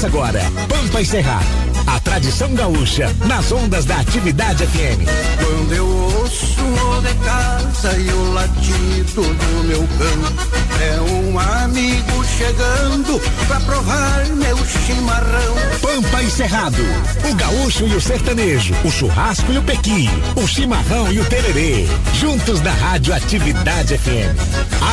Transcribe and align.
Começa 0.00 0.06
agora, 0.06 0.40
Pampa 0.66 1.00
e 1.02 1.04
Cerrado. 1.04 1.46
A 1.86 2.00
tradição 2.00 2.54
gaúcha 2.54 3.14
nas 3.26 3.52
ondas 3.52 3.84
da 3.84 3.96
atividade 3.96 4.66
FM. 4.66 5.04
Quando 5.44 5.72
eu 5.74 5.86
ouço 5.86 6.62
o 6.62 7.02
de 7.02 7.14
casa 7.22 7.98
e 7.98 8.08
o 8.08 8.32
latido 8.32 9.22
do 9.22 9.64
meu 9.64 9.86
cão, 9.98 10.80
é 10.80 11.00
um 11.02 11.38
amigo 11.38 12.24
chegando 12.24 13.20
pra 13.46 13.60
provar 13.60 14.24
meu 14.36 14.56
chimarrão. 14.64 15.54
Pampa 15.82 16.22
e 16.22 16.30
Cerrado. 16.30 16.82
O 17.30 17.34
gaúcho 17.34 17.86
e 17.86 17.94
o 17.94 18.00
sertanejo, 18.00 18.74
o 18.82 18.90
churrasco 18.90 19.52
e 19.52 19.58
o 19.58 19.62
pequi, 19.62 20.08
o 20.34 20.46
chimarrão 20.46 21.12
e 21.12 21.20
o 21.20 21.24
tererê. 21.26 21.86
Juntos 22.14 22.62
na 22.62 22.72
Rádio 22.72 23.12
Atividade 23.12 23.98
FM. 23.98 24.34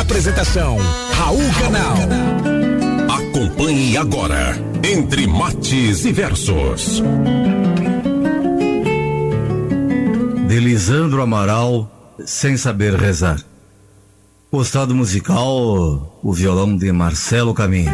Apresentação: 0.02 0.78
Raul 1.14 1.50
Canal. 1.62 2.57
Acompanhe 3.10 3.98
agora 3.98 4.56
Entre 4.84 5.28
Mates 5.28 6.06
e 6.06 6.12
Versos. 6.12 7.02
De 10.48 10.60
Lisandro 10.60 11.22
Amaral, 11.22 12.16
Sem 12.26 12.58
Saber 12.58 12.96
Rezar. 12.96 13.42
Postado 14.52 14.94
musical, 14.94 16.20
o 16.24 16.34
violão 16.34 16.76
de 16.76 16.92
Marcelo 16.92 17.54
Caminho. 17.54 17.92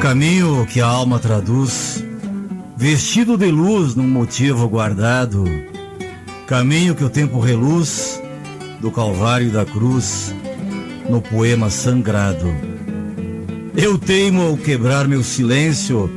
Caminho 0.00 0.66
que 0.66 0.80
a 0.80 0.86
alma 0.86 1.18
traduz, 1.18 2.04
vestido 2.76 3.36
de 3.36 3.50
luz 3.50 3.94
num 3.94 4.08
motivo 4.08 4.68
guardado, 4.68 5.44
caminho 6.50 6.96
que 6.96 7.04
o 7.04 7.08
tempo 7.08 7.38
reluz 7.38 8.20
do 8.80 8.90
Calvário 8.90 9.46
e 9.46 9.50
da 9.52 9.64
cruz 9.64 10.34
no 11.08 11.22
poema 11.22 11.70
sangrado. 11.70 12.52
Eu 13.76 13.96
teimo 13.96 14.42
ao 14.42 14.56
quebrar 14.56 15.06
meu 15.06 15.22
silêncio 15.22 16.10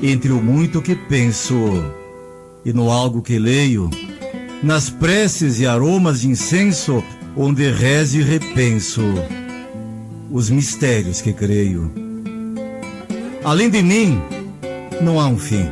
entre 0.00 0.30
o 0.30 0.40
muito 0.40 0.80
que 0.80 0.94
penso 0.94 1.56
e 2.64 2.72
no 2.72 2.88
algo 2.88 3.20
que 3.20 3.36
leio, 3.36 3.90
nas 4.62 4.88
preces 4.88 5.58
e 5.58 5.66
aromas 5.66 6.20
de 6.20 6.28
incenso, 6.28 7.02
onde 7.36 7.68
rezo 7.72 8.18
e 8.18 8.22
repenso 8.22 9.02
os 10.30 10.48
mistérios 10.50 11.20
que 11.20 11.32
creio. 11.32 11.90
Além 13.42 13.68
de 13.68 13.82
mim, 13.82 14.22
não 15.02 15.18
há 15.18 15.26
um 15.26 15.36
fim, 15.36 15.66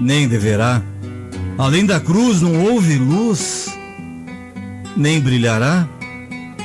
nem 0.00 0.26
deverá. 0.26 0.82
Além 1.58 1.86
da 1.86 1.98
cruz 1.98 2.42
não 2.42 2.64
houve 2.66 2.96
luz, 2.98 3.74
nem 4.96 5.18
brilhará. 5.20 5.88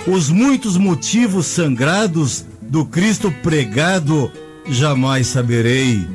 Os 0.05 0.29
muitos 0.29 0.75
motivos 0.75 1.45
sangrados 1.45 2.45
do 2.61 2.85
Cristo 2.85 3.31
pregado 3.41 4.29
jamais 4.67 5.27
saberei, 5.27 6.05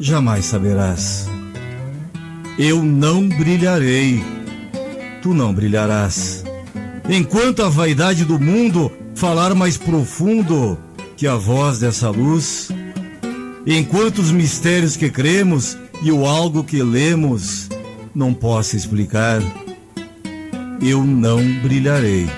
jamais 0.00 0.46
saberás. 0.46 1.28
Eu 2.58 2.82
não 2.82 3.28
brilharei, 3.28 4.24
tu 5.22 5.32
não 5.32 5.54
brilharás. 5.54 6.44
Enquanto 7.08 7.62
a 7.62 7.68
vaidade 7.68 8.24
do 8.24 8.40
mundo 8.40 8.90
falar 9.14 9.54
mais 9.54 9.76
profundo 9.76 10.76
que 11.16 11.28
a 11.28 11.36
voz 11.36 11.78
dessa 11.78 12.10
luz, 12.10 12.70
enquanto 13.64 14.18
os 14.18 14.32
mistérios 14.32 14.96
que 14.96 15.10
cremos 15.10 15.78
e 16.02 16.12
o 16.12 16.26
algo 16.26 16.64
que 16.64 16.82
lemos 16.82 17.68
não 18.14 18.32
possa 18.32 18.76
explicar, 18.76 19.40
eu 20.80 21.04
não 21.04 21.40
brilharei, 21.62 22.28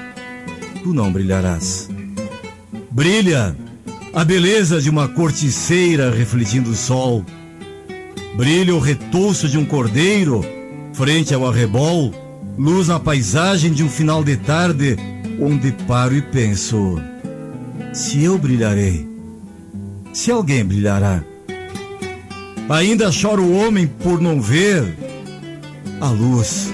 tu 0.82 0.92
não 0.92 1.12
brilharás. 1.12 1.88
Brilha 2.90 3.56
a 4.12 4.24
beleza 4.24 4.80
de 4.80 4.90
uma 4.90 5.08
corticeira 5.08 6.10
refletindo 6.10 6.70
o 6.70 6.74
sol, 6.74 7.24
brilha 8.36 8.74
o 8.74 8.78
retouço 8.78 9.48
de 9.48 9.58
um 9.58 9.64
cordeiro 9.64 10.44
frente 10.92 11.32
ao 11.32 11.46
arrebol, 11.46 12.12
luz 12.58 12.88
na 12.88 12.98
paisagem 12.98 13.72
de 13.72 13.84
um 13.84 13.88
final 13.88 14.24
de 14.24 14.36
tarde 14.36 14.96
onde 15.40 15.70
paro 15.86 16.16
e 16.16 16.22
penso 16.22 17.00
se 17.92 18.22
eu 18.22 18.36
brilharei, 18.38 19.08
se 20.12 20.30
alguém 20.30 20.64
brilhará. 20.64 21.22
Ainda 22.68 23.10
chora 23.10 23.40
o 23.40 23.56
homem 23.56 23.86
por 23.86 24.20
não 24.20 24.42
ver 24.42 24.94
a 26.00 26.10
luz 26.10 26.70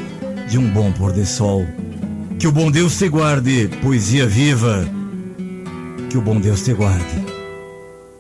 de 0.49 0.59
um 0.59 0.69
bom 0.71 0.91
pôr 0.91 1.13
de 1.13 1.25
sol. 1.25 1.65
Que 2.39 2.49
o 2.49 2.53
bom 2.53 2.69
Deus 2.69 2.99
te 2.99 3.09
guarde, 3.09 3.71
poesia 3.81 4.27
viva. 4.27 4.85
Que 6.11 6.19
o 6.19 6.21
bom 6.21 6.41
Deus 6.41 6.63
te 6.63 6.73
guarde. 6.73 7.25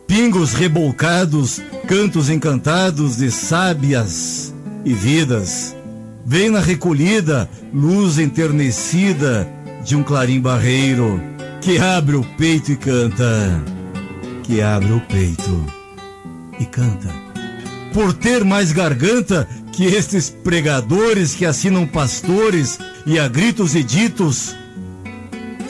Pingos 0.07 0.53
rebolcados, 0.53 1.61
cantos 1.89 2.31
encantados 2.31 3.17
de 3.17 3.31
sábias 3.33 4.55
e 4.85 4.95
vidas. 4.95 5.75
Vem 6.25 6.51
na 6.51 6.61
recolhida, 6.61 7.51
luz 7.73 8.19
enternecida 8.19 9.49
de 9.85 9.97
um 9.97 10.05
clarim 10.05 10.41
barreiro 10.41 11.21
que 11.61 11.79
abre 11.79 12.15
o 12.15 12.23
peito 12.39 12.71
e 12.71 12.77
canta, 12.77 13.63
que 14.45 14.63
abre 14.63 14.93
o 14.93 15.01
peito 15.01 15.67
e 16.61 16.65
canta. 16.67 17.24
Por 17.95 18.13
ter 18.13 18.43
mais 18.43 18.73
garganta 18.73 19.49
que 19.73 19.85
estes 19.85 20.29
pregadores 20.29 21.33
que 21.33 21.47
assinam 21.47 21.87
pastores 21.87 22.77
e 23.07 23.21
a 23.21 23.29
gritos 23.29 23.77
e 23.77 23.85
ditos, 23.85 24.57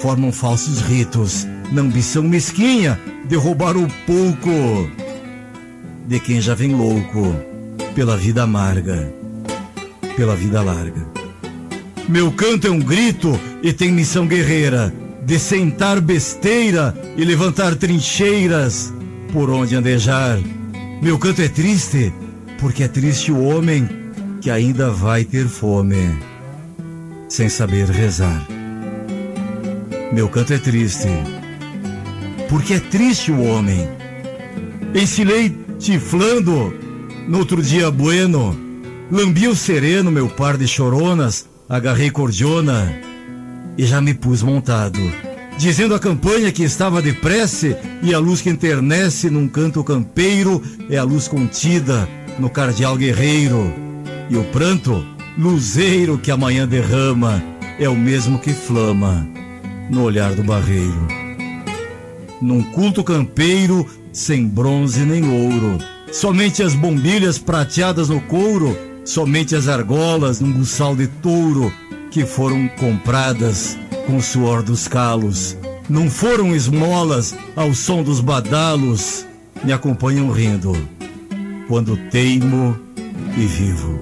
formam 0.00 0.32
falsos 0.32 0.80
ritos 0.80 1.46
na 1.70 1.82
ambição 1.82 2.22
mesquinha 2.22 2.98
de 3.28 3.36
roubar 3.36 3.76
o 3.76 3.86
pouco 4.06 4.90
de 6.08 6.18
quem 6.18 6.40
já 6.40 6.54
vem 6.54 6.74
louco 6.74 7.36
pela 7.94 8.16
vida 8.16 8.42
amarga, 8.42 9.12
pela 10.16 10.34
vida 10.34 10.62
larga. 10.62 11.06
Meu 12.08 12.32
canto 12.32 12.66
é 12.66 12.70
um 12.70 12.80
grito 12.80 13.38
e 13.62 13.70
tem 13.70 13.92
missão 13.92 14.26
guerreira 14.26 14.94
de 15.22 15.38
sentar 15.38 16.00
besteira 16.00 16.94
e 17.18 17.24
levantar 17.24 17.74
trincheiras 17.76 18.94
por 19.30 19.50
onde 19.50 19.76
andejar. 19.76 20.38
Meu 21.02 21.18
canto 21.18 21.42
é 21.42 21.48
triste, 21.48 22.12
porque 22.58 22.84
é 22.84 22.88
triste 22.88 23.30
o 23.30 23.44
homem 23.44 23.88
que 24.40 24.50
ainda 24.50 24.90
vai 24.90 25.24
ter 25.24 25.46
fome, 25.46 26.18
sem 27.28 27.48
saber 27.48 27.88
rezar. 27.88 28.46
Meu 30.12 30.28
canto 30.28 30.52
é 30.52 30.58
triste, 30.58 31.08
porque 32.48 32.74
é 32.74 32.80
triste 32.80 33.32
o 33.32 33.42
homem. 33.42 33.88
Ensilei 34.94 35.54
tiflando 35.78 36.72
no 37.28 37.38
outro 37.38 37.62
dia 37.62 37.90
bueno, 37.90 38.56
lambi 39.10 39.48
o 39.48 39.56
sereno, 39.56 40.10
meu 40.10 40.28
par 40.28 40.56
de 40.56 40.68
choronas, 40.68 41.48
agarrei 41.68 42.10
cordiona 42.10 42.94
e 43.76 43.84
já 43.84 44.00
me 44.00 44.14
pus 44.14 44.42
montado, 44.42 45.00
dizendo 45.56 45.94
a 45.94 45.98
campanha 45.98 46.52
que 46.52 46.62
estava 46.62 47.00
depressa 47.00 47.78
e 48.02 48.12
a 48.12 48.18
luz 48.18 48.40
que 48.40 48.50
enternece 48.50 49.30
num 49.30 49.48
canto 49.48 49.82
campeiro 49.84 50.62
é 50.90 50.96
a 50.96 51.04
luz 51.04 51.28
contida 51.28 52.08
no 52.38 52.50
cardeal 52.50 52.96
guerreiro, 52.96 53.72
e 54.28 54.36
o 54.36 54.44
pranto, 54.44 55.04
luzeiro 55.38 56.18
que 56.18 56.30
amanhã 56.30 56.66
derrama, 56.66 57.42
é 57.78 57.88
o 57.88 57.96
mesmo 57.96 58.38
que 58.38 58.52
flama 58.52 59.26
no 59.90 60.02
olhar 60.02 60.34
do 60.34 60.42
barreiro. 60.42 61.08
Num 62.40 62.62
culto 62.62 63.04
campeiro, 63.04 63.86
sem 64.12 64.46
bronze 64.46 65.04
nem 65.04 65.28
ouro, 65.28 65.78
somente 66.12 66.62
as 66.62 66.74
bombilhas 66.74 67.38
prateadas 67.38 68.08
no 68.08 68.20
couro, 68.20 68.76
somente 69.04 69.54
as 69.54 69.68
argolas 69.68 70.40
num 70.40 70.52
buçal 70.52 70.96
de 70.96 71.06
touro, 71.06 71.72
que 72.10 72.24
foram 72.24 72.68
compradas 72.68 73.76
com 74.06 74.16
o 74.16 74.22
suor 74.22 74.62
dos 74.62 74.88
calos. 74.88 75.56
Não 75.88 76.10
foram 76.10 76.54
esmolas 76.54 77.34
ao 77.54 77.74
som 77.74 78.02
dos 78.02 78.20
badalos, 78.20 79.26
me 79.62 79.72
acompanham 79.72 80.30
rindo, 80.30 80.72
quando 81.68 81.96
teimo 82.10 82.78
e 83.36 83.46
vivo. 83.46 84.00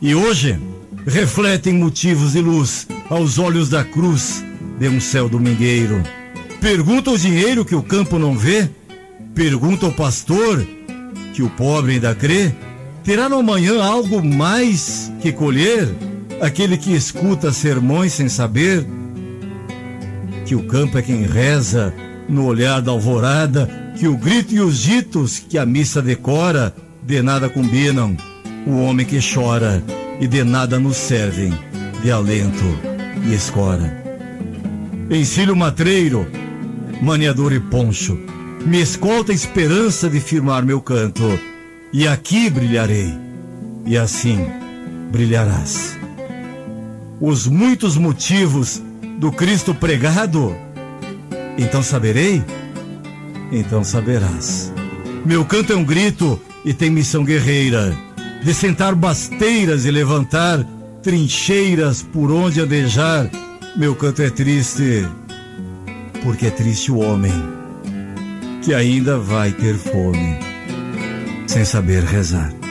E 0.00 0.14
hoje 0.14 0.58
refletem 1.06 1.74
motivos 1.74 2.32
de 2.32 2.40
luz 2.40 2.86
aos 3.08 3.38
olhos 3.38 3.68
da 3.68 3.84
cruz 3.84 4.44
de 4.78 4.88
um 4.88 5.00
céu 5.00 5.28
domingueiro. 5.28 6.02
Pergunta 6.60 7.10
o 7.10 7.18
dinheiro 7.18 7.64
que 7.64 7.74
o 7.74 7.82
campo 7.82 8.18
não 8.18 8.36
vê, 8.36 8.68
pergunta 9.34 9.86
o 9.86 9.92
pastor 9.92 10.66
que 11.32 11.42
o 11.42 11.50
pobre 11.50 11.92
ainda 11.92 12.14
crê. 12.14 12.52
Terá 13.04 13.28
no 13.28 13.38
amanhã 13.38 13.82
algo 13.84 14.24
mais 14.24 15.12
que 15.20 15.30
colher? 15.30 15.94
Aquele 16.40 16.76
que 16.76 16.94
escuta 16.94 17.52
sermões 17.52 18.12
sem 18.12 18.28
saber 18.28 18.86
que 20.44 20.54
o 20.54 20.62
campo 20.64 20.98
é 20.98 21.02
quem 21.02 21.22
reza 21.22 21.92
no 22.28 22.46
olhar 22.46 22.80
da 22.80 22.92
alvorada, 22.92 23.68
que 23.98 24.06
o 24.06 24.16
grito 24.16 24.54
e 24.54 24.60
os 24.60 24.78
ditos 24.78 25.38
que 25.38 25.58
a 25.58 25.66
missa 25.66 26.02
decora 26.02 26.74
de 27.02 27.22
nada 27.22 27.48
combinam, 27.48 28.16
o 28.66 28.80
homem 28.82 29.06
que 29.06 29.18
chora 29.20 29.82
e 30.20 30.26
de 30.26 30.44
nada 30.44 30.78
nos 30.78 30.96
servem, 30.96 31.52
de 32.02 32.10
alento 32.10 32.64
e 33.24 33.34
escora. 33.34 34.04
Encilho 35.10 35.54
matreiro, 35.54 36.26
maniador 37.00 37.52
e 37.52 37.60
poncho, 37.60 38.18
me 38.64 38.80
escolta 38.80 39.30
a 39.30 39.34
esperança 39.34 40.10
de 40.10 40.20
firmar 40.20 40.64
meu 40.64 40.80
canto, 40.80 41.38
e 41.92 42.06
aqui 42.08 42.50
brilharei, 42.50 43.14
e 43.84 43.96
assim 43.96 44.44
brilharás. 45.12 45.95
Os 47.20 47.46
muitos 47.46 47.96
motivos 47.96 48.82
do 49.18 49.32
Cristo 49.32 49.74
pregado, 49.74 50.54
então 51.56 51.82
saberei, 51.82 52.42
então 53.50 53.82
saberás. 53.82 54.72
Meu 55.24 55.44
canto 55.44 55.72
é 55.72 55.76
um 55.76 55.84
grito 55.84 56.40
e 56.64 56.74
tem 56.74 56.90
missão 56.90 57.24
guerreira 57.24 57.96
de 58.42 58.52
sentar 58.52 58.94
basteiras 58.94 59.86
e 59.86 59.90
levantar 59.90 60.64
trincheiras 61.02 62.02
por 62.02 62.30
onde 62.30 62.60
andejar. 62.60 63.30
Meu 63.76 63.94
canto 63.94 64.22
é 64.22 64.30
triste, 64.30 65.06
porque 66.22 66.46
é 66.46 66.50
triste 66.50 66.92
o 66.92 66.98
homem 66.98 67.32
que 68.62 68.74
ainda 68.74 69.18
vai 69.18 69.52
ter 69.52 69.74
fome, 69.74 70.38
sem 71.46 71.64
saber 71.64 72.02
rezar. 72.02 72.65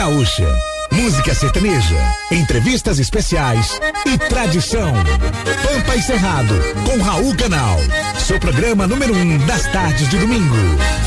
Gaúcha 0.00 0.48
música 0.92 1.34
sertaneja, 1.34 2.14
entrevistas 2.32 2.98
especiais 2.98 3.78
e 4.06 4.16
tradição. 4.16 4.94
Pampa 5.62 5.94
e 5.94 6.02
Cerrado, 6.02 6.54
com 6.86 7.02
Raul 7.02 7.36
Canal. 7.36 7.78
Seu 8.18 8.40
programa 8.40 8.86
número 8.86 9.14
um 9.14 9.38
das 9.46 9.66
tardes 9.66 10.08
de 10.08 10.16
domingo. 10.16 10.56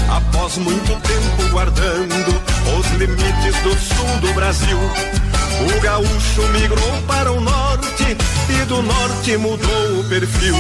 Após 0.08 0.58
muito 0.60 0.96
tempo 1.02 1.50
guardando 1.50 2.42
os 2.80 2.92
limites 2.92 3.62
do 3.64 3.72
sul 3.72 4.20
do 4.22 4.32
Brasil, 4.36 4.78
o 4.78 5.82
gaúcho 5.82 6.48
migrou 6.50 7.02
para 7.08 7.32
o 7.32 7.42
norte 7.42 8.16
e 8.48 8.66
do 8.66 8.84
norte 8.84 9.38
mudou 9.38 10.00
o 10.02 10.04
perfil. 10.08 10.56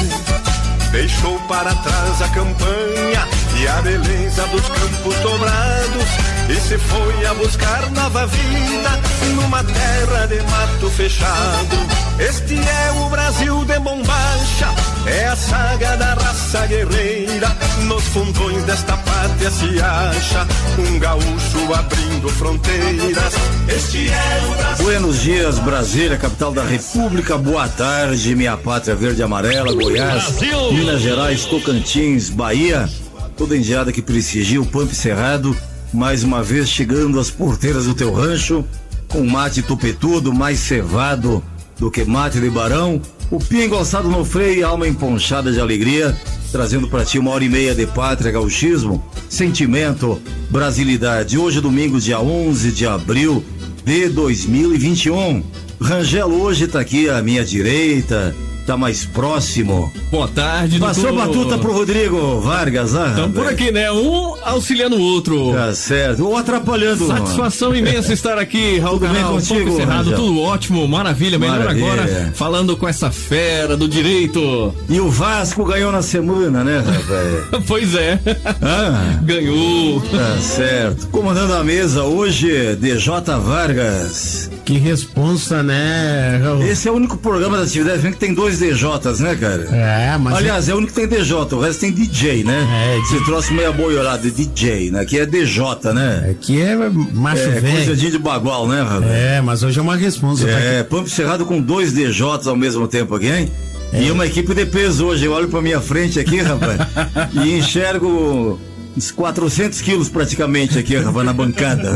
Deixou 0.91 1.39
para 1.41 1.75
trás 1.75 2.21
a 2.23 2.29
campanha 2.29 3.27
e 3.61 3.67
a 3.67 3.81
beleza 3.83 4.47
dos 4.47 4.67
campos 4.69 5.15
dobrados 5.19 6.32
e 6.49 6.55
se 6.55 6.77
foi 6.77 7.25
a 7.25 7.33
buscar 7.33 7.89
nova 7.91 8.25
vida 8.27 8.99
numa 9.35 9.63
terra 9.63 10.25
de 10.27 10.41
mato 10.43 10.89
fechado. 10.89 12.03
Este 12.19 12.55
é 12.55 12.91
o 13.03 13.09
Brasil 13.09 13.65
de 13.65 13.79
bombacha, 13.79 14.69
é 15.07 15.25
a 15.25 15.35
saga 15.35 15.97
da 15.97 16.13
raça 16.13 16.65
guerreira. 16.67 17.55
Nos 17.85 18.03
fundões 18.05 18.63
desta 18.65 18.95
pátria 18.97 19.49
se 19.49 19.81
acha 19.81 20.47
um 20.77 20.99
gaúcho 20.99 21.73
abrindo 21.73 22.29
fronteiras. 22.29 23.33
Este 23.67 24.09
é 24.09 24.47
o 24.47 24.55
Brasil. 24.55 24.85
Buenos 24.85 25.21
dias, 25.21 25.59
Brasília, 25.59 26.17
capital 26.17 26.51
da 26.51 26.63
República. 26.63 27.37
Boa 27.37 27.67
tarde, 27.67 28.35
minha 28.35 28.55
pátria 28.55 28.95
verde 28.95 29.21
e 29.21 29.23
amarela, 29.23 29.73
Goiás, 29.73 30.23
Brasil. 30.23 30.73
Minas 30.73 31.01
Gerais, 31.01 31.45
Tocantins, 31.45 32.29
Bahia. 32.29 32.87
Toda 33.35 33.57
indiada 33.57 33.91
que 33.91 34.03
prestigia 34.03 34.61
o 34.61 34.65
Pampa 34.65 34.93
Cerrado, 34.93 35.57
mais 35.93 36.23
uma 36.23 36.41
vez 36.41 36.67
chegando 36.67 37.19
às 37.19 37.29
porteiras 37.29 37.85
do 37.85 37.93
teu 37.93 38.11
rancho, 38.11 38.65
com 39.07 39.23
mate 39.23 39.61
tupetudo, 39.61 40.33
mais 40.33 40.59
cevado 40.59 41.43
do 41.77 41.91
que 41.91 42.03
mate 42.03 42.39
de 42.39 42.49
barão, 42.49 43.01
o 43.29 43.39
pingo 43.39 43.75
alçado 43.75 44.09
no 44.09 44.25
freio 44.25 44.59
e 44.59 44.63
alma 44.63 44.87
emponchada 44.87 45.51
de 45.51 45.59
alegria, 45.59 46.15
trazendo 46.51 46.87
para 46.87 47.05
ti 47.05 47.19
uma 47.19 47.31
hora 47.31 47.43
e 47.43 47.49
meia 47.49 47.75
de 47.75 47.85
pátria, 47.85 48.31
gauchismo, 48.31 49.03
sentimento, 49.29 50.21
brasilidade. 50.49 51.37
Hoje, 51.37 51.61
domingo, 51.61 51.99
dia 51.99 52.19
11 52.19 52.71
de 52.71 52.85
abril 52.85 53.43
de 53.85 54.09
2021. 54.09 55.43
Rangel 55.79 56.29
hoje 56.29 56.65
está 56.65 56.79
aqui 56.79 57.09
à 57.09 57.21
minha 57.21 57.43
direita, 57.43 58.35
tá 58.65 58.77
mais 58.77 59.05
próximo. 59.05 59.91
Boa 60.09 60.27
tarde, 60.27 60.79
Passou 60.79 61.11
doutor. 61.11 61.27
batuta 61.27 61.57
pro 61.57 61.73
Rodrigo 61.73 62.39
Vargas, 62.39 62.95
ah? 62.95 63.09
Estamos 63.09 63.35
por 63.35 63.47
aqui, 63.47 63.71
né? 63.71 63.91
Um 63.91 64.35
auxiliando 64.43 64.95
o 64.95 65.01
outro. 65.01 65.53
Tá 65.53 65.73
certo. 65.73 66.25
Ou 66.25 66.37
atrapalhando. 66.37 67.07
Satisfação 67.07 67.75
imensa 67.75 68.13
estar 68.13 68.37
aqui, 68.37 68.79
Raul 68.79 68.99
tudo 68.99 69.13
Canal, 69.13 69.33
bem 69.33 69.41
contigo, 69.41 69.75
Cerrado, 69.75 70.15
tudo 70.15 70.39
ótimo, 70.41 70.87
maravilha. 70.87 71.37
Melhor 71.37 71.59
maravilha. 71.59 71.91
agora 71.91 72.31
falando 72.33 72.77
com 72.77 72.87
essa 72.87 73.11
fera 73.11 73.75
do 73.75 73.87
direito. 73.87 74.73
E 74.89 74.99
o 74.99 75.09
Vasco 75.09 75.65
ganhou 75.65 75.91
na 75.91 76.01
semana, 76.01 76.63
né, 76.63 76.79
rapaz? 76.79 77.63
pois 77.67 77.95
é. 77.95 78.19
Ah. 78.61 79.19
Ganhou. 79.23 80.01
Tá 80.01 80.37
certo. 80.39 81.07
Comandando 81.07 81.53
a 81.53 81.63
mesa 81.63 82.03
hoje, 82.03 82.75
DJ 82.75 83.03
Vargas. 83.41 84.49
Que 84.65 84.77
responsa, 84.77 85.61
né, 85.61 86.39
Raul? 86.41 86.63
Esse 86.63 86.87
é 86.87 86.91
o 86.91 86.95
único 86.95 87.17
programa 87.17 87.57
da 87.57 87.63
atividade 87.63 88.01
que 88.01 88.17
tem 88.17 88.33
dois 88.33 88.59
DJs, 88.59 89.19
né, 89.19 89.35
cara? 89.35 89.63
É, 89.63 90.17
mas. 90.17 90.35
Aliás, 90.35 90.69
é, 90.69 90.71
é 90.71 90.75
o 90.75 90.77
único 90.77 90.93
que 90.93 91.01
tem 91.01 91.07
DJ, 91.07 91.35
o 91.35 91.59
resto 91.59 91.81
tem 91.81 91.91
DJ, 91.91 92.45
né? 92.45 92.65
É, 92.71 92.99
Você 93.01 93.17
de... 93.19 93.25
trouxe 93.25 93.53
meia 93.53 93.73
boiolada 93.73 94.21
de 94.21 94.31
DJ, 94.31 94.91
né? 94.91 95.01
Aqui 95.01 95.19
é 95.19 95.25
DJ, 95.25 95.63
né? 95.93 96.29
Aqui 96.31 96.61
é 96.61 96.75
macho 97.13 97.41
é, 97.41 97.59
velho. 97.59 97.85
Coisa 97.85 97.95
de 97.95 98.17
bagual, 98.17 98.67
né, 98.67 98.81
Raul? 98.81 99.03
É, 99.03 99.41
mas 99.41 99.63
hoje 99.63 99.79
é 99.79 99.81
uma 99.81 99.97
responsa. 99.97 100.49
É, 100.49 100.81
tá 100.81 100.89
Pampo 100.89 101.09
Cerrado 101.09 101.45
com 101.45 101.61
dois 101.61 101.91
DJs 101.93 102.47
ao 102.47 102.55
mesmo 102.55 102.87
tempo 102.87 103.15
aqui, 103.15 103.27
hein? 103.27 103.51
É. 103.91 104.03
E 104.03 104.11
uma 104.11 104.25
equipe 104.25 104.53
de 104.53 104.65
peso 104.65 105.05
hoje. 105.05 105.25
Eu 105.25 105.33
olho 105.33 105.49
pra 105.49 105.61
minha 105.61 105.81
frente 105.81 106.19
aqui, 106.19 106.37
rapaz, 106.37 106.79
e 107.45 107.57
enxergo 107.57 108.59
uns 108.95 109.11
400 109.11 109.81
quilos 109.81 110.09
praticamente 110.09 110.77
aqui, 110.77 110.95
rapaz, 110.97 111.25
na 111.25 111.33
bancada. 111.33 111.91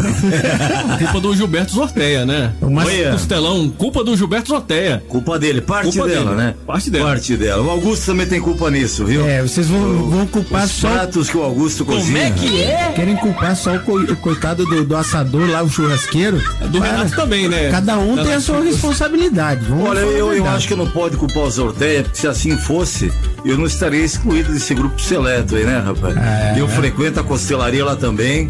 culpa 0.99 1.19
do 1.19 1.35
Gilberto 1.35 1.73
Zorteia, 1.73 2.25
né? 2.25 2.53
Mas 2.61 3.11
costelão, 3.11 3.69
culpa 3.69 4.03
do 4.03 4.15
Gilberto 4.15 4.49
Zorteia. 4.49 5.03
Culpa 5.07 5.37
dele, 5.37 5.61
parte 5.61 5.91
culpa 5.91 6.07
dela, 6.07 6.31
dele. 6.31 6.35
né? 6.35 6.55
Parte 6.65 6.89
dela. 6.89 7.05
Parte 7.05 7.37
dela. 7.37 7.63
O 7.63 7.69
Augusto 7.69 8.05
também 8.05 8.25
tem 8.25 8.41
culpa 8.41 8.69
nisso, 8.71 9.05
viu? 9.05 9.25
É, 9.27 9.41
vocês 9.41 9.67
vão, 9.67 10.09
vão 10.09 10.27
culpar 10.27 10.65
Os 10.65 10.71
só. 10.71 10.89
pratos 10.89 11.29
que 11.29 11.37
o 11.37 11.43
Augusto 11.43 11.85
Como 11.85 11.97
cozinha. 11.97 12.31
Como 12.31 12.45
é 12.45 12.49
que 12.49 12.61
é? 12.61 12.91
Querem 12.95 13.15
culpar 13.15 13.55
só 13.55 13.75
o, 13.75 13.79
co... 13.79 13.97
o 13.99 14.15
coitado 14.17 14.65
do, 14.65 14.83
do, 14.83 14.95
assador 14.95 15.49
lá, 15.49 15.63
o 15.63 15.69
churrasqueiro. 15.69 16.41
É 16.61 16.67
do 16.67 16.79
Renato 16.79 17.15
também, 17.15 17.47
né? 17.47 17.69
Cada 17.69 17.97
um 17.97 18.15
tem 18.23 18.33
a 18.33 18.41
sua 18.41 18.61
responsabilidade. 18.61 19.65
Vamos 19.65 19.89
Olha, 19.89 19.99
eu, 19.99 20.33
eu 20.33 20.45
acho 20.47 20.67
que 20.67 20.75
não 20.75 20.87
pode 20.87 21.17
culpar 21.17 21.43
o 21.43 21.51
Zorteia, 21.51 22.03
porque 22.03 22.17
se 22.17 22.27
assim 22.27 22.57
fosse, 22.57 23.11
eu 23.49 23.57
não 23.57 23.65
estaria 23.65 24.03
excluído 24.03 24.51
desse 24.51 24.73
grupo 24.73 25.01
seleto 25.01 25.55
aí, 25.55 25.65
né, 25.65 25.79
rapaz? 25.79 26.15
É, 26.17 26.55
eu 26.57 26.65
é. 26.65 26.69
frequento 26.69 27.19
a 27.19 27.23
costelaria 27.23 27.83
lá 27.83 27.95
também. 27.95 28.49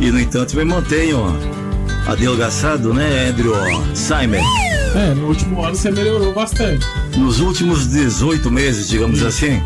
E, 0.00 0.10
no 0.10 0.20
entanto, 0.20 0.56
me 0.56 0.64
mantenho 0.64 1.36
adelgaçado, 2.06 2.92
né, 2.92 3.28
Andrew 3.28 3.54
Simon? 3.94 4.42
É, 4.94 5.14
no 5.14 5.28
último 5.28 5.64
ano 5.64 5.74
você 5.74 5.90
melhorou 5.90 6.32
bastante. 6.32 6.86
Nos 7.16 7.40
últimos 7.40 7.88
18 7.88 8.50
meses, 8.50 8.88
digamos 8.88 9.18
Sim. 9.18 9.26
assim. 9.26 9.62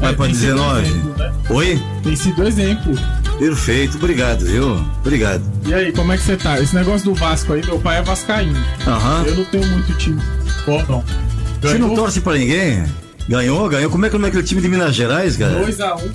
Vai 0.00 0.12
é, 0.12 0.14
para 0.14 0.26
19. 0.28 0.80
Exemplo, 0.80 1.14
né? 1.18 1.32
Oi? 1.50 1.82
Tem 2.02 2.16
sido 2.16 2.46
exemplo. 2.46 2.94
Perfeito, 3.38 3.96
obrigado, 3.96 4.44
viu? 4.44 4.84
Obrigado. 5.00 5.42
E 5.66 5.74
aí, 5.74 5.92
como 5.92 6.12
é 6.12 6.16
que 6.16 6.22
você 6.22 6.36
tá? 6.36 6.58
Esse 6.60 6.74
negócio 6.74 7.04
do 7.04 7.14
Vasco 7.14 7.52
aí, 7.52 7.64
meu 7.64 7.78
pai 7.78 7.98
é 7.98 8.02
vascaíno. 8.02 8.58
Aham. 8.86 9.24
Eu 9.26 9.34
não 9.36 9.44
tenho 9.44 9.66
muito 9.66 9.92
time. 9.94 10.20
Pô, 10.64 10.82
não. 10.88 11.04
Você 11.60 11.76
não 11.76 11.94
torce 11.94 12.20
pra 12.20 12.34
ninguém? 12.34 12.84
Ganhou, 13.30 13.68
ganhou. 13.68 13.88
Como 13.92 14.04
é 14.04 14.10
que 14.10 14.16
é 14.16 14.26
aquele 14.26 14.42
time 14.42 14.60
de 14.60 14.66
Minas 14.66 14.92
Gerais, 14.92 15.36
cara? 15.36 15.64
2x1. 15.64 16.04
Um. 16.04 16.10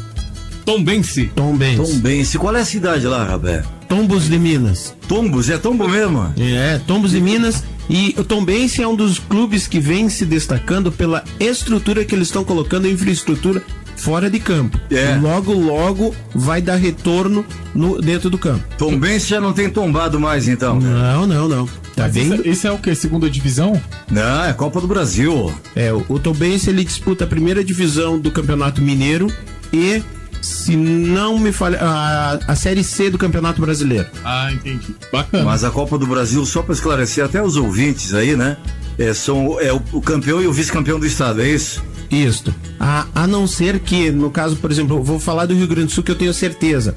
Tombense. 0.65 1.31
Tombense. 1.33 1.93
Tombense. 1.93 2.37
Qual 2.37 2.53
é 2.53 2.59
a 2.59 2.65
cidade 2.65 3.07
lá, 3.07 3.23
Rabé? 3.23 3.63
Tombos 3.87 4.27
de 4.27 4.37
Minas. 4.37 4.93
Tombos? 5.07 5.49
É 5.49 5.57
Tombo 5.57 5.87
mesmo? 5.87 6.33
É, 6.37 6.77
Tombos 6.85 7.11
de 7.11 7.21
Minas. 7.21 7.63
E 7.89 8.13
o 8.17 8.23
Tombense 8.25 8.81
é 8.81 8.87
um 8.87 8.97
dos 8.97 9.17
clubes 9.17 9.65
que 9.65 9.79
vem 9.79 10.09
se 10.09 10.25
destacando 10.25 10.91
pela 10.91 11.23
estrutura 11.39 12.03
que 12.03 12.13
eles 12.13 12.27
estão 12.27 12.43
colocando, 12.43 12.85
infraestrutura 12.85 13.63
fora 13.95 14.29
de 14.29 14.39
campo. 14.39 14.79
É. 14.91 15.15
Logo, 15.15 15.53
logo 15.53 16.15
vai 16.33 16.61
dar 16.61 16.75
retorno 16.75 17.45
no, 17.73 18.01
dentro 18.01 18.29
do 18.29 18.37
campo. 18.37 18.63
Tombense 18.77 19.27
já 19.27 19.41
não 19.41 19.53
tem 19.53 19.69
tombado 19.69 20.19
mais, 20.19 20.47
então? 20.47 20.79
Não, 20.79 21.25
não, 21.25 21.47
não. 21.47 21.69
Tá? 21.95 22.07
Esse, 22.09 22.47
esse, 22.47 22.67
é 22.67 22.71
o 22.71 22.77
que? 22.77 22.93
Segunda 22.93 23.29
divisão? 23.29 23.81
Não, 24.11 24.43
é 24.43 24.53
Copa 24.53 24.81
do 24.81 24.87
Brasil. 24.87 25.53
É, 25.75 25.93
o, 25.93 26.05
o 26.09 26.19
Tombense 26.19 26.69
ele 26.69 26.83
disputa 26.83 27.23
a 27.23 27.27
primeira 27.27 27.63
divisão 27.63 28.19
do 28.19 28.29
Campeonato 28.29 28.81
Mineiro 28.81 29.31
e 29.71 30.03
se 30.41 30.75
não 30.75 31.39
me 31.39 31.51
falha, 31.51 31.79
a, 31.81 32.39
a 32.47 32.55
Série 32.55 32.83
C 32.83 33.09
do 33.09 33.17
Campeonato 33.17 33.59
Brasileiro. 33.59 34.07
Ah, 34.23 34.51
entendi. 34.51 34.95
Bacana. 35.11 35.43
Mas 35.43 35.63
a 35.63 35.71
Copa 35.71 35.97
do 35.97 36.05
Brasil, 36.05 36.45
só 36.45 36.61
para 36.61 36.73
esclarecer 36.73 37.25
até 37.25 37.41
os 37.41 37.55
ouvintes 37.55 38.13
aí, 38.13 38.35
né? 38.35 38.57
É, 38.97 39.13
são, 39.13 39.59
é 39.59 39.73
o, 39.73 39.81
o 39.93 40.01
campeão 40.01 40.41
e 40.41 40.47
o 40.47 40.53
vice-campeão 40.53 40.99
do 40.99 41.05
estado, 41.05 41.41
é 41.41 41.49
isso? 41.49 41.83
Isso. 42.09 42.53
A, 42.79 43.07
a 43.13 43.27
não 43.27 43.47
ser 43.47 43.79
que, 43.79 44.11
no 44.11 44.29
caso, 44.29 44.55
por 44.57 44.71
exemplo, 44.71 45.03
vou 45.03 45.19
falar 45.19 45.45
do 45.45 45.53
Rio 45.53 45.67
Grande 45.67 45.87
do 45.87 45.91
Sul 45.91 46.03
que 46.03 46.11
eu 46.11 46.15
tenho 46.15 46.33
certeza 46.33 46.95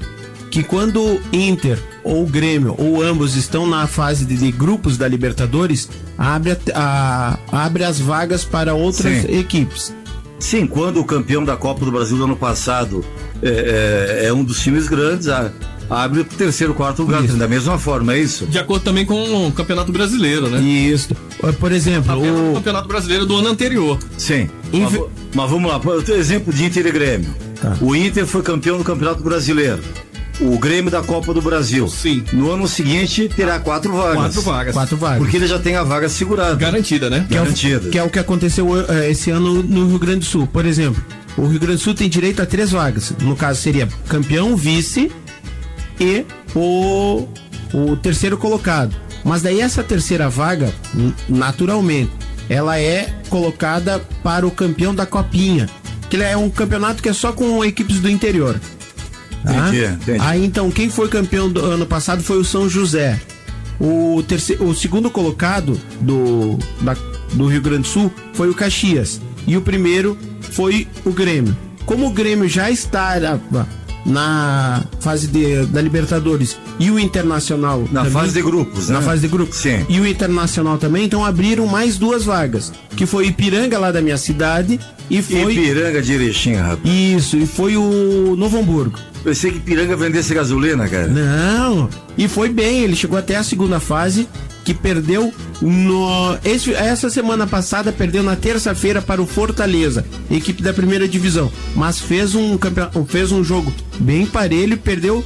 que 0.49 0.63
quando 0.63 1.21
Inter 1.31 1.79
ou 2.03 2.25
Grêmio 2.25 2.75
ou 2.77 3.01
ambos 3.03 3.35
estão 3.35 3.67
na 3.67 3.87
fase 3.87 4.25
de, 4.25 4.35
de 4.35 4.51
grupos 4.51 4.97
da 4.97 5.07
Libertadores, 5.07 5.89
abre, 6.17 6.57
a, 6.73 7.37
a, 7.51 7.65
abre 7.65 7.83
as 7.83 7.99
vagas 7.99 8.43
para 8.43 8.73
outras 8.73 9.21
Sim. 9.21 9.39
equipes. 9.39 9.93
Sim, 10.39 10.65
quando 10.65 10.99
o 10.99 11.05
campeão 11.05 11.43
da 11.43 11.55
Copa 11.55 11.85
do 11.85 11.91
Brasil 11.91 12.17
do 12.17 12.23
ano 12.23 12.35
passado 12.35 13.03
é, 13.41 14.21
é, 14.23 14.27
é 14.27 14.33
um 14.33 14.43
dos 14.43 14.61
times 14.61 14.87
grandes, 14.87 15.27
a, 15.27 15.51
abre 15.89 16.21
o 16.21 16.23
terceiro, 16.23 16.73
quarto 16.73 17.01
lugar, 17.01 17.23
isso. 17.23 17.35
da 17.35 17.47
mesma 17.47 17.77
forma, 17.77 18.13
é 18.13 18.19
isso? 18.19 18.45
De 18.45 18.59
acordo 18.59 18.83
também 18.83 19.05
com 19.05 19.47
o 19.47 19.51
Campeonato 19.51 19.91
Brasileiro, 19.91 20.49
né? 20.49 20.61
Isso. 20.61 21.15
Por 21.59 21.71
exemplo, 21.71 22.51
o 22.51 22.55
Campeonato 22.55 22.87
Brasileiro 22.87 23.25
do 23.25 23.37
ano 23.37 23.49
anterior. 23.49 23.97
Sim. 24.17 24.49
Inf... 24.71 24.91
Mas, 24.91 25.09
mas, 25.33 25.49
vamos 25.49 25.71
lá, 25.71 25.79
exemplo 26.13 26.53
de 26.53 26.65
Inter 26.65 26.85
e 26.85 26.91
Grêmio. 26.91 27.33
Tá. 27.61 27.77
O 27.81 27.95
Inter 27.95 28.25
foi 28.25 28.41
campeão 28.41 28.77
do 28.77 28.83
Campeonato 28.83 29.23
Brasileiro 29.23 29.81
o 30.41 30.57
Grêmio 30.57 30.89
da 30.89 31.01
Copa 31.01 31.33
do 31.33 31.41
Brasil. 31.41 31.87
Sim. 31.87 32.23
No 32.31 32.51
ano 32.51 32.67
seguinte 32.67 33.29
terá 33.35 33.59
quatro 33.59 33.91
vagas. 33.91 34.15
Quatro 34.15 34.41
vagas. 34.41 34.73
Quatro 34.73 34.97
vagas. 34.97 35.19
Porque 35.19 35.37
ele 35.37 35.47
já 35.47 35.59
tem 35.59 35.75
a 35.75 35.83
vaga 35.83 36.07
segurada. 36.07 36.55
Garantida, 36.55 37.09
né? 37.09 37.25
Que 37.27 37.35
Garantida. 37.35 37.85
É 37.85 37.87
o, 37.87 37.91
que 37.91 37.97
é 37.97 38.03
o 38.03 38.09
que 38.09 38.19
aconteceu 38.19 38.67
uh, 38.67 38.85
esse 39.09 39.29
ano 39.31 39.61
no 39.61 39.87
Rio 39.87 39.99
Grande 39.99 40.19
do 40.19 40.25
Sul. 40.25 40.47
Por 40.47 40.65
exemplo, 40.65 41.03
o 41.37 41.45
Rio 41.45 41.59
Grande 41.59 41.77
do 41.77 41.83
Sul 41.83 41.93
tem 41.93 42.09
direito 42.09 42.41
a 42.41 42.45
três 42.45 42.71
vagas. 42.71 43.13
No 43.21 43.35
caso 43.35 43.61
seria 43.61 43.87
campeão, 44.07 44.55
vice 44.55 45.11
e 45.99 46.25
o, 46.55 47.27
o 47.73 47.95
terceiro 47.97 48.37
colocado. 48.37 48.95
Mas 49.23 49.41
daí 49.41 49.59
essa 49.59 49.83
terceira 49.83 50.29
vaga, 50.29 50.73
naturalmente, 51.27 52.11
ela 52.49 52.79
é 52.79 53.13
colocada 53.29 53.99
para 54.23 54.47
o 54.47 54.51
campeão 54.51 54.93
da 54.95 55.05
Copinha. 55.05 55.69
Que 56.09 56.17
é 56.17 56.35
um 56.35 56.49
campeonato 56.49 57.03
que 57.03 57.09
é 57.09 57.13
só 57.13 57.31
com 57.31 57.63
equipes 57.63 57.99
do 57.99 58.09
interior. 58.09 58.59
Entendi, 59.43 59.85
ah? 59.85 59.91
entendi. 59.91 60.19
Aí 60.21 60.43
então, 60.43 60.71
quem 60.71 60.89
foi 60.89 61.07
campeão 61.07 61.49
do 61.49 61.63
ano 61.63 61.85
passado 61.85 62.23
foi 62.23 62.37
o 62.37 62.43
São 62.43 62.67
José. 62.67 63.19
O, 63.79 64.23
terceiro, 64.27 64.65
o 64.65 64.75
segundo 64.75 65.09
colocado 65.09 65.79
do, 66.01 66.57
da, 66.81 66.95
do 67.33 67.47
Rio 67.47 67.61
Grande 67.61 67.83
do 67.83 67.87
Sul 67.87 68.11
foi 68.33 68.49
o 68.49 68.55
Caxias. 68.55 69.21
E 69.45 69.55
o 69.55 69.61
primeiro 69.61 70.17
foi 70.51 70.87
o 71.05 71.11
Grêmio. 71.11 71.55
Como 71.85 72.07
o 72.07 72.11
Grêmio 72.11 72.47
já 72.49 72.69
está 72.69 73.15
na 74.09 74.83
fase 74.99 75.27
de, 75.27 75.65
da 75.67 75.81
Libertadores 75.81 76.57
e 76.79 76.89
o 76.91 76.99
Internacional. 76.99 77.87
Na 77.91 78.01
também, 78.01 78.11
fase 78.11 78.33
de 78.33 78.41
grupos, 78.41 78.89
Na 78.89 78.99
né? 78.99 79.05
fase 79.05 79.21
de 79.21 79.27
grupos. 79.27 79.57
Sim. 79.57 79.85
E 79.87 79.99
o 79.99 80.07
Internacional 80.07 80.77
também, 80.77 81.05
então 81.05 81.23
abriram 81.23 81.65
mais 81.67 81.97
duas 81.97 82.25
vagas. 82.25 82.73
Que 82.95 83.05
foi 83.05 83.27
Ipiranga, 83.27 83.77
lá 83.77 83.91
da 83.91 84.01
minha 84.01 84.17
cidade, 84.17 84.79
e 85.09 85.21
foi. 85.21 85.53
Ipiranga 85.53 86.01
de 86.01 86.13
Erechim, 86.13 86.55
rapaz. 86.55 86.79
Isso, 86.83 87.37
e 87.37 87.45
foi 87.47 87.77
o 87.77 88.35
Novo 88.35 88.57
Hamburgo. 88.59 88.99
Pensei 89.23 89.51
que 89.51 89.59
Piranga 89.59 89.95
vendesse 89.95 90.33
gasolina, 90.33 90.87
cara. 90.87 91.07
Não, 91.07 91.89
e 92.17 92.27
foi 92.27 92.49
bem, 92.49 92.81
ele 92.83 92.95
chegou 92.95 93.17
até 93.17 93.35
a 93.35 93.43
segunda 93.43 93.79
fase, 93.79 94.27
que 94.69 94.73
perdeu 94.75 95.33
no. 95.59 96.37
Esse, 96.45 96.71
essa 96.75 97.09
semana 97.09 97.47
passada, 97.47 97.91
perdeu 97.91 98.21
na 98.21 98.35
terça-feira 98.35 99.01
para 99.01 99.19
o 99.19 99.25
Fortaleza, 99.25 100.05
equipe 100.29 100.61
da 100.61 100.71
primeira 100.71 101.07
divisão. 101.07 101.51
Mas 101.75 101.99
fez 101.99 102.35
um, 102.35 102.55
fez 103.07 103.31
um 103.31 103.43
jogo 103.43 103.73
bem 103.99 104.27
parelho 104.27 104.77
perdeu 104.77 105.25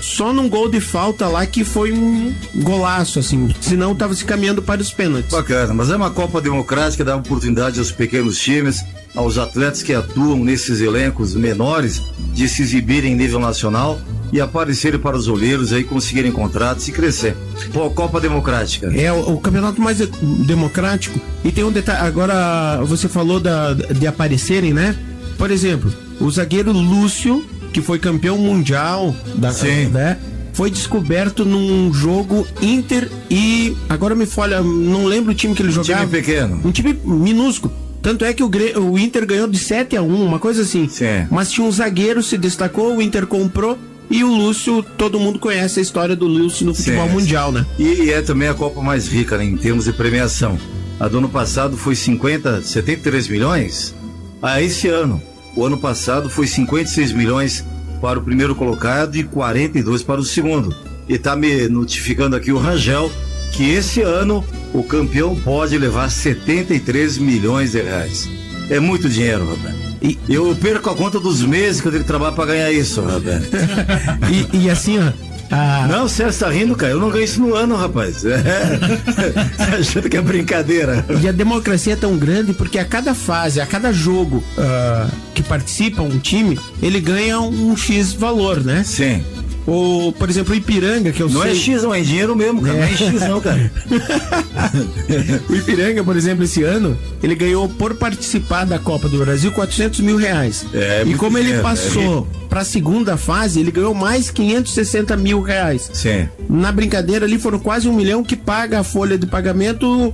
só 0.00 0.32
num 0.32 0.48
gol 0.48 0.68
de 0.68 0.80
falta 0.80 1.26
lá 1.26 1.44
que 1.44 1.64
foi 1.64 1.92
um 1.92 2.32
golaço, 2.56 3.18
assim. 3.18 3.52
Senão 3.60 3.92
estava 3.92 4.14
se 4.14 4.24
caminhando 4.24 4.62
para 4.62 4.80
os 4.80 4.92
pênaltis. 4.92 5.30
Bacana, 5.30 5.74
mas 5.74 5.90
é 5.90 5.96
uma 5.96 6.10
Copa 6.10 6.40
Democrática, 6.40 7.04
dá 7.04 7.16
oportunidade 7.16 7.80
aos 7.80 7.90
pequenos 7.90 8.38
times 8.38 8.84
aos 9.14 9.38
atletas 9.38 9.82
que 9.82 9.92
atuam 9.92 10.36
nesses 10.36 10.80
elencos 10.80 11.34
menores 11.34 12.02
de 12.32 12.48
se 12.48 12.62
exibirem 12.62 13.12
em 13.12 13.16
nível 13.16 13.38
nacional 13.38 14.00
e 14.32 14.40
aparecerem 14.40 14.98
para 14.98 15.16
os 15.16 15.28
olheiros 15.28 15.72
aí 15.72 15.84
conseguirem 15.84 16.32
contratos 16.32 16.88
e 16.88 16.92
crescer. 16.92 17.36
Pô, 17.72 17.88
Copa 17.90 18.20
Democrática. 18.20 18.92
É 18.94 19.12
o, 19.12 19.34
o, 19.34 19.40
campeonato 19.40 19.80
mais 19.80 19.98
democrático 20.44 21.20
e 21.44 21.52
tem 21.52 21.62
um 21.62 21.70
detalhe. 21.70 22.00
Agora 22.00 22.82
você 22.84 23.08
falou 23.08 23.38
da, 23.38 23.72
de 23.72 24.06
aparecerem, 24.06 24.74
né? 24.74 24.96
Por 25.38 25.50
exemplo, 25.52 25.92
o 26.20 26.28
zagueiro 26.30 26.72
Lúcio, 26.72 27.44
que 27.72 27.80
foi 27.80 28.00
campeão 28.00 28.36
mundial 28.36 29.14
da, 29.36 29.52
Sim. 29.52 29.86
né? 29.86 30.18
Foi 30.52 30.70
descoberto 30.70 31.44
num 31.44 31.92
jogo 31.92 32.46
Inter 32.62 33.08
e 33.30 33.76
agora 33.88 34.14
me 34.14 34.26
falha, 34.26 34.62
não 34.62 35.04
lembro 35.04 35.32
o 35.32 35.34
time 35.34 35.54
que 35.54 35.62
ele 35.62 35.70
jogava. 35.70 36.02
Um 36.02 36.06
time 36.06 36.22
pequeno. 36.22 36.60
Um 36.64 36.70
time 36.72 36.98
minúsculo 37.04 37.84
tanto 38.04 38.22
é 38.22 38.34
que 38.34 38.42
o, 38.42 38.50
o 38.82 38.98
Inter 38.98 39.26
ganhou 39.26 39.48
de 39.48 39.58
7 39.58 39.96
a 39.96 40.02
1 40.02 40.22
uma 40.22 40.38
coisa 40.38 40.60
assim. 40.60 40.86
Sim. 40.90 41.26
Mas 41.30 41.50
tinha 41.50 41.66
um 41.66 41.72
zagueiro, 41.72 42.22
se 42.22 42.36
destacou, 42.36 42.94
o 42.94 43.02
Inter 43.02 43.26
comprou. 43.26 43.78
E 44.10 44.22
o 44.22 44.28
Lúcio, 44.28 44.84
todo 44.98 45.18
mundo 45.18 45.38
conhece 45.38 45.80
a 45.80 45.82
história 45.82 46.14
do 46.14 46.26
Lúcio 46.26 46.66
no 46.66 46.74
futebol 46.74 47.06
sim, 47.06 47.12
mundial, 47.14 47.50
né? 47.50 47.64
E, 47.78 48.02
e, 48.02 48.10
é 48.12 48.20
também 48.20 48.46
a 48.46 48.52
Copa 48.52 48.82
mais 48.82 49.08
rica 49.08 49.38
né, 49.38 49.44
em 49.44 49.56
termos 49.56 49.86
de 49.86 49.94
premiação. 49.94 50.58
A 51.00 51.08
do 51.08 51.16
ano 51.16 51.30
passado 51.30 51.78
foi 51.78 51.96
50, 51.96 52.60
73 52.60 53.26
milhões. 53.28 53.94
Ah, 54.42 54.60
esse 54.60 54.86
ano. 54.86 55.22
O 55.56 55.64
ano 55.64 55.78
passado 55.78 56.28
foi 56.28 56.46
56 56.46 57.12
milhões 57.12 57.64
para 58.02 58.18
o 58.18 58.22
primeiro 58.22 58.54
colocado 58.54 59.16
e 59.16 59.24
42 59.24 60.02
para 60.02 60.20
o 60.20 60.24
segundo. 60.24 60.76
E 61.08 61.16
tá 61.16 61.34
me 61.34 61.68
notificando 61.68 62.36
aqui 62.36 62.52
o 62.52 62.58
Rangel 62.58 63.10
que 63.54 63.70
esse 63.70 64.02
ano 64.02 64.44
o 64.72 64.82
campeão 64.82 65.36
pode 65.36 65.78
levar 65.78 66.10
73 66.10 67.18
milhões 67.18 67.72
de 67.72 67.82
reais. 67.82 68.28
É 68.68 68.80
muito 68.80 69.08
dinheiro, 69.08 69.48
rapaz. 69.48 69.74
E 70.02 70.18
eu 70.28 70.54
perco 70.56 70.90
a 70.90 70.94
conta 70.94 71.20
dos 71.20 71.42
meses 71.42 71.80
que 71.80 71.86
eu 71.86 71.92
tenho 71.92 72.02
que 72.02 72.08
trabalhar 72.08 72.32
para 72.32 72.46
ganhar 72.46 72.72
isso, 72.72 73.00
rapaz. 73.00 73.44
e, 74.52 74.64
e 74.64 74.70
assim, 74.70 74.98
ó, 74.98 75.12
ah. 75.50 75.86
Não, 75.88 76.08
você 76.08 76.24
está 76.24 76.48
rindo, 76.48 76.74
cara. 76.74 76.92
Eu 76.92 76.98
não 76.98 77.10
ganho 77.10 77.24
isso 77.24 77.40
no 77.40 77.54
ano, 77.54 77.76
rapaz. 77.76 78.24
É. 78.34 79.78
achando 79.78 80.08
que 80.08 80.16
é 80.16 80.20
brincadeira. 80.20 81.04
E 81.22 81.28
a 81.28 81.32
democracia 81.32 81.92
é 81.92 81.96
tão 81.96 82.16
grande 82.16 82.52
porque 82.52 82.78
a 82.78 82.84
cada 82.84 83.14
fase, 83.14 83.60
a 83.60 83.66
cada 83.66 83.92
jogo 83.92 84.42
uh, 84.58 85.10
que 85.34 85.42
participa 85.42 86.02
um 86.02 86.18
time, 86.18 86.58
ele 86.82 87.00
ganha 87.00 87.40
um 87.40 87.76
X 87.76 88.12
valor, 88.12 88.62
né? 88.62 88.82
Sim. 88.84 89.22
O, 89.66 90.12
por 90.12 90.28
exemplo, 90.28 90.52
o 90.52 90.56
Ipiranga, 90.56 91.10
que 91.10 91.22
eu 91.22 91.28
não 91.28 91.40
sei. 91.40 91.50
Não 91.50 91.56
é 91.56 91.58
X, 91.58 91.82
não, 91.82 91.94
é 91.94 92.00
dinheiro 92.00 92.36
mesmo, 92.36 92.60
cara. 92.60 92.76
É. 92.76 92.80
Não 92.80 92.86
é 92.86 92.96
X, 92.96 93.20
não, 93.22 93.40
cara. 93.40 93.72
o 95.48 95.54
Ipiranga, 95.54 96.04
por 96.04 96.16
exemplo, 96.16 96.44
esse 96.44 96.62
ano, 96.62 96.96
ele 97.22 97.34
ganhou 97.34 97.68
por 97.68 97.94
participar 97.94 98.64
da 98.64 98.78
Copa 98.78 99.08
do 99.08 99.18
Brasil 99.18 99.50
400 99.52 100.00
mil 100.00 100.16
reais. 100.16 100.66
É, 100.74 101.02
e 101.06 101.14
como 101.14 101.38
ele 101.38 101.60
passou 101.60 102.28
é. 102.44 102.48
para 102.48 102.60
a 102.60 102.64
segunda 102.64 103.16
fase, 103.16 103.60
ele 103.60 103.70
ganhou 103.70 103.94
mais 103.94 104.30
560 104.30 105.16
mil 105.16 105.40
reais. 105.40 105.90
Sim. 105.94 106.28
Na 106.48 106.70
brincadeira 106.70 107.24
ali 107.24 107.38
foram 107.38 107.58
quase 107.58 107.88
um 107.88 107.94
milhão 107.94 108.22
que 108.22 108.36
paga 108.36 108.80
a 108.80 108.84
folha 108.84 109.16
de 109.16 109.26
pagamento 109.26 110.12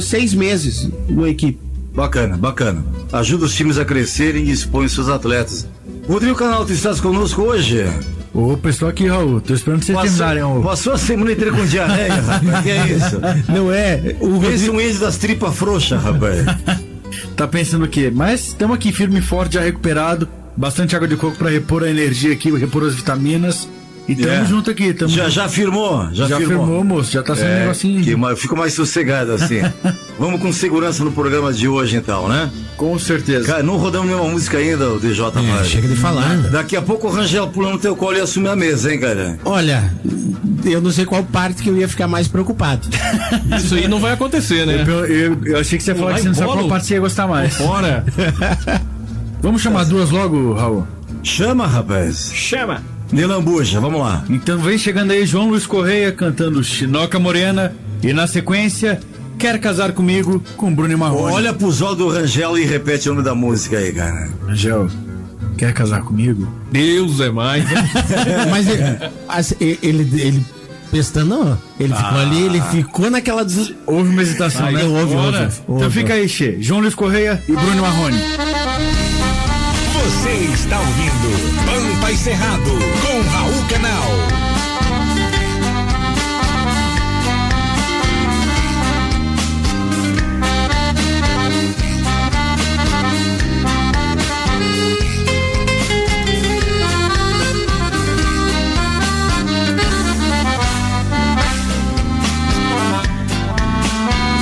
seis 0.00 0.32
meses 0.32 0.88
no 1.08 1.26
equipe. 1.26 1.58
Bacana, 1.94 2.36
bacana. 2.36 2.84
Ajuda 3.12 3.44
os 3.44 3.54
times 3.54 3.78
a 3.78 3.84
crescerem 3.84 4.44
e 4.44 4.50
expõe 4.50 4.88
seus 4.88 5.08
atletas. 5.08 5.66
Rodrigo 6.08 6.36
Canal, 6.36 6.64
tu 6.64 6.72
estás 6.72 7.00
conosco 7.00 7.42
hoje? 7.42 7.84
Opa, 8.34 8.70
estou 8.70 8.88
aqui, 8.88 9.06
Raul. 9.06 9.40
Tô 9.40 9.52
esperando 9.52 9.84
vocês 9.84 9.98
terminarem, 9.98 10.42
Raul. 10.42 10.62
Passou 10.62 10.94
a 10.94 10.98
semana 10.98 11.32
inteira 11.32 11.52
com 11.52 11.64
diarreia, 11.66 12.14
rapaz. 12.22 12.62
Que 12.62 12.70
é 12.70 12.88
isso? 12.88 13.20
Não 13.52 13.72
é? 13.72 14.16
O 14.20 14.38
Rodrigo... 14.38 14.72
um 14.72 14.80
índio 14.80 15.00
das 15.00 15.18
tripas 15.18 15.54
frouxas, 15.54 16.02
rapaz. 16.02 16.44
tá 17.36 17.46
pensando 17.46 17.84
o 17.84 17.88
quê? 17.88 18.10
Mas 18.12 18.48
estamos 18.48 18.76
aqui 18.76 18.90
firme 18.90 19.18
e 19.18 19.22
forte, 19.22 19.54
já 19.54 19.60
recuperado. 19.60 20.28
Bastante 20.56 20.96
água 20.96 21.08
de 21.08 21.16
coco 21.16 21.36
para 21.36 21.50
repor 21.50 21.82
a 21.82 21.90
energia 21.90 22.32
aqui, 22.32 22.50
repor 22.50 22.84
as 22.84 22.94
vitaminas. 22.94 23.68
E 24.08 24.12
estamos 24.12 24.38
é. 24.38 24.44
junto 24.46 24.70
aqui. 24.70 24.92
Tamo 24.92 25.10
já, 25.10 25.28
já 25.28 25.48
firmou? 25.48 26.08
Já, 26.12 26.26
já 26.26 26.36
firmou. 26.38 26.66
firmou, 26.66 26.84
moço. 26.84 27.12
Já 27.12 27.22
tá 27.22 27.36
sendo 27.36 27.48
é, 27.48 27.56
um 27.56 27.60
negocinho. 27.60 28.02
Que, 28.02 28.10
eu 28.10 28.36
fico 28.36 28.56
mais 28.56 28.74
sossegado 28.74 29.32
assim. 29.32 29.60
Vamos 30.18 30.40
com 30.40 30.52
segurança 30.52 31.04
no 31.04 31.12
programa 31.12 31.52
de 31.52 31.68
hoje, 31.68 31.96
então, 31.96 32.28
né? 32.28 32.50
Com 32.76 32.98
certeza. 32.98 33.46
Cara, 33.46 33.62
não 33.62 33.76
rodamos 33.76 34.08
nenhuma 34.08 34.28
música 34.28 34.58
ainda, 34.58 34.88
o 34.90 34.98
DJ 34.98 35.24
é, 35.24 35.64
Chega 35.64 35.88
de 35.88 35.96
falar. 35.96 36.36
Daqui 36.50 36.76
a 36.76 36.82
pouco 36.82 37.08
o 37.08 37.10
Rangel 37.10 37.48
pulando 37.48 37.74
no 37.74 37.78
teu 37.78 37.94
colo 37.94 38.16
e 38.16 38.20
assume 38.20 38.48
a 38.48 38.56
mesa, 38.56 38.92
hein, 38.92 39.00
cara? 39.00 39.38
Olha, 39.44 39.94
eu 40.64 40.80
não 40.80 40.90
sei 40.90 41.04
qual 41.04 41.22
parte 41.22 41.62
que 41.62 41.68
eu 41.68 41.76
ia 41.76 41.88
ficar 41.88 42.08
mais 42.08 42.28
preocupado. 42.28 42.88
Isso 43.56 43.74
aí 43.74 43.86
não 43.86 44.00
vai 44.00 44.12
acontecer, 44.12 44.66
né? 44.66 44.84
Eu, 44.86 45.06
eu, 45.06 45.38
eu 45.44 45.58
achei 45.58 45.78
que 45.78 45.84
você 45.84 45.92
ia 45.92 45.96
falar 45.96 46.14
que 46.14 46.22
você 46.22 46.28
não 46.28 46.34
sabe 46.34 46.52
qual 46.52 46.68
parte 46.68 46.86
você 46.86 46.94
ia 46.94 47.00
gostar 47.00 47.26
mais. 47.26 47.56
Fora. 47.56 48.04
Vamos 49.40 49.62
chamar 49.62 49.84
duas 49.84 50.10
logo, 50.10 50.54
Raul? 50.54 50.86
Chama, 51.22 51.66
rapaz. 51.66 52.32
Chama. 52.34 52.82
Nilambuja, 53.12 53.78
vamos 53.78 54.00
lá. 54.00 54.24
Então 54.28 54.58
vem 54.58 54.78
chegando 54.78 55.10
aí 55.10 55.26
João 55.26 55.48
Luiz 55.48 55.66
Correia 55.66 56.10
cantando 56.10 56.64
Chinoca 56.64 57.18
Morena 57.18 57.74
e 58.02 58.12
na 58.12 58.26
sequência 58.26 58.98
Quer 59.38 59.60
Casar 59.60 59.92
Comigo 59.92 60.42
com 60.56 60.74
Bruno 60.74 60.96
Marrone. 60.96 61.34
Olha 61.34 61.52
pro 61.52 61.70
zóio 61.70 61.94
do 61.94 62.08
Rangel 62.08 62.56
e 62.56 62.64
repete 62.64 63.08
o 63.08 63.12
nome 63.12 63.24
da 63.24 63.34
música 63.34 63.76
aí, 63.76 63.92
cara. 63.92 64.30
Rangel, 64.46 64.88
quer 65.58 65.74
casar 65.74 66.02
comigo? 66.02 66.48
Deus 66.70 67.20
é 67.20 67.30
mais. 67.30 67.64
Mas 68.48 69.54
ele, 69.60 69.78
ele, 69.82 70.20
ele 70.20 70.46
pestando, 70.90 71.58
ele 71.80 71.94
ficou 71.94 72.18
ah. 72.18 72.22
ali, 72.22 72.42
ele 72.42 72.60
ficou 72.70 73.10
naquela. 73.10 73.44
Des... 73.44 73.74
Houve 73.86 74.10
uma 74.10 74.22
hesitação, 74.22 74.70
né? 74.70 74.84
Houve, 74.84 75.14
houve, 75.14 75.36
houve, 75.36 75.52
Então 75.68 75.90
fica 75.90 76.14
aí, 76.14 76.28
Che. 76.28 76.58
João 76.60 76.80
Luiz 76.80 76.94
Correia 76.94 77.42
e 77.48 77.52
Bruno 77.52 77.82
Marrone. 77.82 78.16
Está 80.32 80.80
ouvindo 80.80 81.28
Pampa 81.66 82.10
e 82.10 82.16
Cerrado 82.16 82.70
com 83.02 83.20
Raul 83.28 83.64
Canal. 83.68 84.02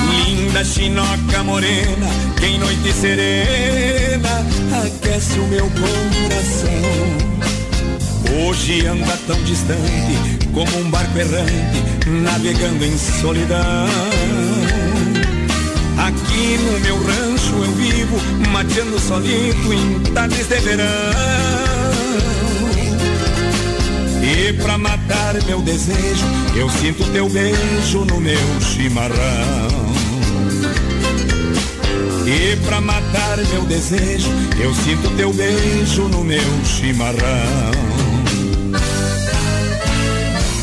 Linda 0.09 0.65
chinoca 0.65 1.43
morena, 1.43 2.09
quem 2.39 2.61
noite 2.61 2.93
serena 2.93 3.90
aquece 5.21 5.39
o 5.39 5.47
meu 5.49 5.71
coração. 5.71 6.71
Hoje 8.49 8.87
anda 8.87 9.19
tão 9.27 9.41
distante 9.45 10.49
como 10.55 10.79
um 10.79 10.91
barco 10.91 11.19
errante, 11.19 11.85
navegando 12.07 12.85
em 12.85 12.97
solidão. 12.97 13.87
Aqui 15.99 16.57
no 16.59 16.81
meu 16.81 16.97
rancho 16.97 17.55
eu 17.55 17.73
vivo, 17.73 18.17
mateando 18.51 18.99
solito 18.99 19.73
em 19.73 20.01
tardes 20.15 20.49
de 20.49 20.57
verão. 20.57 20.87
E 24.23 24.53
pra 24.55 24.79
matar 24.79 25.35
meu 25.45 25.61
desejo, 25.61 26.25
eu 26.57 26.71
sinto 26.71 27.05
teu 27.13 27.29
beijo 27.29 28.07
no 28.07 28.21
meu 28.21 28.61
chimarrão. 28.61 29.80
E 32.33 32.55
pra 32.65 32.81
matar 32.81 33.39
meu 33.51 33.63
desejo, 33.63 34.31
eu 34.61 34.73
sinto 34.73 35.11
teu 35.17 35.33
beijo 35.33 36.03
no 36.05 36.23
meu 36.23 36.65
chimarrão. 36.65 37.19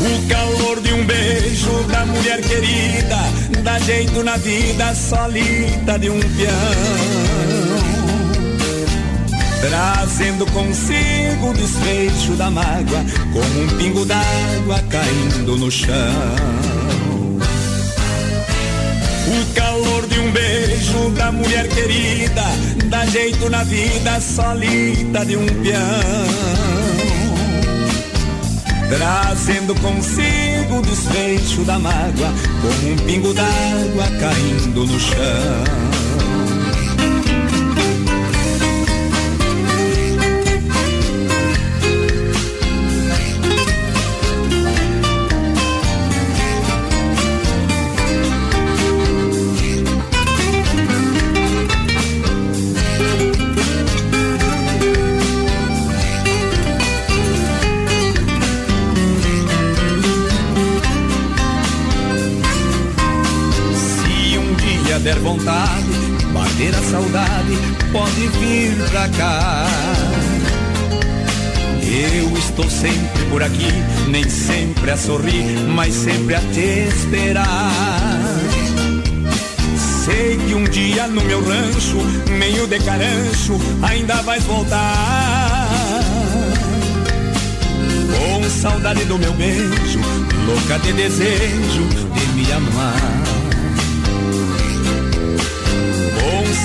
O 0.00 0.28
calor 0.28 0.80
de 0.80 0.94
um 0.94 1.04
beijo 1.04 1.70
da 1.88 2.06
mulher 2.06 2.40
querida 2.40 3.18
dá 3.62 3.78
jeito 3.80 4.24
na 4.24 4.38
vida 4.38 4.94
solita 4.94 5.98
de 5.98 6.08
um 6.08 6.18
peão. 6.18 7.88
Trazendo 9.60 10.46
consigo 10.46 11.50
o 11.50 11.52
desfecho 11.52 12.32
da 12.32 12.50
mágoa, 12.50 13.04
como 13.30 13.62
um 13.62 13.68
pingo 13.76 14.06
d'água 14.06 14.82
caindo 14.88 15.58
no 15.58 15.70
chão. 15.70 16.67
Calor 19.98 20.06
de 20.06 20.20
um 20.20 20.30
beijo 20.30 21.10
da 21.10 21.32
mulher 21.32 21.68
querida 21.68 22.42
dá 22.86 23.04
jeito 23.06 23.50
na 23.50 23.64
vida 23.64 24.20
solita 24.20 25.24
de 25.24 25.36
um 25.36 25.46
peão 25.46 25.78
trazendo 28.88 29.74
consigo 29.80 30.78
o 30.78 30.82
desfecho 30.82 31.62
da 31.62 31.78
mágoa, 31.78 32.32
como 32.62 32.92
um 32.92 32.96
pingo 33.04 33.34
d'água 33.34 34.06
caindo 34.18 34.86
no 34.86 34.98
chão. 34.98 35.97
Por 73.38 73.44
aqui, 73.44 73.68
nem 74.08 74.28
sempre 74.28 74.90
a 74.90 74.96
sorrir, 74.96 75.60
mas 75.68 75.94
sempre 75.94 76.34
a 76.34 76.40
te 76.40 76.88
esperar. 76.88 77.70
Sei 80.04 80.36
que 80.38 80.54
um 80.56 80.64
dia 80.64 81.06
no 81.06 81.22
meu 81.22 81.40
rancho, 81.44 81.98
meio 82.36 82.66
de 82.66 82.80
carancho, 82.80 83.56
ainda 83.80 84.14
vais 84.22 84.42
voltar. 84.42 86.00
Com 88.16 88.50
saudade 88.50 89.04
do 89.04 89.16
meu 89.16 89.32
beijo, 89.34 90.00
louca 90.44 90.76
de 90.80 90.92
desejo 90.94 91.86
de 92.14 92.26
me 92.34 92.52
amar. 92.52 93.28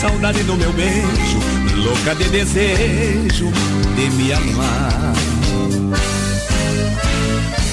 saudade 0.02 0.44
do 0.44 0.56
meu 0.56 0.74
beijo, 0.74 1.40
louca 1.78 2.16
de 2.16 2.26
desejo 2.26 3.52
de 3.96 4.10
me 4.18 4.34
amar. 4.34 5.14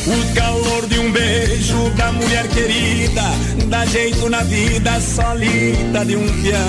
O 0.06 0.34
calor 0.34 0.86
de 0.86 0.98
um 0.98 1.12
beijo 1.12 1.90
da 1.90 2.10
mulher 2.12 2.48
querida 2.48 3.22
dá 3.68 3.84
jeito 3.86 4.28
na 4.28 4.42
vida 4.42 5.00
solita 5.00 6.04
de 6.04 6.16
um 6.16 6.42
peão. 6.42 6.60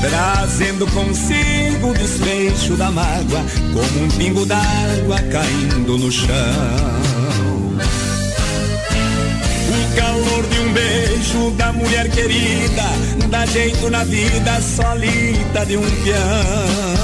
Trazendo 0.00 0.86
consigo 0.88 1.90
o 1.90 1.94
desfecho 1.94 2.76
da 2.76 2.90
mágoa, 2.90 3.44
como 3.72 4.04
um 4.04 4.08
pingo 4.16 4.44
d'água 4.44 5.18
caindo 5.30 5.98
no 5.98 6.10
chão 6.10 7.02
calor 9.96 10.46
de 10.46 10.58
um 10.60 10.72
beijo 10.72 11.50
da 11.52 11.72
mulher 11.72 12.10
querida, 12.10 12.82
dá 13.30 13.46
jeito 13.46 13.90
na 13.90 14.04
vida 14.04 14.60
solita 14.60 15.64
de 15.66 15.76
um 15.76 15.90
peão. 16.02 17.01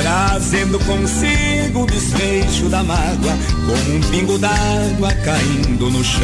Trazendo 0.00 0.78
consigo 0.80 1.84
o 1.84 1.86
desfecho 1.86 2.68
da 2.68 2.82
mágoa, 2.82 3.32
como 3.64 3.96
um 3.96 4.00
pingo 4.10 4.38
d'água 4.38 5.10
caindo 5.24 5.90
no 5.90 6.04
chão. 6.04 6.22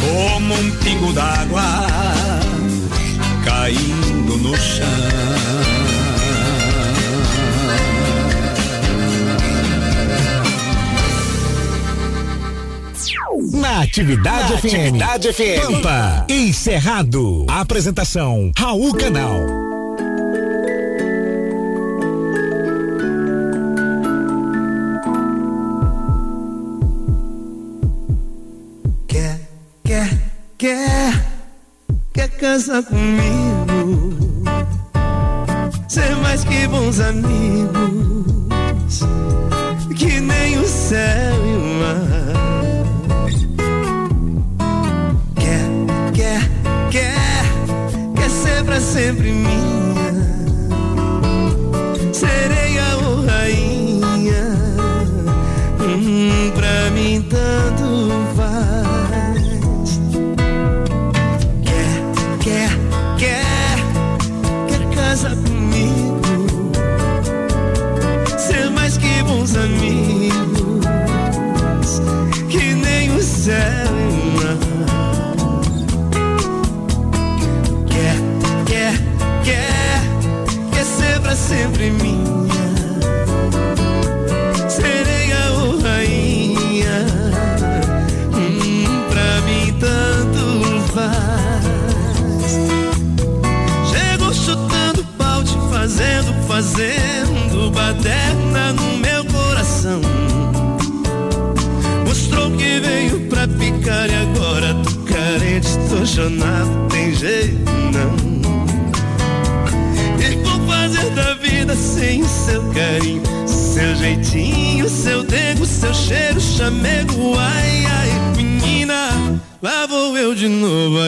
Como 0.00 0.54
um 0.54 0.70
pingo 0.78 1.12
d'água 1.12 1.62
caindo 3.44 4.38
no 4.38 4.56
chão. 4.56 4.86
Na 13.52 13.82
Atividade, 13.82 14.52
Na 14.52 14.58
FM. 14.58 14.64
Atividade 14.64 15.32
FM. 15.32 15.60
Pampa 15.62 16.26
Encerrado. 16.28 17.44
Apresentação 17.48 18.50
Raul 18.56 18.94
Canal. 18.94 19.71
Casar 32.52 32.82
comigo? 32.82 34.12
Ser 35.88 36.14
mais 36.16 36.44
que 36.44 36.66
bons 36.68 37.00
amigos, 37.00 37.81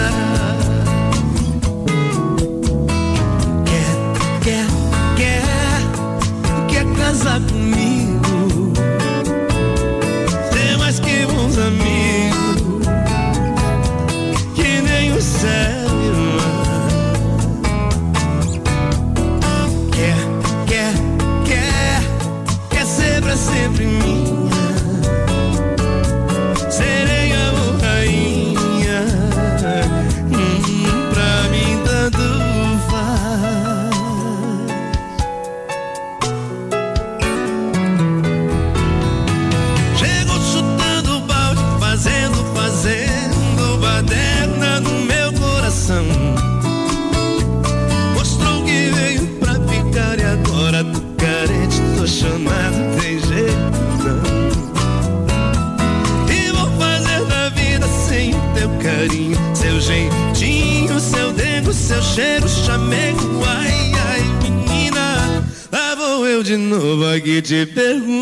te 67.46 67.68
perguntar. 67.68 68.15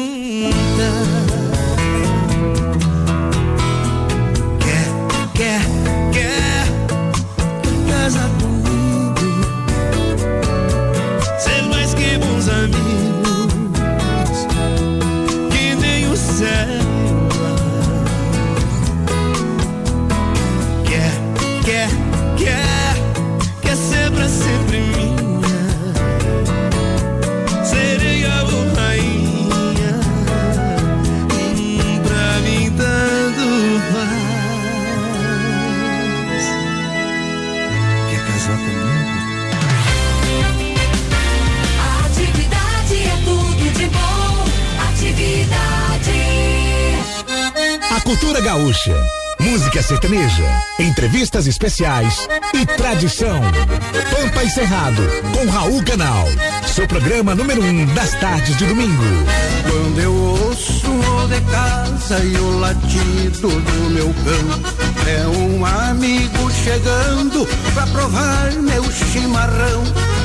Cultura 48.13 48.41
gaúcha, 48.41 48.95
música 49.39 49.81
sertaneja, 49.81 50.61
entrevistas 50.77 51.47
especiais 51.47 52.27
e 52.53 52.63
tradição. 52.63 53.41
Pampa 54.11 54.43
e 54.43 54.49
Cerrado, 54.51 55.01
com 55.33 55.49
Raul 55.49 55.83
Canal. 55.83 56.27
Seu 56.73 56.87
programa 56.87 57.35
número 57.35 57.63
um 57.63 57.85
das 57.93 58.19
tardes 58.19 58.57
de 58.57 58.65
domingo. 58.65 59.03
Quando 59.69 59.99
eu 59.99 60.11
ouço 60.11 60.89
o 60.89 61.27
de 61.27 61.39
casa 61.41 62.19
e 62.23 62.35
o 62.35 62.57
latido 62.57 63.47
do 63.47 63.89
meu 63.91 64.07
cão, 64.07 65.07
é 65.07 65.27
um 65.37 65.63
amigo 65.63 66.51
chegando 66.63 67.47
pra 67.75 67.85
provar 67.85 68.51
meu 68.53 68.83
chimarrão. 68.91 69.83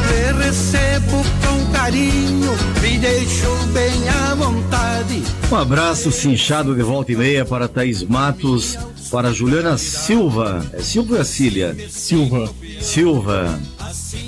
Me 0.09 0.43
recebo 0.43 1.23
com 1.47 1.71
carinho, 1.71 2.57
me 2.81 2.97
deixo 2.97 3.55
bem 3.75 4.09
à 4.09 4.35
vontade. 4.35 5.23
Um 5.53 5.57
abraço 5.57 6.11
cinchado 6.11 6.75
de 6.75 6.83
volta 6.83 7.13
e 7.13 7.17
meia 7.17 7.45
para 7.45 7.69
Thaís 7.69 8.03
Matos, 8.03 8.79
para 9.11 9.35
Juliana 9.35 9.77
Silva. 9.77 10.65
É 10.73 10.81
Silva 10.81 11.17
ou 11.17 11.21
é 11.21 11.25
Cília? 11.25 11.77
Silva. 11.91 12.51
Silva. 12.81 13.61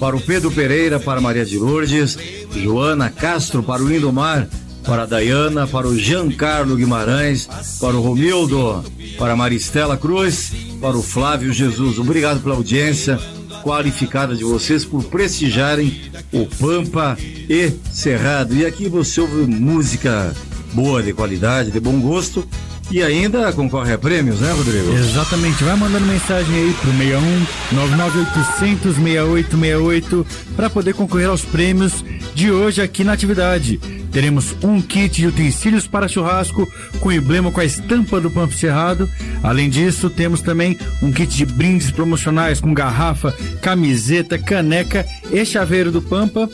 Para 0.00 0.16
o 0.16 0.20
Pedro 0.20 0.50
Pereira, 0.50 0.98
para 0.98 1.20
Maria 1.20 1.44
de 1.44 1.58
Lourdes, 1.58 2.16
Joana 2.56 3.10
Castro, 3.10 3.62
para 3.62 3.82
o 3.82 3.94
Indomar, 3.94 4.48
para 4.82 5.02
a 5.02 5.06
Dayana, 5.06 5.66
para 5.66 5.86
o 5.86 5.96
Giancarlo 5.96 6.74
Guimarães, 6.74 7.46
para 7.78 7.94
o 7.94 8.00
Romildo, 8.00 8.82
para 9.18 9.34
a 9.34 9.36
Maristela 9.36 9.98
Cruz, 9.98 10.52
para 10.80 10.96
o 10.96 11.02
Flávio 11.02 11.52
Jesus. 11.52 11.98
Obrigado 11.98 12.40
pela 12.42 12.54
audiência 12.54 13.20
qualificada 13.62 14.34
de 14.34 14.42
vocês 14.42 14.84
por 14.84 15.04
prestigiarem 15.04 16.00
o 16.32 16.46
Pampa 16.46 17.16
e 17.20 17.70
Cerrado. 17.92 18.54
E 18.54 18.64
aqui 18.64 18.88
você 18.88 19.20
ouve 19.20 19.46
música 19.46 20.34
boa, 20.72 21.02
de 21.02 21.12
qualidade, 21.12 21.70
de 21.70 21.78
bom 21.78 22.00
gosto. 22.00 22.46
E 22.90 23.02
ainda 23.02 23.52
concorre 23.52 23.92
a 23.92 23.98
prêmios, 23.98 24.40
né, 24.40 24.52
Rodrigo? 24.52 24.92
Exatamente. 24.92 25.62
Vai 25.62 25.76
mandando 25.76 26.06
mensagem 26.06 26.54
aí 26.54 26.74
pro 26.74 26.90
61 26.90 27.46
99800 27.72 28.96
6868 28.96 30.26
para 30.56 30.68
poder 30.68 30.94
concorrer 30.94 31.28
aos 31.28 31.44
prêmios 31.44 32.04
de 32.34 32.50
hoje 32.50 32.82
aqui 32.82 33.04
na 33.04 33.12
atividade. 33.12 33.78
Teremos 34.10 34.56
um 34.62 34.82
kit 34.82 35.20
de 35.20 35.28
utensílios 35.28 35.86
para 35.86 36.08
churrasco 36.08 36.66
com 36.98 37.12
emblema 37.12 37.52
com 37.52 37.60
a 37.60 37.64
estampa 37.64 38.20
do 38.20 38.28
Pampa 38.28 38.54
Cerrado. 38.54 39.08
Além 39.40 39.70
disso, 39.70 40.10
temos 40.10 40.42
também 40.42 40.76
um 41.00 41.12
kit 41.12 41.36
de 41.36 41.46
brindes 41.46 41.92
promocionais 41.92 42.60
com 42.60 42.74
garrafa, 42.74 43.32
camiseta, 43.62 44.36
caneca 44.36 45.06
e 45.30 45.44
chaveiro 45.44 45.92
do 45.92 46.02
Pampa. 46.02 46.50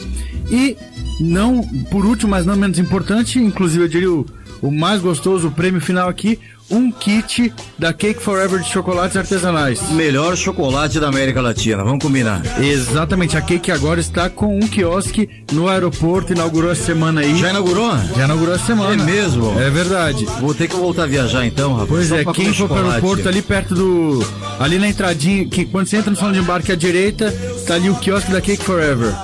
E 0.50 0.76
não, 1.18 1.62
por 1.90 2.04
último, 2.04 2.32
mas 2.32 2.44
não 2.44 2.56
menos 2.56 2.78
importante, 2.78 3.38
inclusive 3.38 3.84
eu 3.84 3.88
diria 3.88 4.12
o, 4.12 4.26
o 4.62 4.70
mais 4.70 5.00
gostoso, 5.00 5.48
o 5.48 5.50
prêmio 5.50 5.80
final 5.80 6.08
aqui, 6.08 6.38
um 6.70 6.90
kit 6.90 7.52
da 7.78 7.92
Cake 7.92 8.20
Forever 8.20 8.60
de 8.60 8.68
chocolates 8.68 9.16
artesanais. 9.16 9.80
Melhor 9.90 10.36
chocolate 10.36 10.98
da 10.98 11.08
América 11.08 11.40
Latina, 11.40 11.84
vamos 11.84 12.02
combinar. 12.02 12.42
Exatamente, 12.60 13.36
a 13.36 13.40
Cake 13.40 13.70
agora 13.70 14.00
está 14.00 14.28
com 14.28 14.58
um 14.58 14.66
quiosque 14.66 15.28
no 15.52 15.68
aeroporto, 15.68 16.32
inaugurou 16.32 16.70
essa 16.70 16.84
semana 16.84 17.20
aí. 17.20 17.38
Já 17.38 17.50
inaugurou? 17.50 17.96
Já 18.16 18.24
inaugurou 18.24 18.54
essa 18.54 18.66
semana. 18.66 19.00
É 19.00 19.06
mesmo? 19.06 19.58
É 19.60 19.70
verdade. 19.70 20.24
Vou 20.40 20.54
ter 20.54 20.68
que 20.68 20.76
voltar 20.76 21.04
a 21.04 21.06
viajar 21.06 21.46
então, 21.46 21.72
rapaz. 21.72 21.88
Pois 21.88 22.12
é, 22.12 22.24
quem 22.24 22.52
for 22.52 22.68
para 22.68 22.84
o 22.84 22.90
aeroporto 22.90 23.28
ali 23.28 23.42
perto 23.42 23.74
do. 23.74 24.26
Ali 24.58 24.78
na 24.78 24.88
entradinha, 24.88 25.46
que 25.48 25.64
quando 25.64 25.86
você 25.86 25.98
entra 25.98 26.10
no 26.10 26.16
salão 26.16 26.32
de 26.32 26.40
embarque 26.40 26.72
à 26.72 26.76
direita, 26.76 27.32
tá 27.66 27.74
ali 27.74 27.90
o 27.90 27.94
quiosque 27.94 28.32
da 28.32 28.40
Cake 28.40 28.64
Forever. 28.64 29.14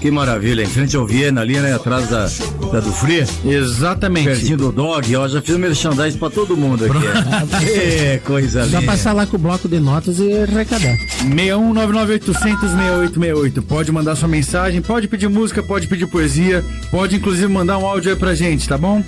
Que 0.00 0.10
maravilha, 0.10 0.62
em 0.62 0.66
frente 0.66 0.94
ao 0.94 1.06
Viena, 1.06 1.40
ali, 1.40 1.58
né? 1.58 1.74
Atrás 1.74 2.08
da, 2.08 2.26
da 2.70 2.80
do 2.80 2.92
Free. 2.92 3.24
Exatamente. 3.44 4.26
Pertinho 4.26 4.58
do 4.58 4.72
Dog, 4.72 5.16
ó, 5.16 5.26
já 5.26 5.40
fiz 5.40 5.56
merchandising 5.56 6.18
pra 6.18 6.30
todo 6.30 6.56
mundo 6.56 6.84
aqui. 6.84 7.64
que 7.64 8.20
coisa 8.24 8.64
linda. 8.64 8.80
Só 8.80 8.86
passar 8.86 9.12
lá 9.12 9.26
com 9.26 9.36
o 9.36 9.38
bloco 9.38 9.68
de 9.68 9.80
notas 9.80 10.18
e 10.18 10.32
arrecadar. 10.32 10.96
61998006868. 11.24 13.62
Pode 13.62 13.90
mandar 13.90 14.16
sua 14.16 14.28
mensagem, 14.28 14.82
pode 14.82 15.08
pedir 15.08 15.28
música, 15.28 15.62
pode 15.62 15.86
pedir 15.86 16.06
poesia, 16.06 16.62
pode 16.90 17.16
inclusive 17.16 17.48
mandar 17.48 17.78
um 17.78 17.86
áudio 17.86 18.10
aí 18.10 18.16
pra 18.16 18.34
gente, 18.34 18.68
tá 18.68 18.76
bom? 18.76 19.02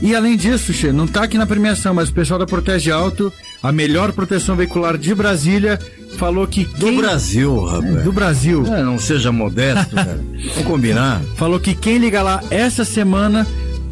E 0.00 0.16
além 0.16 0.36
disso, 0.36 0.72
Che, 0.72 0.90
não 0.90 1.06
tá 1.06 1.22
aqui 1.22 1.38
na 1.38 1.46
premiação, 1.46 1.94
mas 1.94 2.08
o 2.08 2.12
pessoal 2.12 2.38
da 2.38 2.46
Protege 2.46 2.90
Alto, 2.90 3.32
a 3.62 3.70
melhor 3.70 4.12
proteção 4.12 4.56
veicular 4.56 4.98
de 4.98 5.14
Brasília, 5.14 5.78
falou 6.16 6.46
que. 6.46 6.64
Quem... 6.64 6.96
Do 6.96 7.02
Brasil, 7.02 7.64
rapaz. 7.64 7.96
É, 7.96 8.02
do 8.02 8.12
Brasil. 8.12 8.66
É, 8.66 8.82
não 8.82 8.98
seja 8.98 9.32
modesto, 9.32 9.94
cara. 9.94 10.20
Vamos 10.54 10.64
combinar. 10.64 11.20
Falou 11.36 11.58
que 11.58 11.74
quem 11.74 11.98
liga 11.98 12.22
lá 12.22 12.42
essa 12.50 12.84
semana 12.84 13.46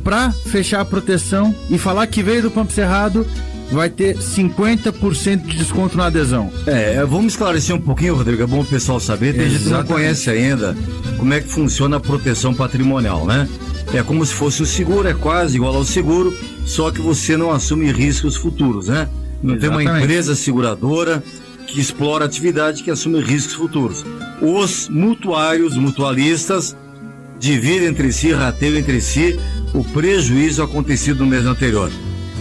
pra 0.05 0.31
fechar 0.31 0.81
a 0.81 0.85
proteção 0.85 1.55
e 1.69 1.79
falar 1.79 2.07
que 2.07 2.23
veio 2.23 2.43
do 2.43 2.51
Pampo 2.51 2.73
Cerrado 2.73 3.27
vai 3.71 3.89
ter 3.89 4.17
50% 4.17 5.47
de 5.47 5.57
desconto 5.57 5.97
na 5.97 6.07
adesão. 6.07 6.51
É, 6.67 7.05
vamos 7.05 7.35
esclarecer 7.35 7.75
um 7.75 7.81
pouquinho, 7.81 8.17
Rodrigo, 8.17 8.43
é 8.43 8.47
bom 8.47 8.61
o 8.61 8.65
pessoal 8.65 8.99
saber, 8.99 9.35
tem 9.35 9.49
gente 9.49 9.65
que 9.65 9.71
não 9.71 9.85
conhece 9.85 10.29
ainda 10.29 10.77
como 11.17 11.33
é 11.33 11.41
que 11.41 11.49
funciona 11.49 11.99
a 11.99 12.01
proteção 12.01 12.53
patrimonial, 12.53 13.27
né? 13.27 13.49
É 13.93 14.03
como 14.03 14.25
se 14.25 14.35
fosse 14.35 14.63
o 14.63 14.67
seguro, 14.67 15.09
é 15.09 15.15
quase 15.15 15.57
igual 15.57 15.75
ao 15.75 15.85
seguro, 15.85 16.37
só 16.65 16.91
que 16.91 17.01
você 17.01 17.37
não 17.37 17.51
assume 17.51 17.93
riscos 17.93 18.37
futuros, 18.37 18.89
né? 18.89 19.09
Não 19.43 19.59
tem 19.59 19.69
uma 19.69 19.83
empresa 19.83 20.35
seguradora 20.35 21.23
que 21.71 21.81
explora 21.81 22.25
atividade 22.25 22.83
que 22.83 22.91
assume 22.91 23.21
riscos 23.21 23.55
futuros. 23.55 24.05
Os 24.41 24.89
mutuários, 24.89 25.77
mutualistas, 25.77 26.77
dividem 27.39 27.89
entre 27.89 28.13
si, 28.13 28.33
rateiam 28.33 28.77
entre 28.77 29.01
si 29.01 29.39
o 29.75 29.85
prejuízo 29.85 30.63
acontecido 30.63 31.21
no 31.21 31.27
mês 31.27 31.47
anterior. 31.47 31.91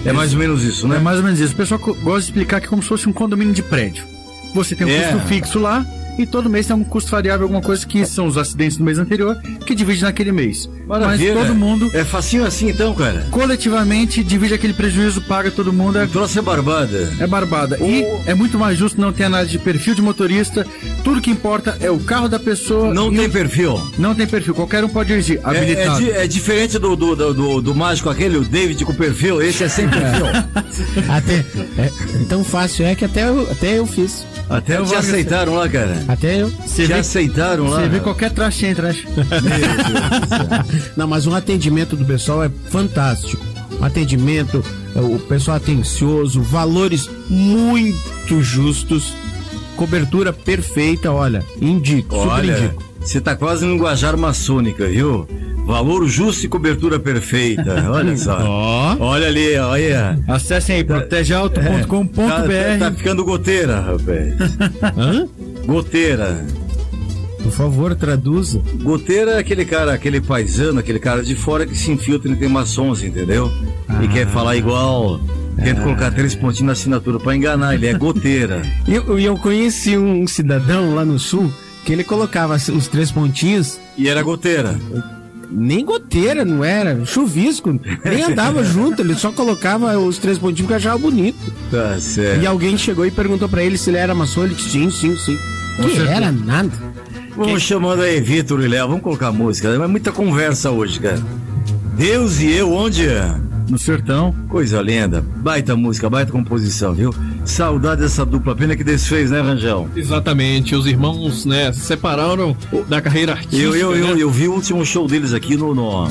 É 0.06 0.13
mais 0.13 0.34
ou 0.34 0.39
menos 0.39 0.63
isso, 0.63 0.88
né? 0.88 0.98
É 0.98 1.00
mais 1.00 1.18
ou 1.18 1.24
menos 1.24 1.39
isso. 1.39 1.54
O 1.54 1.58
pessoal 1.58 1.80
gosta 1.80 2.20
de 2.20 2.26
explicar 2.26 2.60
que 2.60 2.68
é 2.68 2.70
como 2.70 2.82
se 2.82 2.88
fosse 2.88 3.08
um 3.08 3.13
condomínio 3.13 3.54
de 3.54 3.63
prédio. 3.63 4.06
Você 4.54 4.76
tem 4.76 4.88
um 4.88 4.89
é. 4.89 5.12
custo 5.12 5.28
fixo 5.28 5.60
lá, 5.60 5.86
e 6.18 6.26
todo 6.26 6.50
mês 6.50 6.68
tem 6.68 6.76
um 6.76 6.84
custo 6.84 7.12
variável, 7.12 7.44
alguma 7.44 7.62
coisa 7.62 7.86
que 7.86 8.06
são 8.06 8.26
os 8.26 8.38
acidentes 8.38 8.78
do 8.78 8.84
mês 8.84 8.98
anterior, 8.98 9.42
que 9.65 9.76
divide 9.76 10.02
naquele 10.04 10.32
mês. 10.32 10.70
Maravilha. 10.89 11.36
Mas 11.36 11.47
todo 11.47 11.56
mundo. 11.56 11.91
É 11.93 12.04
facinho 12.04 12.43
assim 12.43 12.69
então, 12.69 12.95
cara? 12.95 13.28
Coletivamente 13.30 14.23
divide 14.23 14.56
aquele 14.56 14.73
prejuízo, 14.73 15.21
paga 15.21 15.52
todo 15.52 15.71
mundo. 15.71 15.99
É... 15.99 16.06
O 16.06 16.08
troço 16.08 16.39
é 16.39 16.41
barbada. 16.41 17.13
É 17.19 17.28
barbada. 17.28 17.78
Oh. 17.80 17.86
E 17.86 18.04
é 18.25 18.34
muito 18.34 18.58
mais 18.58 18.75
justo 18.75 18.99
não 18.99 19.13
ter 19.13 19.25
análise 19.25 19.52
de 19.52 19.60
perfil 19.60 19.93
de 19.93 20.02
motorista. 20.02 20.65
Tudo 21.04 21.21
que 21.21 21.30
importa 21.30 21.78
é 21.80 21.91
o 21.91 21.99
carro 21.99 22.28
da 22.28 22.39
pessoa. 22.39 22.91
Não 22.91 23.13
tem 23.13 23.28
o... 23.28 23.30
perfil. 23.30 23.80
Não 23.99 24.15
tem 24.15 24.25
perfil. 24.25 24.56
Qualquer 24.56 24.84
um 24.84 24.89
pode 24.89 25.10
dirigir. 25.10 25.39
Habilitado. 25.43 26.04
É, 26.04 26.10
é, 26.10 26.23
é 26.23 26.28
diferente 26.28 26.80
do 26.80 26.95
do, 26.95 27.15
do, 27.15 27.34
do, 27.34 27.62
do, 27.62 27.75
mágico 27.75 28.10
aquele, 28.10 28.38
o 28.38 28.43
David 28.43 28.84
com 28.84 28.93
perfil. 28.95 29.43
Esse 29.43 29.63
é 29.63 29.69
sem 29.69 29.88
perfil. 29.89 30.25
até, 31.08 31.45
é, 31.78 31.91
tão 32.28 32.43
fácil 32.43 32.88
é 32.88 32.95
que 32.95 33.06
até 33.06 33.30
eu, 33.30 33.47
até 33.52 33.78
eu 33.78 33.86
fiz. 33.86 34.25
Até 34.49 34.82
te 34.82 34.95
aceitaram 34.95 35.54
lá, 35.54 35.69
cara. 35.69 36.04
Até 36.08 36.41
eu. 36.41 36.49
Você 36.49 36.88
te 36.88 36.93
aceitaram 36.93 37.65
lá. 37.67 37.82
Você 37.82 37.89
vê 37.89 37.99
qualquer 37.99 38.32
traste 38.32 38.65
entra, 38.65 38.89
acho. 38.89 39.06
Não, 40.96 41.08
mas 41.08 41.28
o 41.28 41.34
atendimento 41.34 41.96
do 41.96 42.06
pessoal 42.06 42.44
é 42.44 42.50
fantástico. 42.70 43.44
O 43.80 43.84
atendimento, 43.84 44.63
o 44.96 45.20
pessoal 45.20 45.58
atencioso, 45.58 46.42
valores 46.42 47.10
muito 47.30 48.42
justos, 48.42 49.13
cobertura 49.76 50.34
perfeita, 50.34 51.12
olha, 51.12 51.44
indico, 51.62 52.15
olha, 52.15 52.54
super 52.54 52.63
indico. 52.63 52.84
Você 53.00 53.22
tá 53.22 53.36
quase 53.36 53.65
no 53.65 53.72
linguajar 53.74 54.18
maçônica, 54.18 54.86
viu? 54.88 55.28
Valor 55.65 56.08
justo 56.08 56.46
e 56.46 56.50
cobertura 56.50 57.00
perfeita. 57.00 57.86
Olha 57.94 58.18
só. 58.18 58.39
oh. 58.42 59.04
Olha 59.04 59.28
ali, 59.28 59.56
olha. 59.56 60.20
Acessem 60.28 60.78
aí, 60.78 60.84
protegeauto.com.br. 60.84 62.15
Tá, 62.15 62.42
tá, 62.42 62.78
tá, 62.80 62.92
ficando 62.92 63.24
goteira, 63.24 63.80
rapaz. 63.80 64.34
Hã? 64.98 65.28
Goteira. 65.68 66.44
Por 67.41 67.52
favor, 67.52 67.95
traduza. 67.95 68.62
Goteira 68.82 69.32
é 69.32 69.38
aquele 69.39 69.65
cara, 69.65 69.93
aquele 69.93 70.21
paisano, 70.21 70.80
aquele 70.80 70.99
cara 70.99 71.23
de 71.23 71.36
fora 71.36 71.65
que 71.65 71.75
se 71.75 71.91
infiltra 71.91 72.32
em 72.32 72.49
maçons, 72.49 73.04
entendeu? 73.04 73.52
Ah. 73.88 74.04
E 74.04 74.08
quer 74.08 74.28
falar 74.28 74.56
igual. 74.56 75.19
Quer 75.63 75.78
ah. 75.78 75.82
colocar 75.82 76.12
três 76.12 76.36
pontinhos 76.36 76.67
na 76.67 76.71
assinatura 76.73 77.19
para 77.19 77.36
enganar, 77.36 77.75
ele 77.75 77.88
é 77.88 77.93
goteira. 77.93 78.62
E 78.88 78.93
eu, 78.95 79.19
eu 79.19 79.38
conheci 79.38 79.97
um 79.97 80.28
cidadão 80.28 80.95
lá 80.95 81.04
no 81.06 81.17
sul 81.17 81.52
que 81.86 81.93
ele 81.93 82.04
colocava 82.04 82.56
os 82.56 82.88
três 82.88 83.12
pontinhos. 83.12 83.80
E 83.97 84.08
era 84.08 84.21
goteira 84.21 84.78
nem 85.52 85.84
goteira, 85.84 86.45
não 86.45 86.63
era, 86.63 87.04
chuvisco, 87.06 87.80
nem 88.06 88.23
andava 88.23 88.63
junto, 88.65 89.02
ele 89.02 89.15
só 89.15 89.32
colocava 89.32 89.97
os 89.97 90.17
três 90.17 90.38
pontinhos 90.38 90.67
que 90.67 90.75
achava 90.75 90.97
bonito. 90.97 91.39
Tá 91.71 91.99
certo. 91.99 92.43
E 92.43 92.47
alguém 92.47 92.78
chegou 92.78 93.06
e 93.06 93.12
perguntou 93.12 93.49
para 93.49 93.63
ele 93.63 93.78
se 93.78 93.89
ele 93.89 93.97
era 93.97 94.13
maçom, 94.13 94.43
ele 94.43 94.54
disse 94.54 94.69
sim, 94.69 94.91
sim, 94.91 95.17
sim. 95.17 95.38
Que 95.82 96.02
era 96.08 96.32
nada. 96.32 96.71
Vamos 97.36 97.62
chamando 97.62 98.02
aí 98.02 98.20
Vitor 98.20 98.62
e 98.63 98.68
Léo, 98.68 98.88
vamos 98.88 99.04
colocar 99.04 99.32
música, 99.32 99.70
é 99.70 99.88
muita 99.88 100.12
conversa 100.12 100.72
hoje, 100.72 101.00
cara. 101.00 101.22
Deus 101.96 102.39
e 102.39 102.52
eu, 102.52 102.72
onde 102.72 103.08
é? 103.08 103.36
No 103.70 103.78
sertão. 103.78 104.34
Coisa 104.48 104.82
linda. 104.82 105.22
Baita 105.22 105.76
música, 105.76 106.10
baita 106.10 106.32
composição, 106.32 106.94
viu? 106.94 107.13
Saudade 107.46 108.02
dessa 108.02 108.26
dupla, 108.26 108.56
pena 108.56 108.76
que 108.76 108.84
desfez, 108.84 109.30
né, 109.30 109.42
Rangel? 109.42 109.88
Exatamente. 109.96 110.74
Os 110.76 110.88
irmãos, 110.88 111.46
né, 111.46 111.72
se 111.72 111.82
separaram 111.82 112.56
da 112.88 113.02
carreira 113.02 113.34
artística. 113.34 113.62
Eu, 113.62 113.76
eu, 113.76 113.92
né? 113.92 114.12
eu, 114.12 114.18
eu, 114.18 114.32
vi 114.32 114.48
o 114.48 114.54
último 114.54 114.84
show 114.86 115.08
deles 115.08 115.34
aqui 115.34 115.56
no, 115.56 115.76
no 115.76 116.08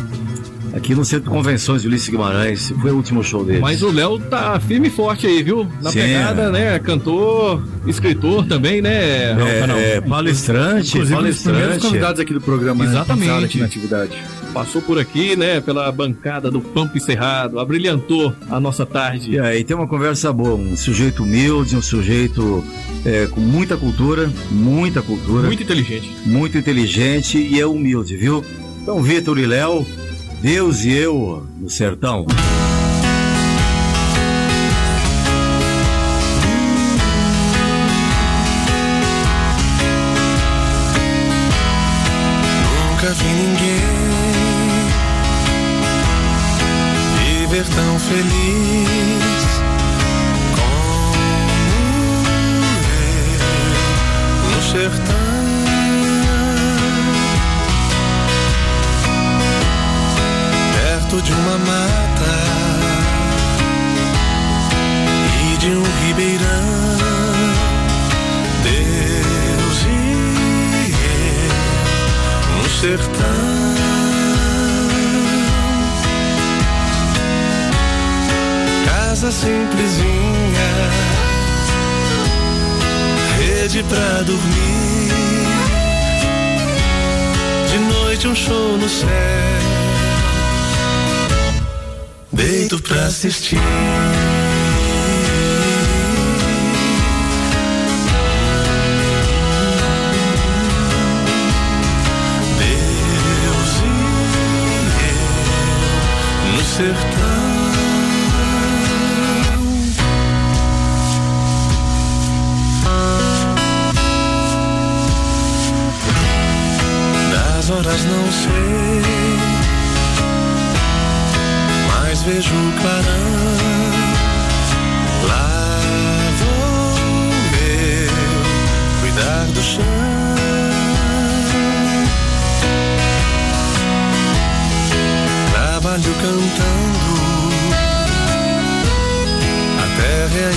aqui 0.78 0.94
no 0.94 1.04
Centro 1.04 1.24
de 1.24 1.36
Convenções 1.36 1.82
de 1.82 1.88
Ulisses 1.88 2.08
Guimarães. 2.08 2.72
Foi 2.80 2.90
o 2.90 2.96
último 2.96 3.22
show 3.22 3.44
deles. 3.44 3.60
Mas 3.60 3.82
o 3.82 3.90
Léo 3.90 4.18
tá 4.18 4.58
firme 4.60 4.88
e 4.88 4.90
forte 4.90 5.26
aí, 5.26 5.42
viu? 5.42 5.68
Na 5.82 5.90
Sim, 5.90 5.98
pegada, 6.00 6.50
né? 6.50 6.78
Cantor, 6.78 7.62
escritor 7.86 8.46
também, 8.46 8.80
né? 8.80 9.32
É, 9.32 9.96
é 9.96 10.00
palestrante, 10.00 10.90
Inclusive, 10.90 11.16
palestrante. 11.16 11.78
Um 11.78 11.80
convidados 11.80 12.20
aqui 12.20 12.32
do 12.32 12.40
programa. 12.40 12.84
Né, 12.84 12.90
Exatamente. 12.90 13.28
Né, 13.28 13.44
aqui 13.44 13.58
na 13.58 13.66
atividade 13.66 14.16
passou 14.54 14.80
por 14.80 14.98
aqui, 14.98 15.36
né, 15.36 15.60
pela 15.60 15.92
bancada 15.92 16.50
do 16.50 16.60
Pampo 16.60 16.96
Encerrado, 16.96 17.60
abrilhantou 17.60 18.34
a 18.50 18.58
nossa 18.58 18.86
tarde. 18.86 19.32
E 19.32 19.38
aí 19.38 19.62
tem 19.62 19.76
uma 19.76 19.86
conversa 19.86 20.32
boa, 20.32 20.54
um 20.54 20.74
sujeito 20.74 21.22
humilde, 21.22 21.76
um 21.76 21.82
sujeito 21.82 22.64
é, 23.04 23.26
com 23.26 23.40
muita 23.40 23.76
cultura, 23.76 24.28
muita 24.50 25.02
cultura. 25.02 25.46
Muito 25.46 25.62
inteligente. 25.62 26.10
Muito 26.24 26.56
inteligente 26.56 27.38
e 27.38 27.60
é 27.60 27.66
humilde, 27.66 28.16
viu? 28.16 28.42
Então, 28.82 29.02
Vitor 29.02 29.38
e 29.38 29.44
Léo, 29.44 29.86
Deus 30.40 30.84
e 30.84 30.92
eu 30.92 31.44
no 31.58 31.68
sertão. 31.68 32.24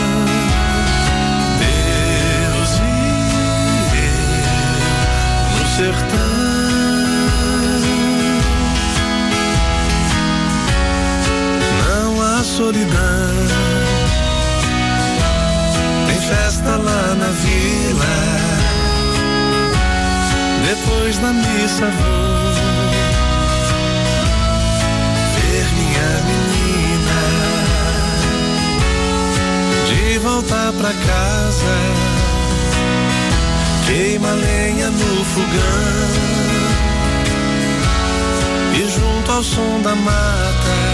sertão. 5.77 6.17
Não 11.87 12.21
há 12.21 12.43
solidão. 12.43 12.91
Tem 16.07 16.19
festa 16.21 16.75
lá 16.77 17.15
na 17.15 17.29
vila. 17.29 18.05
Depois 20.67 21.17
da 21.17 21.33
missa 21.33 21.85
vou 21.85 22.30
voltar 30.41 30.73
pra 30.73 30.89
casa, 30.89 31.75
queima 33.85 34.31
lenha 34.31 34.89
no 34.89 35.25
fogão 35.25 35.51
e 38.73 38.89
junto 38.89 39.31
ao 39.31 39.43
som 39.43 39.81
da 39.83 39.95
mata 39.95 40.91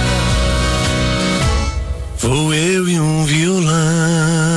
vou 2.20 2.54
eu 2.54 2.90
e 2.90 3.00
um 3.00 3.24
violão. 3.24 4.57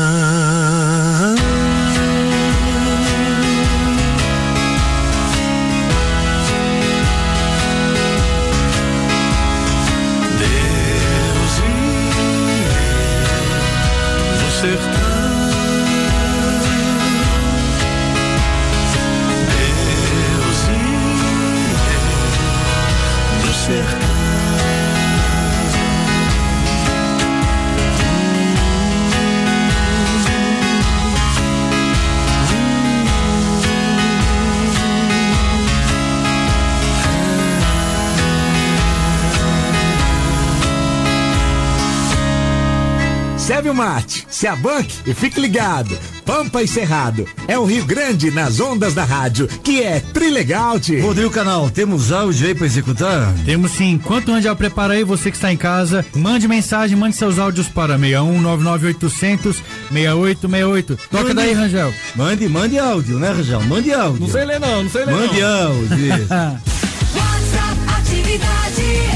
O 43.70 43.74
mate, 43.74 44.26
se 44.28 44.46
abanque 44.46 44.96
e 45.06 45.14
fique 45.14 45.40
ligado. 45.40 45.96
Pampa 46.24 46.62
e 46.62 46.68
Cerrado. 46.68 47.26
É 47.48 47.58
o 47.58 47.64
Rio 47.64 47.84
Grande 47.84 48.30
nas 48.30 48.60
ondas 48.60 48.94
da 48.94 49.04
rádio, 49.04 49.48
que 49.48 49.82
é 49.82 50.00
Trilegal, 50.00 50.78
Rodrigo 51.02 51.30
Canal, 51.30 51.68
temos 51.70 52.12
áudio 52.12 52.46
aí 52.46 52.54
pra 52.54 52.66
executar? 52.66 53.32
Temos 53.44 53.72
sim. 53.72 53.92
Enquanto 53.92 54.28
o 54.28 54.34
Angel 54.34 54.54
prepara 54.54 54.94
aí, 54.94 55.02
você 55.04 55.30
que 55.30 55.36
está 55.36 55.52
em 55.52 55.56
casa, 55.56 56.04
mande 56.14 56.46
mensagem, 56.46 56.96
mande 56.96 57.16
seus 57.16 57.38
áudios 57.38 57.66
para 57.68 57.98
61 57.98 58.40
99800 58.40 59.56
6868. 59.90 60.96
Toca 61.10 61.22
mande, 61.24 61.34
daí, 61.34 61.52
Rangel. 61.52 61.92
Mande, 62.14 62.48
mande 62.48 62.78
áudio, 62.78 63.18
né, 63.18 63.32
Rangel? 63.32 63.62
Mande 63.62 63.92
áudio. 63.92 64.20
Não 64.20 64.28
sei 64.28 64.44
ler 64.44 64.60
não, 64.60 64.82
não 64.84 64.90
sei 64.90 65.04
ler 65.04 65.14
Mande 65.14 65.40
não. 65.40 65.66
áudio. 65.66 66.28
WhatsApp 67.16 67.80
atividade, 67.98 69.09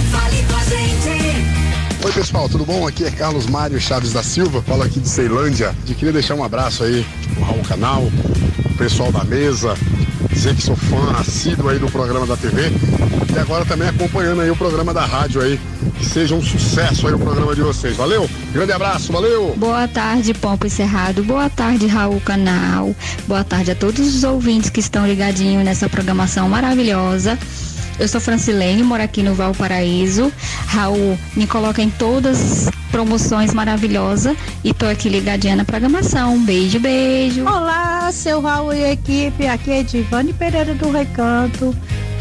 Oi 2.04 2.12
pessoal, 2.12 2.50
tudo 2.50 2.66
bom? 2.66 2.86
Aqui 2.86 3.02
é 3.02 3.10
Carlos 3.10 3.46
Mário 3.46 3.80
Chaves 3.80 4.12
da 4.12 4.22
Silva, 4.22 4.60
falo 4.60 4.82
aqui 4.82 5.00
de 5.00 5.08
Ceilândia. 5.08 5.74
E 5.88 5.94
queria 5.94 6.12
deixar 6.12 6.34
um 6.34 6.44
abraço 6.44 6.84
aí 6.84 7.02
Raul 7.40 7.62
Canal, 7.62 8.02
o 8.02 8.74
pessoal 8.76 9.10
da 9.10 9.24
mesa, 9.24 9.74
dizer 10.28 10.54
que 10.54 10.62
sou 10.62 10.76
fã 10.76 11.12
assíduo 11.18 11.70
aí 11.70 11.78
do 11.78 11.90
programa 11.90 12.26
da 12.26 12.36
TV 12.36 12.70
e 13.34 13.38
agora 13.38 13.64
também 13.64 13.88
acompanhando 13.88 14.42
aí 14.42 14.50
o 14.50 14.56
programa 14.56 14.92
da 14.92 15.06
rádio 15.06 15.40
aí. 15.40 15.58
Que 15.98 16.04
seja 16.04 16.34
um 16.34 16.42
sucesso 16.42 17.06
aí 17.06 17.14
o 17.14 17.18
programa 17.18 17.54
de 17.54 17.62
vocês. 17.62 17.96
Valeu? 17.96 18.28
Grande 18.52 18.72
abraço, 18.72 19.10
valeu! 19.10 19.54
Boa 19.56 19.88
tarde, 19.88 20.34
Pompo 20.34 20.66
Encerrado. 20.66 21.24
Boa 21.24 21.48
tarde, 21.48 21.86
Raul 21.86 22.20
Canal. 22.20 22.94
Boa 23.26 23.44
tarde 23.44 23.70
a 23.70 23.74
todos 23.74 24.14
os 24.14 24.24
ouvintes 24.24 24.68
que 24.68 24.80
estão 24.80 25.06
ligadinhos 25.06 25.64
nessa 25.64 25.88
programação 25.88 26.50
maravilhosa. 26.50 27.38
Eu 27.98 28.08
sou 28.08 28.20
Francilene, 28.20 28.82
moro 28.82 29.02
aqui 29.02 29.22
no 29.22 29.34
Valparaíso. 29.34 30.32
Raul 30.66 31.18
me 31.36 31.46
coloca 31.46 31.80
em 31.80 31.90
todas 31.90 32.68
as 32.68 32.74
promoções 32.90 33.54
maravilhosas 33.54 34.36
e 34.64 34.74
tô 34.74 34.86
aqui 34.86 35.08
ligadinha 35.08 35.54
na 35.56 35.64
programação. 35.64 36.38
Beijo, 36.44 36.80
beijo. 36.80 37.42
Olá, 37.42 38.10
seu 38.12 38.40
Raul 38.40 38.72
e 38.74 38.92
equipe. 38.92 39.46
Aqui 39.46 39.70
é 39.70 39.82
Divane 39.82 40.32
Pereira 40.32 40.74
do 40.74 40.90
Recanto. 40.90 41.74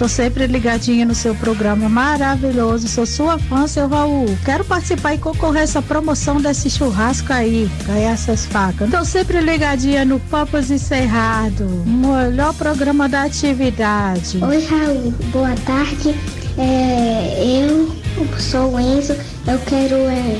Tô 0.03 0.09
sempre 0.09 0.47
ligadinha 0.47 1.05
no 1.05 1.15
seu 1.15 1.33
programa 1.33 1.87
maravilhoso. 1.87 2.89
Sou 2.89 3.05
sua 3.05 3.39
fã, 3.39 3.65
seu 3.65 3.87
Raul. 3.87 4.37
Quero 4.43 4.65
participar 4.65 5.13
e 5.13 5.17
concorrer 5.17 5.63
essa 5.63 5.81
promoção 5.81 6.41
desse 6.41 6.69
churrasco 6.69 7.31
aí, 7.31 7.71
ganhar 7.85 8.11
essas 8.11 8.45
facas. 8.45 8.91
Tô 8.91 9.05
sempre 9.05 9.39
ligadinha 9.39 10.03
no 10.03 10.19
Papas 10.19 10.69
Encerrado. 10.69 11.63
Melhor 11.85 12.53
programa 12.55 13.07
da 13.07 13.23
atividade. 13.23 14.43
Oi, 14.43 14.65
Raul. 14.65 15.13
Boa 15.31 15.55
tarde. 15.65 16.13
É, 16.57 17.61
eu 17.63 17.89
sou 18.37 18.73
o 18.73 18.79
Enzo. 18.81 19.13
Eu 19.47 19.57
quero 19.59 19.95
é, 19.95 20.37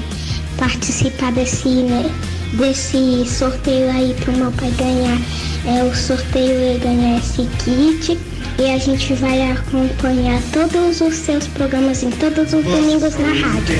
participar 0.57 1.31
desse, 1.31 1.69
né, 1.69 2.11
desse 2.51 3.25
sorteio 3.29 3.89
aí 3.91 4.13
pro 4.19 4.33
meu 4.33 4.51
pai 4.51 4.71
ganhar. 4.71 5.17
É 5.65 5.85
o 5.85 5.95
sorteio 5.95 6.75
e 6.75 6.79
ganhar 6.79 7.17
esse 7.17 7.47
kit 7.63 8.32
e 8.57 8.71
a 8.71 8.77
gente 8.77 9.13
vai 9.15 9.51
acompanhar 9.51 10.41
todos 10.51 11.01
os 11.01 11.15
seus 11.15 11.47
programas 11.47 12.03
em 12.03 12.11
todos 12.11 12.53
os 12.53 12.63
domingos 12.63 13.15
na 13.17 13.27
rádio. 13.27 13.77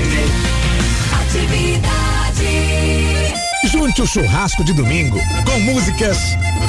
Atividade. 1.20 2.04
Junte 3.70 4.02
o 4.02 4.06
churrasco 4.06 4.64
de 4.64 4.72
domingo 4.72 5.18
com 5.44 5.60
músicas, 5.60 6.18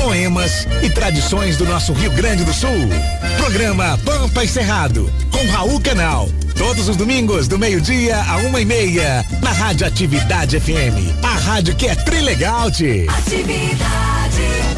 poemas 0.02 0.68
e 0.82 0.90
tradições 0.90 1.58
do 1.58 1.66
nosso 1.66 1.94
Rio 1.94 2.12
Grande 2.12 2.44
do 2.44 2.54
Sul. 2.54 2.90
Programa 3.38 4.00
Pampa 4.04 4.44
e 4.44 4.48
Cerrado 4.48 5.12
com 5.32 5.46
Raul 5.52 5.80
Canal. 5.82 6.30
Todos 6.58 6.88
os 6.88 6.96
domingos, 6.96 7.48
do 7.48 7.60
meio-dia 7.60 8.18
a 8.24 8.38
uma 8.38 8.62
e 8.62 8.66
meia, 8.66 9.26
na 9.42 9.52
Rádio 9.52 9.86
Atividade 9.86 10.58
FM. 10.60 11.22
A 11.22 11.36
rádio 11.38 11.76
que 11.76 11.88
é 11.88 11.96
trilegal, 11.96 12.68
Atividade. 12.68 13.10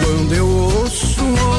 Quando 0.03 0.33
eu 0.33 0.46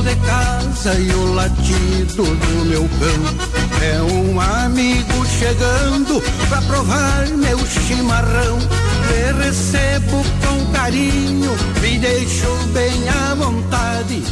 de 0.08 0.16
casa 0.16 0.98
e 0.98 1.10
o 1.10 1.34
latido 1.34 2.24
do 2.24 2.64
meu 2.64 2.88
cão, 2.98 3.82
é 3.82 4.02
um 4.02 4.40
amigo 4.40 5.26
chegando 5.38 6.22
pra 6.48 6.62
provar 6.62 7.28
meu 7.28 7.58
chimarrão. 7.66 8.58
Me 8.58 9.44
recebo 9.44 10.24
com 10.42 10.72
carinho, 10.72 11.50
me 11.82 11.98
deixo 11.98 12.46
bem 12.72 13.08
à 13.08 13.34
vontade. 13.34 14.22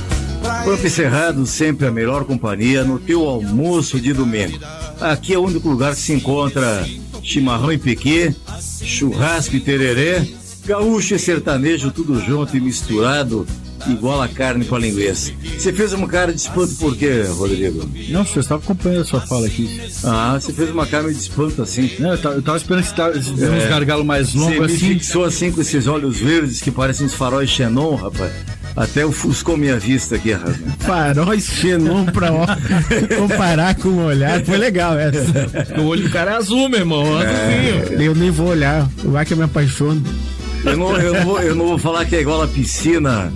Pampa 0.64 0.88
Cerrado, 0.88 1.46
sempre 1.46 1.86
a 1.86 1.90
melhor 1.90 2.24
companhia 2.24 2.82
no 2.82 2.98
teu 2.98 3.28
almoço 3.28 4.00
de 4.00 4.14
domingo. 4.14 4.58
Aqui 4.98 5.34
é 5.34 5.38
o 5.38 5.44
único 5.44 5.68
lugar 5.68 5.94
que 5.94 6.00
se 6.00 6.14
encontra 6.14 6.86
chimarrão 7.22 7.72
e 7.72 7.76
piquê, 7.76 8.34
churrasco 8.82 9.56
e 9.56 9.60
tererê, 9.60 10.26
gaúcho 10.64 11.14
e 11.14 11.18
sertanejo 11.18 11.90
tudo 11.90 12.18
junto 12.24 12.56
e 12.56 12.60
misturado 12.60 13.46
igual 13.86 14.22
a 14.22 14.28
carne 14.28 14.64
com 14.64 14.76
a 14.76 14.78
linguiça. 14.78 15.32
Você 15.58 15.72
fez 15.72 15.92
uma 15.92 16.08
cara 16.08 16.32
de 16.32 16.40
espanto 16.40 16.74
por 16.76 16.96
quê, 16.96 17.22
Rodrigo? 17.28 17.88
Não, 18.08 18.24
você 18.24 18.40
estava 18.40 18.62
acompanhando 18.62 19.02
a 19.02 19.04
sua 19.04 19.20
fala 19.20 19.46
aqui. 19.46 19.80
Ah, 20.04 20.38
você 20.40 20.52
fez 20.52 20.70
uma 20.70 20.86
cara 20.86 21.12
de 21.12 21.18
espanto 21.18 21.62
assim. 21.62 21.90
Não, 21.98 22.12
eu 22.12 22.18
tava, 22.18 22.34
eu 22.36 22.42
tava 22.42 22.56
esperando 22.56 22.84
que 22.84 22.90
você 22.90 23.44
é. 23.44 23.50
uns 23.50 23.68
gargalos 23.68 24.06
mais 24.06 24.34
longos 24.34 24.56
você 24.56 24.64
assim. 24.64 24.76
Você 24.76 24.94
fixou 24.94 25.24
assim 25.24 25.52
com 25.52 25.60
esses 25.60 25.86
olhos 25.86 26.18
verdes 26.18 26.60
que 26.60 26.70
parecem 26.70 27.06
uns 27.06 27.14
faróis 27.14 27.50
Xenon, 27.50 27.94
rapaz. 27.94 28.32
Até 28.76 29.06
ofuscou 29.06 29.56
minha 29.56 29.78
vista 29.78 30.16
aqui, 30.16 30.32
rapaz. 30.32 30.56
Faróis 30.80 31.44
Xenon 31.44 32.04
pra 32.06 32.32
ó, 32.32 32.46
comparar 33.16 33.74
com 33.76 33.88
o 33.88 34.04
olhar. 34.04 34.44
Foi 34.44 34.58
legal 34.58 34.98
essa. 34.98 35.80
O 35.80 35.86
olho 35.86 36.02
do 36.02 36.10
cara 36.10 36.32
é 36.32 36.34
azul, 36.36 36.68
meu 36.68 36.80
irmão. 36.80 37.04
É. 37.22 37.96
Eu 37.98 38.14
nem 38.14 38.30
vou 38.30 38.48
olhar. 38.48 38.86
Vai 39.04 39.24
que 39.24 39.32
eu 39.32 39.36
me 39.36 39.44
apaixono. 39.44 40.02
Eu 40.64 40.76
não, 40.76 40.96
eu, 40.96 41.14
não 41.14 41.24
vou, 41.24 41.42
eu 41.42 41.54
não 41.54 41.66
vou 41.68 41.78
falar 41.78 42.04
que 42.04 42.16
é 42.16 42.20
igual 42.20 42.42
a 42.42 42.48
piscina 42.48 43.32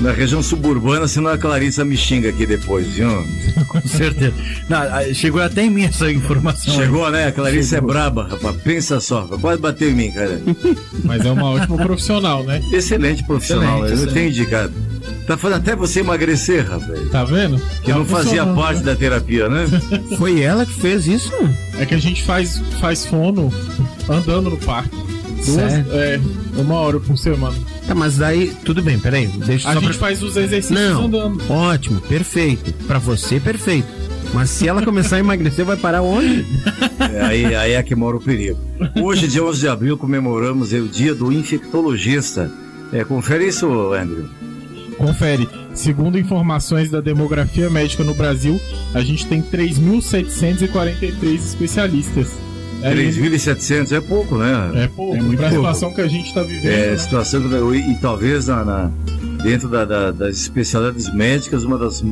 na 0.00 0.12
região 0.12 0.42
suburbana, 0.42 1.06
senão 1.06 1.30
a 1.30 1.38
Clarissa 1.38 1.84
me 1.84 1.96
xinga 1.96 2.30
aqui 2.30 2.46
depois, 2.46 2.86
viu? 2.88 3.08
Com 3.68 3.80
certeza. 3.82 4.34
Não, 4.68 5.14
chegou 5.14 5.40
até 5.42 5.64
em 5.64 5.70
mim 5.70 5.84
essa 5.84 6.10
informação. 6.10 6.74
Chegou, 6.74 7.06
aí. 7.06 7.12
né? 7.12 7.26
A 7.28 7.32
Clarissa 7.32 7.76
é 7.76 7.78
chegou. 7.78 7.90
é 7.90 7.92
braba, 7.92 8.28
rapaz. 8.28 8.56
Pensa 8.62 9.00
só, 9.00 9.22
quase 9.40 9.60
bateu 9.60 9.90
em 9.90 9.94
mim, 9.94 10.10
cara. 10.10 10.40
Mas 11.04 11.24
é 11.24 11.30
uma 11.30 11.50
ótima 11.50 11.76
profissional, 11.76 12.42
né? 12.44 12.62
Excelente 12.72 13.24
profissional, 13.24 13.84
excelente, 13.84 13.90
eu 13.90 13.94
excelente. 13.94 14.14
tenho 14.14 14.28
indicado. 14.28 14.72
Tá 15.26 15.36
fazendo 15.36 15.58
até 15.58 15.76
você 15.76 16.00
emagrecer, 16.00 16.68
rapaz. 16.68 17.10
Tá 17.10 17.24
vendo? 17.24 17.60
Que 17.82 17.92
tá 17.92 17.98
não 17.98 18.04
fazia 18.04 18.44
parte 18.46 18.78
né? 18.78 18.84
da 18.84 18.96
terapia, 18.96 19.48
né? 19.48 19.66
Foi 20.18 20.40
ela 20.40 20.66
que 20.66 20.74
fez 20.74 21.06
isso? 21.06 21.32
É 21.78 21.86
que 21.86 21.94
a 21.94 21.98
gente 21.98 22.22
faz, 22.22 22.60
faz 22.80 23.06
fono 23.06 23.52
andando 24.08 24.50
no 24.50 24.56
parque. 24.58 24.96
Duas, 25.44 25.72
é, 25.92 26.20
uma 26.56 26.74
hora 26.74 27.00
por 27.00 27.16
semana. 27.18 27.56
Tá, 27.86 27.94
mas 27.94 28.16
daí, 28.16 28.54
tudo 28.64 28.82
bem, 28.82 28.98
peraí. 28.98 29.26
Deixa 29.26 29.68
a 29.70 29.74
só 29.74 29.80
gente 29.80 29.90
pra... 29.90 29.98
faz 29.98 30.22
os 30.22 30.36
exercícios 30.36 30.78
Não, 30.78 31.06
andando. 31.06 31.42
Ótimo, 31.50 32.00
perfeito. 32.02 32.72
Pra 32.86 32.98
você, 32.98 33.40
perfeito. 33.40 33.88
Mas 34.32 34.50
se 34.50 34.66
ela 34.68 34.82
começar 34.82 35.16
a 35.16 35.18
emagrecer, 35.18 35.64
vai 35.64 35.76
parar 35.76 36.02
onde? 36.02 36.46
É, 37.12 37.20
aí, 37.20 37.54
aí 37.54 37.72
é 37.72 37.82
que 37.82 37.94
mora 37.94 38.16
o 38.16 38.20
perigo. 38.20 38.58
Hoje, 39.02 39.26
dia 39.28 39.44
11 39.44 39.60
de 39.60 39.68
abril, 39.68 39.98
comemoramos 39.98 40.72
o 40.72 40.88
dia 40.88 41.14
do 41.14 41.32
infectologista. 41.32 42.50
É, 42.92 43.04
confere 43.04 43.48
isso, 43.48 43.92
Andrew. 43.92 44.28
Confere. 44.96 45.48
Segundo 45.74 46.18
informações 46.18 46.90
da 46.90 47.00
demografia 47.00 47.68
médica 47.68 48.04
no 48.04 48.14
Brasil, 48.14 48.60
a 48.94 49.00
gente 49.00 49.26
tem 49.26 49.42
3.743 49.42 51.34
especialistas. 51.34 52.28
É 52.82 52.94
3.700 52.94 53.92
é 53.92 54.00
pouco, 54.00 54.36
né? 54.36 54.84
É 54.84 54.88
pouco, 54.88 55.16
é 55.16 55.22
muito 55.22 55.38
pra 55.38 55.48
pouco. 55.48 55.62
situação 55.62 55.94
que 55.94 56.00
a 56.00 56.08
gente 56.08 56.28
está 56.28 56.42
vivendo. 56.42 56.72
É, 56.72 56.90
né? 56.90 56.96
situação 56.96 57.40
que, 57.48 57.54
e, 57.54 57.92
e 57.92 57.96
talvez 57.96 58.46
na, 58.48 58.64
na 58.64 58.90
dentro 59.42 59.68
da, 59.68 59.84
da, 59.84 60.10
das 60.10 60.36
especialidades 60.36 61.12
médicas, 61.12 61.64
uma 61.64 61.76
das 61.76 62.02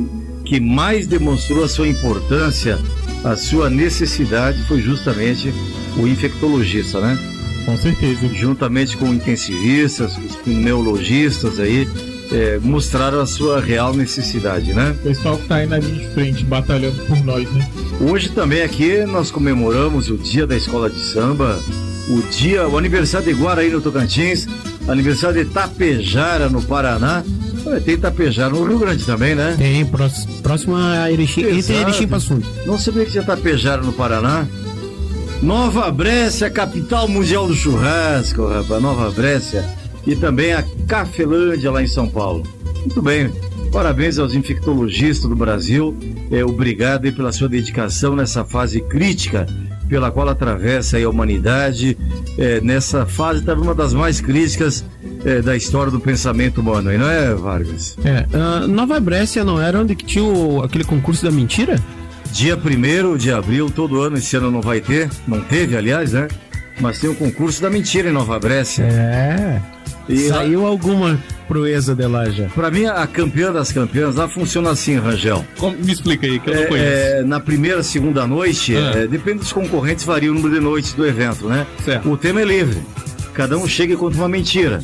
que 0.45 0.61
mais 0.61 1.07
demonstrou 1.07 1.64
a 1.64 1.68
sua 1.68 1.89
importância, 1.89 2.79
a 3.25 3.37
sua 3.37 3.71
necessidade, 3.71 4.62
foi 4.64 4.81
justamente 4.81 5.53
o 5.97 6.07
infectologista, 6.07 7.01
né? 7.01 7.18
Com 7.64 7.77
certeza. 7.77 8.29
Juntamente 8.35 8.97
com 8.97 9.14
intensivistas, 9.14 10.16
os 10.16 10.37
pneumologistas 10.37 11.61
aí, 11.61 11.87
é, 12.33 12.59
mostraram 12.62 13.20
a 13.20 13.26
sua 13.26 13.61
real 13.61 13.95
necessidade, 13.95 14.72
né? 14.72 14.95
O 15.01 15.03
pessoal 15.03 15.37
que 15.37 15.43
está 15.43 15.57
aí 15.57 15.66
na 15.66 15.78
linha 15.78 16.07
de 16.07 16.14
frente, 16.14 16.45
batalhando 16.45 16.97
por 17.07 17.18
nós, 17.24 17.51
né? 17.53 17.68
Hoje 18.01 18.31
também 18.31 18.62
aqui 18.62 19.05
nós 19.05 19.31
comemoramos 19.31 20.11
o 20.11 20.16
dia 20.16 20.47
da 20.47 20.57
escola 20.57 20.89
de 20.89 21.01
samba, 21.01 21.59
o 22.09 22.22
dia, 22.31 22.68
o 22.68 22.78
aniversário 22.78 23.35
de 23.35 23.41
Guaraí 23.41 23.70
no 23.70 23.81
Tocantins, 23.81 24.47
aniversário 24.89 25.45
de 25.45 25.51
Tapejara 25.51 26.49
no 26.49 26.62
Paraná. 26.62 27.22
Tem 27.85 27.99
Tapejara 27.99 28.49
no 28.49 28.64
Rio 28.64 28.78
Grande 28.78 29.05
também, 29.05 29.35
né? 29.35 29.55
Tem, 29.59 29.85
próximo 30.43 30.76
a 30.76 31.12
Erechim, 31.12 31.43
entre 31.43 31.74
Erechim 31.74 32.05
e 32.05 32.66
Não 32.66 32.78
sabia 32.78 33.05
que 33.05 33.11
tinha 33.11 33.22
Tapejara 33.22 33.83
no 33.83 33.93
Paraná. 33.93 34.47
Nova 35.43 35.91
Brécia, 35.91 36.51
capital 36.51 37.09
mundial 37.09 37.47
do 37.47 37.55
churrasco, 37.55 38.47
rapaz, 38.47 38.83
Nova 38.83 39.11
Brécia. 39.11 39.80
E 40.11 40.16
também 40.16 40.52
a 40.52 40.64
Cafelândia 40.88 41.70
lá 41.70 41.80
em 41.80 41.86
São 41.86 42.08
Paulo. 42.08 42.42
Muito 42.80 43.00
bem, 43.00 43.30
parabéns 43.70 44.18
aos 44.18 44.34
infectologistas 44.34 45.30
do 45.30 45.36
Brasil. 45.36 45.96
É, 46.32 46.44
obrigado 46.44 47.12
pela 47.12 47.30
sua 47.30 47.48
dedicação 47.48 48.16
nessa 48.16 48.44
fase 48.44 48.80
crítica 48.80 49.46
pela 49.88 50.11
qual 50.11 50.28
atravessa 50.28 50.98
a 50.98 51.08
humanidade. 51.08 51.96
É, 52.36 52.61
nessa 52.61 53.06
fase, 53.06 53.38
estava 53.38 53.61
uma 53.61 53.72
das 53.72 53.94
mais 53.94 54.20
críticas 54.20 54.84
é, 55.24 55.40
da 55.40 55.56
história 55.56 55.92
do 55.92 56.00
pensamento 56.00 56.61
humano, 56.61 56.90
não 56.98 57.08
é, 57.08 57.32
Vargas? 57.32 57.96
É, 58.04 58.26
uh, 58.36 58.66
Nova 58.66 58.98
Brécia 58.98 59.44
não 59.44 59.61
era 59.61 59.78
onde 59.78 59.94
que 59.94 60.04
tinha 60.04 60.24
o, 60.24 60.61
aquele 60.61 60.82
concurso 60.82 61.24
da 61.24 61.30
mentira? 61.30 61.78
Dia 62.32 62.56
1 62.56 63.16
de 63.16 63.30
abril, 63.30 63.70
todo 63.70 64.00
ano, 64.00 64.16
esse 64.16 64.36
ano 64.36 64.50
não 64.50 64.61
vai 64.61 64.80
ter, 64.80 65.08
não 65.26 65.40
teve, 65.40 65.76
aliás, 65.76 66.14
né? 66.14 66.26
Mas 66.81 66.99
tem 66.99 67.11
o 67.11 67.14
concurso 67.14 67.61
da 67.61 67.70
mentira 67.70 68.09
em 68.09 68.12
Nova 68.12 68.39
Brécia. 68.39 68.85
É. 68.85 69.61
E 70.09 70.28
Saiu 70.28 70.66
alguma 70.66 71.22
proeza 71.47 71.95
de 71.95 72.07
lá 72.07 72.28
já? 72.28 72.47
Pra 72.47 72.70
mim, 72.70 72.87
a 72.87 73.07
campeã 73.07 73.53
das 73.53 73.70
campeãs 73.70 74.16
lá 74.16 74.28
funciona 74.28 74.70
assim, 74.70 74.97
Rangel. 74.97 75.45
Como, 75.57 75.76
me 75.76 75.93
explica 75.93 76.26
aí, 76.26 76.41
que 76.41 76.51
eu 76.51 76.55
não 76.55 76.62
é, 76.62 76.66
conheço. 76.66 76.89
É, 76.89 77.22
na 77.22 77.39
primeira, 77.39 77.83
segunda 77.83 78.26
noite, 78.26 78.74
ah. 78.76 78.99
é, 78.99 79.07
depende 79.07 79.39
dos 79.39 79.53
concorrentes, 79.53 80.05
varia 80.05 80.31
o 80.31 80.35
número 80.35 80.55
de 80.55 80.61
noites 80.61 80.95
do 80.95 81.07
evento, 81.07 81.47
né? 81.47 81.66
Certo. 81.85 82.11
O 82.11 82.16
tema 82.16 82.41
é 82.41 82.45
livre. 82.45 82.81
Cada 83.35 83.57
um 83.57 83.68
chega 83.68 83.95
e 83.95 83.97
conta 83.97 84.16
uma 84.16 84.28
mentira. 84.28 84.81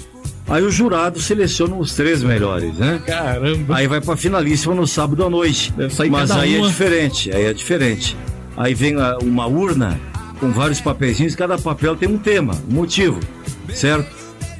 Aí 0.48 0.62
o 0.62 0.70
jurado 0.70 1.20
seleciona 1.20 1.74
os 1.74 1.94
três 1.94 2.22
melhores, 2.22 2.72
né? 2.74 3.02
Caramba. 3.04 3.76
Aí 3.76 3.88
vai 3.88 4.00
pra 4.00 4.16
finalíssima 4.16 4.74
no 4.76 4.86
sábado 4.86 5.24
à 5.24 5.30
noite. 5.30 5.74
Mas 6.08 6.30
aí 6.30 6.54
é 6.54 6.58
uma. 6.58 6.66
é 6.66 6.70
diferente, 6.70 7.32
aí 7.32 7.44
é 7.46 7.52
diferente. 7.52 8.16
Aí 8.56 8.72
vem 8.72 8.96
uma 9.22 9.46
urna 9.46 10.00
com 10.38 10.50
vários 10.50 10.80
papeizinhos, 10.80 11.34
cada 11.34 11.58
papel 11.58 11.96
tem 11.96 12.08
um 12.08 12.18
tema, 12.18 12.54
um 12.68 12.74
motivo, 12.74 13.20
certo? 13.72 14.14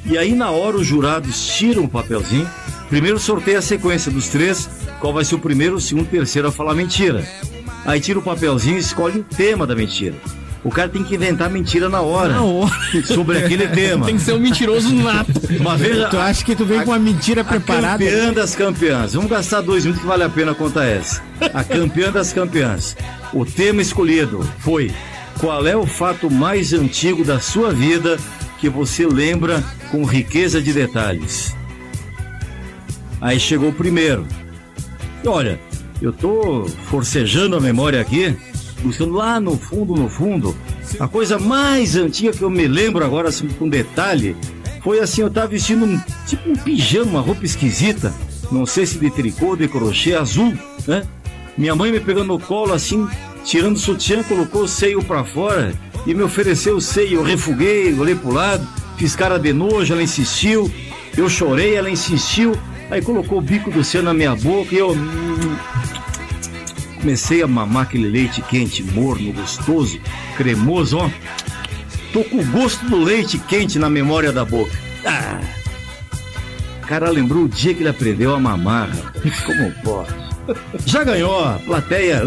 E 0.05 0.17
aí 0.17 0.33
na 0.33 0.49
hora 0.51 0.77
os 0.77 0.87
jurados 0.87 1.47
tiram 1.55 1.83
o 1.83 1.89
papelzinho, 1.89 2.49
primeiro 2.89 3.19
sorteia 3.19 3.59
a 3.59 3.61
sequência 3.61 4.11
dos 4.11 4.27
três, 4.27 4.69
qual 4.99 5.13
vai 5.13 5.25
ser 5.25 5.35
o 5.35 5.39
primeiro, 5.39 5.75
o 5.75 5.81
segundo, 5.81 6.05
o 6.05 6.09
terceiro 6.09 6.47
a 6.47 6.51
falar 6.51 6.73
mentira. 6.73 7.25
Aí 7.85 7.99
tira 7.99 8.19
o 8.19 8.21
papelzinho 8.21 8.77
e 8.77 8.79
escolhe 8.79 9.19
o 9.19 9.23
tema 9.23 9.65
da 9.65 9.75
mentira. 9.75 10.15
O 10.63 10.69
cara 10.69 10.89
tem 10.89 11.03
que 11.03 11.15
inventar 11.15 11.49
mentira 11.49 11.87
na 11.87 12.01
hora. 12.01 12.33
Na 12.33 12.41
hora. 12.43 12.73
Sobre 13.05 13.37
aquele 13.37 13.67
tema. 13.71 14.05
Tem 14.05 14.17
que 14.17 14.21
ser 14.21 14.33
um 14.33 14.39
mentiroso 14.39 14.93
nato. 14.93 15.31
Uma 15.59 15.77
vez. 15.77 16.09
Tu 16.09 16.17
acha 16.17 16.43
que 16.43 16.55
tu 16.55 16.65
vem 16.65 16.79
a, 16.79 16.83
com 16.83 16.91
uma 16.91 16.99
mentira 16.99 17.43
preparada? 17.43 18.03
A 18.03 18.07
campeã 18.07 18.33
das 18.33 18.55
campeãs. 18.55 19.13
Vamos 19.13 19.29
gastar 19.29 19.61
dois 19.61 19.85
minutos 19.85 20.01
que 20.01 20.07
vale 20.07 20.23
a 20.23 20.29
pena 20.29 20.53
contar 20.53 20.85
essa. 20.85 21.21
A 21.53 21.63
campeã 21.63 22.11
das 22.11 22.33
campeãs. 22.33 22.97
O 23.31 23.45
tema 23.45 23.81
escolhido 23.81 24.41
foi: 24.59 24.91
qual 25.39 25.65
é 25.67 25.75
o 25.75 25.85
fato 25.85 26.29
mais 26.29 26.73
antigo 26.73 27.23
da 27.23 27.39
sua 27.39 27.71
vida 27.71 28.17
que 28.59 28.69
você 28.69 29.05
lembra 29.05 29.63
com 29.91 30.03
riqueza 30.03 30.61
de 30.61 30.73
detalhes. 30.73 31.55
Aí 33.21 33.39
chegou 33.39 33.69
o 33.69 33.73
primeiro. 33.73 34.25
Olha, 35.25 35.59
eu 36.01 36.11
tô 36.11 36.65
forcejando 36.89 37.55
a 37.55 37.59
memória 37.59 37.99
aqui, 38.01 38.35
buscando 38.81 39.13
lá 39.13 39.39
no 39.39 39.57
fundo, 39.57 39.95
no 39.95 40.09
fundo, 40.09 40.55
a 40.99 41.07
coisa 41.07 41.37
mais 41.37 41.95
antiga 41.95 42.31
que 42.31 42.41
eu 42.41 42.49
me 42.49 42.67
lembro 42.67 43.03
agora, 43.03 43.29
assim, 43.29 43.47
com 43.47 43.67
detalhe, 43.67 44.35
foi 44.83 44.99
assim, 44.99 45.21
eu 45.21 45.29
tava 45.29 45.47
vestindo 45.47 45.85
um, 45.85 45.99
tipo 46.25 46.49
um 46.49 46.55
pijama, 46.55 47.11
uma 47.11 47.21
roupa 47.21 47.43
esquisita, 47.45 48.13
não 48.51 48.65
sei 48.65 48.85
se 48.85 48.97
de 48.97 49.09
tricô, 49.11 49.55
de 49.55 49.67
crochê 49.67 50.13
azul, 50.13 50.53
né? 50.87 51.03
Minha 51.57 51.75
mãe 51.75 51.91
me 51.91 51.99
pegando 51.99 52.27
no 52.27 52.39
colo 52.39 52.73
assim, 52.73 53.07
tirando 53.43 53.75
o 53.75 53.79
sutiã, 53.79 54.23
colocou 54.23 54.63
o 54.63 54.67
seio 54.67 55.03
para 55.03 55.23
fora 55.23 55.73
e 56.05 56.13
me 56.13 56.23
ofereceu 56.23 56.75
o 56.75 56.81
seio. 56.81 57.19
Eu 57.19 57.23
refuguei, 57.23 57.93
olhei 57.93 58.15
pro 58.15 58.31
lado, 58.31 58.67
fiz 58.97 59.15
cara 59.15 59.37
de 59.37 59.53
nojo, 59.53 59.93
ela 59.93 60.03
insistiu. 60.03 60.71
Eu 61.15 61.29
chorei, 61.29 61.75
ela 61.75 61.89
insistiu. 61.89 62.55
Aí 62.89 63.01
colocou 63.01 63.39
o 63.39 63.41
bico 63.41 63.69
do 63.69 63.83
seio 63.83 64.03
na 64.03 64.13
minha 64.13 64.35
boca 64.35 64.73
e 64.73 64.77
eu. 64.77 64.91
Hum, 64.91 65.57
comecei 66.99 67.41
a 67.41 67.47
mamar 67.47 67.83
aquele 67.83 68.09
leite 68.09 68.41
quente, 68.41 68.83
morno, 68.83 69.33
gostoso, 69.33 69.99
cremoso, 70.35 70.97
ó. 70.97 71.09
Tô 72.13 72.23
com 72.23 72.37
o 72.37 72.45
gosto 72.45 72.85
do 72.85 72.97
leite 72.97 73.37
quente 73.37 73.77
na 73.77 73.89
memória 73.89 74.31
da 74.31 74.45
boca. 74.45 74.71
Ah! 75.05 75.39
O 76.81 76.87
cara 76.87 77.09
lembrou 77.09 77.43
o 77.43 77.49
dia 77.49 77.73
que 77.73 77.81
ele 77.81 77.89
aprendeu 77.89 78.33
a 78.33 78.39
mamar. 78.39 78.89
Como 79.45 79.71
pode? 79.83 80.26
Já 80.85 81.03
ganhou, 81.03 81.59
plateia. 81.65 82.23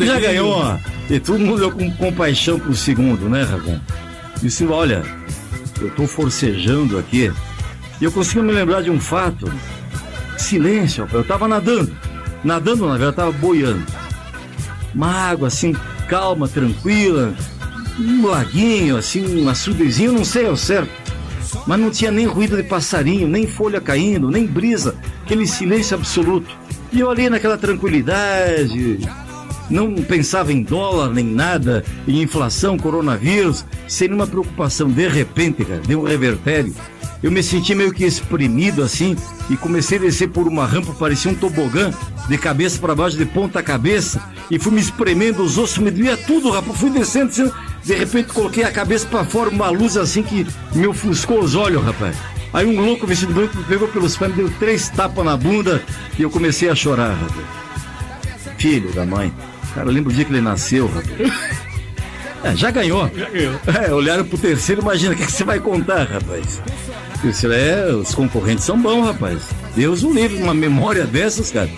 Já 0.00 0.20
ganhou. 0.20 0.78
E 1.10 1.20
todo 1.20 1.38
mundo 1.40 1.58
deu 1.58 1.70
com 1.70 1.90
compaixão 1.96 2.58
pro 2.58 2.74
segundo, 2.74 3.28
né, 3.28 3.42
Ravon? 3.42 3.78
Disse, 4.40 4.64
olha, 4.66 5.02
eu 5.80 5.90
tô 5.90 6.06
forcejando 6.06 6.98
aqui. 6.98 7.32
E 8.00 8.04
eu 8.04 8.10
consigo 8.10 8.42
me 8.42 8.52
lembrar 8.52 8.82
de 8.82 8.90
um 8.90 9.00
fato. 9.00 9.52
Silêncio, 10.38 11.06
eu 11.12 11.24
tava 11.24 11.46
nadando. 11.46 11.94
Nadando, 12.42 12.86
na 12.86 12.96
verdade, 12.96 13.10
eu 13.10 13.12
tava 13.12 13.32
boiando. 13.32 13.84
Uma 14.94 15.10
água 15.10 15.48
assim, 15.48 15.74
calma, 16.08 16.48
tranquila. 16.48 17.34
Um 17.98 18.26
laguinho, 18.26 18.96
assim, 18.96 19.42
um 19.42 19.48
açudezinho, 19.48 20.12
não 20.12 20.24
sei 20.24 20.46
ao 20.46 20.56
certo. 20.56 20.90
Mas 21.66 21.78
não 21.78 21.90
tinha 21.90 22.10
nem 22.10 22.26
ruído 22.26 22.56
de 22.56 22.62
passarinho, 22.62 23.28
nem 23.28 23.46
folha 23.46 23.80
caindo, 23.80 24.30
nem 24.30 24.46
brisa. 24.46 24.94
Aquele 25.24 25.46
silêncio 25.46 25.96
absoluto. 25.96 26.61
E 26.92 27.00
eu 27.00 27.10
ali 27.10 27.30
naquela 27.30 27.56
tranquilidade, 27.56 28.98
não 29.70 29.94
pensava 29.94 30.52
em 30.52 30.62
dólar 30.62 31.10
nem 31.10 31.24
nada, 31.24 31.82
em 32.06 32.20
inflação, 32.20 32.76
coronavírus, 32.76 33.64
sem 33.88 34.08
nenhuma 34.08 34.26
preocupação. 34.26 34.90
De 34.90 35.08
repente, 35.08 35.64
cara, 35.64 35.80
deu 35.80 36.00
um 36.00 36.04
revertério. 36.04 36.74
Eu 37.22 37.30
me 37.30 37.42
senti 37.42 37.74
meio 37.74 37.92
que 37.92 38.04
exprimido 38.04 38.82
assim 38.82 39.16
e 39.48 39.56
comecei 39.56 39.96
a 39.96 40.00
descer 40.02 40.28
por 40.28 40.48
uma 40.48 40.66
rampa, 40.66 40.92
parecia 40.92 41.30
um 41.30 41.34
tobogã, 41.34 41.92
de 42.28 42.36
cabeça 42.36 42.78
para 42.78 42.94
baixo, 42.94 43.16
de 43.16 43.24
ponta 43.24 43.62
cabeça, 43.62 44.20
e 44.50 44.58
fui 44.58 44.72
me 44.72 44.80
espremendo, 44.80 45.42
os 45.42 45.56
ossos 45.56 45.78
me 45.78 45.90
doía 45.90 46.16
tudo, 46.16 46.50
rapaz. 46.50 46.78
Fui 46.78 46.90
descendo, 46.90 47.52
de 47.84 47.94
repente 47.94 48.32
coloquei 48.32 48.64
a 48.64 48.72
cabeça 48.72 49.06
para 49.06 49.24
fora, 49.24 49.50
uma 49.50 49.70
luz 49.70 49.96
assim 49.96 50.22
que 50.22 50.46
me 50.74 50.86
ofuscou 50.86 51.40
os 51.40 51.54
olhos, 51.54 51.82
rapaz. 51.82 52.16
Aí 52.52 52.66
um 52.66 52.78
louco 52.84 53.06
vestido 53.06 53.32
branco 53.32 53.56
me 53.56 53.64
pegou 53.64 53.88
pelos 53.88 54.16
pés, 54.16 54.30
me 54.30 54.36
deu 54.36 54.50
três 54.58 54.88
tapas 54.90 55.24
na 55.24 55.36
bunda 55.36 55.82
e 56.18 56.22
eu 56.22 56.30
comecei 56.30 56.68
a 56.68 56.74
chorar, 56.74 57.14
rapaz. 57.14 57.46
Filho 58.58 58.92
da 58.92 59.06
mãe. 59.06 59.32
Cara, 59.74 59.88
eu 59.88 59.92
lembro 59.92 60.12
o 60.12 60.14
dia 60.14 60.24
que 60.24 60.32
ele 60.32 60.40
nasceu, 60.40 60.86
rapaz. 60.86 61.62
É, 62.44 62.56
já 62.56 62.72
ganhou. 62.72 63.08
Já 63.14 63.30
ganhou. 63.30 63.54
É, 63.68 63.94
olharam 63.94 64.24
pro 64.24 64.36
terceiro, 64.36 64.82
imagina, 64.82 65.14
o 65.14 65.16
que, 65.16 65.24
que 65.24 65.30
você 65.30 65.44
vai 65.44 65.60
contar, 65.60 66.08
rapaz? 66.08 66.60
Terceiro, 67.20 67.54
é, 67.54 67.94
os 67.94 68.12
concorrentes 68.16 68.64
são 68.64 68.76
bons, 68.76 69.06
rapaz. 69.06 69.44
Deus 69.76 70.02
o 70.02 70.12
livre, 70.12 70.42
uma 70.42 70.52
memória 70.52 71.04
dessas, 71.04 71.52
cara. 71.52 71.70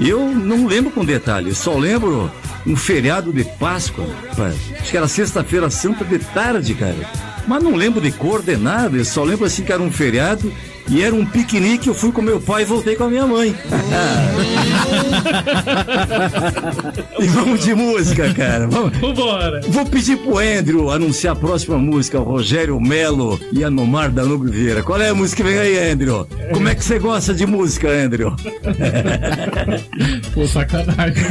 Eu 0.00 0.26
não 0.26 0.66
lembro 0.66 0.90
com 0.90 1.04
detalhe, 1.04 1.54
só 1.54 1.78
lembro 1.78 2.28
um 2.66 2.74
feriado 2.74 3.32
de 3.32 3.44
Páscoa, 3.44 4.04
rapaz. 4.28 4.56
Acho 4.80 4.90
que 4.90 4.96
era 4.96 5.06
sexta-feira 5.06 5.70
santa 5.70 6.04
de 6.04 6.18
tarde, 6.18 6.74
cara 6.74 7.27
mas 7.48 7.62
não 7.62 7.74
lembro 7.74 8.00
de 8.00 8.12
coordenada, 8.12 8.96
eu 8.96 9.04
só 9.04 9.24
lembro 9.24 9.46
assim 9.46 9.64
que 9.64 9.72
era 9.72 9.82
um 9.82 9.90
feriado 9.90 10.52
E 10.90 11.02
era 11.02 11.14
um 11.14 11.24
piquenique, 11.24 11.88
eu 11.88 11.94
fui 11.94 12.10
com 12.10 12.22
meu 12.22 12.40
pai 12.40 12.62
e 12.62 12.64
voltei 12.64 12.96
com 12.96 13.04
a 13.04 13.10
minha 13.10 13.26
mãe. 13.26 13.54
e 17.20 17.26
vamos 17.26 17.62
de 17.62 17.74
música, 17.74 18.32
cara. 18.32 18.66
Vamos. 18.66 18.96
Vambora. 18.98 19.60
Vou 19.68 19.84
pedir 19.84 20.16
pro 20.16 20.38
Andrew 20.38 20.90
anunciar 20.90 21.34
a 21.34 21.36
próxima 21.36 21.76
música, 21.76 22.18
o 22.18 22.22
Rogério 22.22 22.80
Melo 22.80 23.38
e 23.52 23.62
a 23.62 23.70
Nomar 23.70 24.10
Danube 24.10 24.50
Vieira. 24.50 24.82
Qual 24.82 24.98
é 25.00 25.10
a 25.10 25.14
música 25.14 25.42
que 25.42 25.48
vem 25.48 25.58
aí, 25.58 25.90
Andrew? 25.90 26.26
Como 26.52 26.68
é 26.68 26.74
que 26.74 26.82
você 26.82 26.98
gosta 26.98 27.34
de 27.34 27.46
música, 27.46 27.88
Andrew? 27.88 28.34
Pô, 30.32 30.46
sacanagem. 30.46 31.24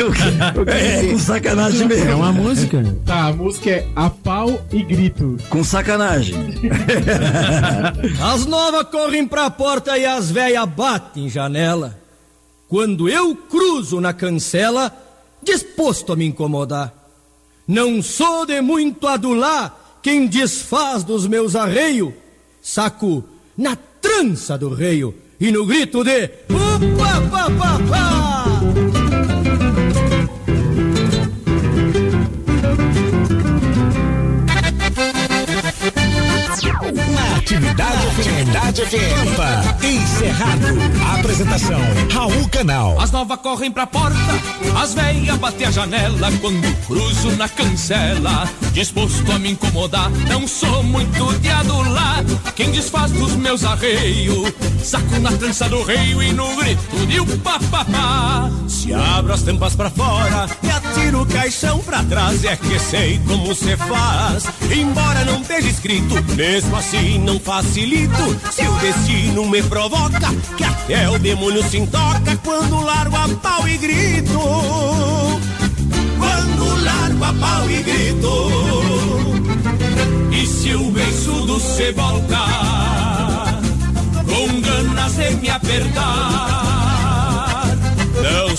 É, 0.67 1.11
com 1.11 1.17
sacanagem 1.17 1.87
mesmo. 1.87 2.11
É 2.11 2.15
uma 2.15 2.31
música. 2.31 2.83
Tá, 3.05 3.27
a 3.27 3.33
música 3.33 3.69
é 3.71 3.87
A 3.95 4.09
Pau 4.09 4.63
e 4.71 4.83
Grito. 4.83 5.37
Com 5.49 5.63
sacanagem. 5.63 6.35
As 8.21 8.45
novas 8.45 8.83
correm 8.91 9.27
pra 9.27 9.46
porta 9.49 9.97
e 9.97 10.05
as 10.05 10.31
velhas 10.31 10.65
batem 10.69 11.29
janela. 11.29 11.99
Quando 12.67 13.07
eu 13.07 13.35
cruzo 13.35 14.01
na 14.01 14.13
cancela, 14.13 14.91
disposto 15.41 16.13
a 16.13 16.15
me 16.15 16.25
incomodar. 16.25 16.93
Não 17.67 18.01
sou 18.01 18.45
de 18.45 18.61
muito 18.61 19.07
adular 19.07 19.99
quem 20.01 20.27
desfaz 20.27 21.03
dos 21.03 21.27
meus 21.27 21.55
arreios. 21.55 22.13
Saco 22.61 23.23
na 23.57 23.75
trança 23.75 24.57
do 24.57 24.69
reio 24.73 25.13
e 25.39 25.51
no 25.51 25.65
grito 25.65 26.03
de 26.03 26.25
Upa, 26.49 27.21
pa, 27.29 27.49
pa, 27.51 27.79
pa! 27.89 28.46
Atividade 37.47 38.07
Atividade 38.19 38.81
FM. 38.81 39.35
Pampa, 39.35 39.85
encerrado. 39.85 40.67
Apresentação, 41.19 41.79
Raul 42.11 42.49
Canal. 42.49 42.99
As 42.99 43.11
novas 43.11 43.39
correm 43.39 43.71
pra 43.71 43.87
porta, 43.87 44.17
as 44.75 44.93
velhas 44.93 45.37
batem 45.37 45.67
a 45.67 45.71
janela 45.71 46.31
quando 46.41 46.85
cruzo 46.85 47.31
na 47.37 47.47
cancela. 47.47 48.49
Disposto 48.73 49.31
a 49.31 49.39
me 49.39 49.51
incomodar, 49.51 50.09
não 50.27 50.47
sou 50.47 50.83
muito 50.83 51.39
de 51.39 51.49
adular. 51.49 52.23
Quem 52.55 52.71
desfaz 52.71 53.11
dos 53.11 53.35
meus 53.35 53.63
arreios, 53.63 54.51
saco 54.83 55.19
na 55.19 55.31
trança 55.31 55.69
do 55.69 55.83
rei 55.83 56.13
e 56.13 56.33
no 56.33 56.55
grito 56.55 57.05
de 57.07 57.19
um 57.19 57.39
papapá. 57.39 58.49
Se 58.67 58.93
abro 58.93 59.33
as 59.33 59.43
tampas 59.43 59.75
pra 59.75 59.89
fora 59.89 60.47
e 60.63 60.69
atiro 60.69 61.21
o 61.21 61.25
caixão 61.25 61.79
pra 61.79 62.03
trás, 62.03 62.43
é 62.43 62.55
que 62.55 62.79
sei 62.79 63.19
como 63.27 63.53
cê 63.53 63.77
faz. 63.77 64.45
Embora 64.75 65.23
não 65.25 65.41
esteja 65.41 65.69
escrito, 65.69 66.15
mesmo 66.35 66.75
assim 66.75 67.19
não 67.19 67.36
facilito. 67.39 68.37
Se 68.51 68.67
o 68.67 68.73
destino 68.79 69.45
me 69.45 69.61
provoca, 69.63 70.33
que 70.55 70.63
até 70.63 71.09
o 71.09 71.17
demônio 71.19 71.63
se 71.69 71.77
intoca 71.77 72.37
quando 72.43 72.81
largo 72.81 73.15
a 73.15 73.27
pau 73.41 73.67
e 73.67 73.77
grito. 73.77 74.39
Quando 76.17 76.83
largo 76.83 77.23
a 77.23 77.33
pau 77.33 77.69
e 77.69 77.83
grito. 77.83 78.51
E 80.31 80.45
se 80.45 80.73
o 80.75 80.91
beiçudo 80.91 81.59
se 81.59 81.91
volta, 81.91 82.37
com 84.25 84.61
ganas 84.61 85.15
de 85.15 85.35
me 85.35 85.49
apertar. 85.49 86.66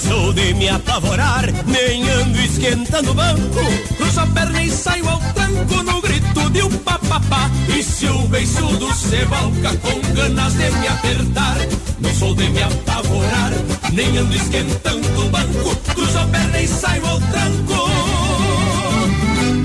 Sou 0.07 0.33
de 0.33 0.55
me 0.55 0.69
apavorar, 0.69 1.45
nem 1.67 2.09
ando 2.09 2.41
esquentando 2.41 3.11
o 3.11 3.15
banco. 3.15 3.61
Cruzo 3.97 4.21
a 4.21 4.27
perna 4.27 4.63
e 4.63 4.71
saio 4.71 5.09
ao 5.09 5.19
tranco 5.35 5.83
no 5.83 6.01
grito 6.01 6.51
de 6.51 6.63
um 6.63 6.71
papapá. 6.79 7.51
E 7.77 7.83
se 7.83 8.07
o 8.07 8.19
beiçudo 8.29 8.95
se 8.95 9.25
volca 9.25 9.77
com 9.79 10.15
ganas 10.15 10.53
de 10.55 10.71
me 10.71 10.87
apertar, 10.87 11.57
não 11.99 12.15
sou 12.15 12.35
de 12.35 12.49
me 12.49 12.63
apavorar, 12.63 13.53
nem 13.93 14.17
ando 14.19 14.37
esquentando 14.37 15.21
o 15.21 15.29
banco. 15.31 15.77
Cruzo 15.95 16.19
a 16.19 16.27
perna 16.27 16.61
e 16.61 16.69
saio 16.69 17.07
ao 17.07 17.21
tranco 17.21 17.89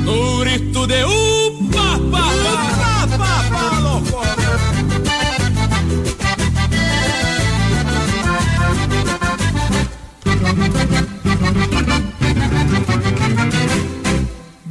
no 0.03 0.39
grito 0.39 0.88
de 0.88 1.05
um 1.05 1.42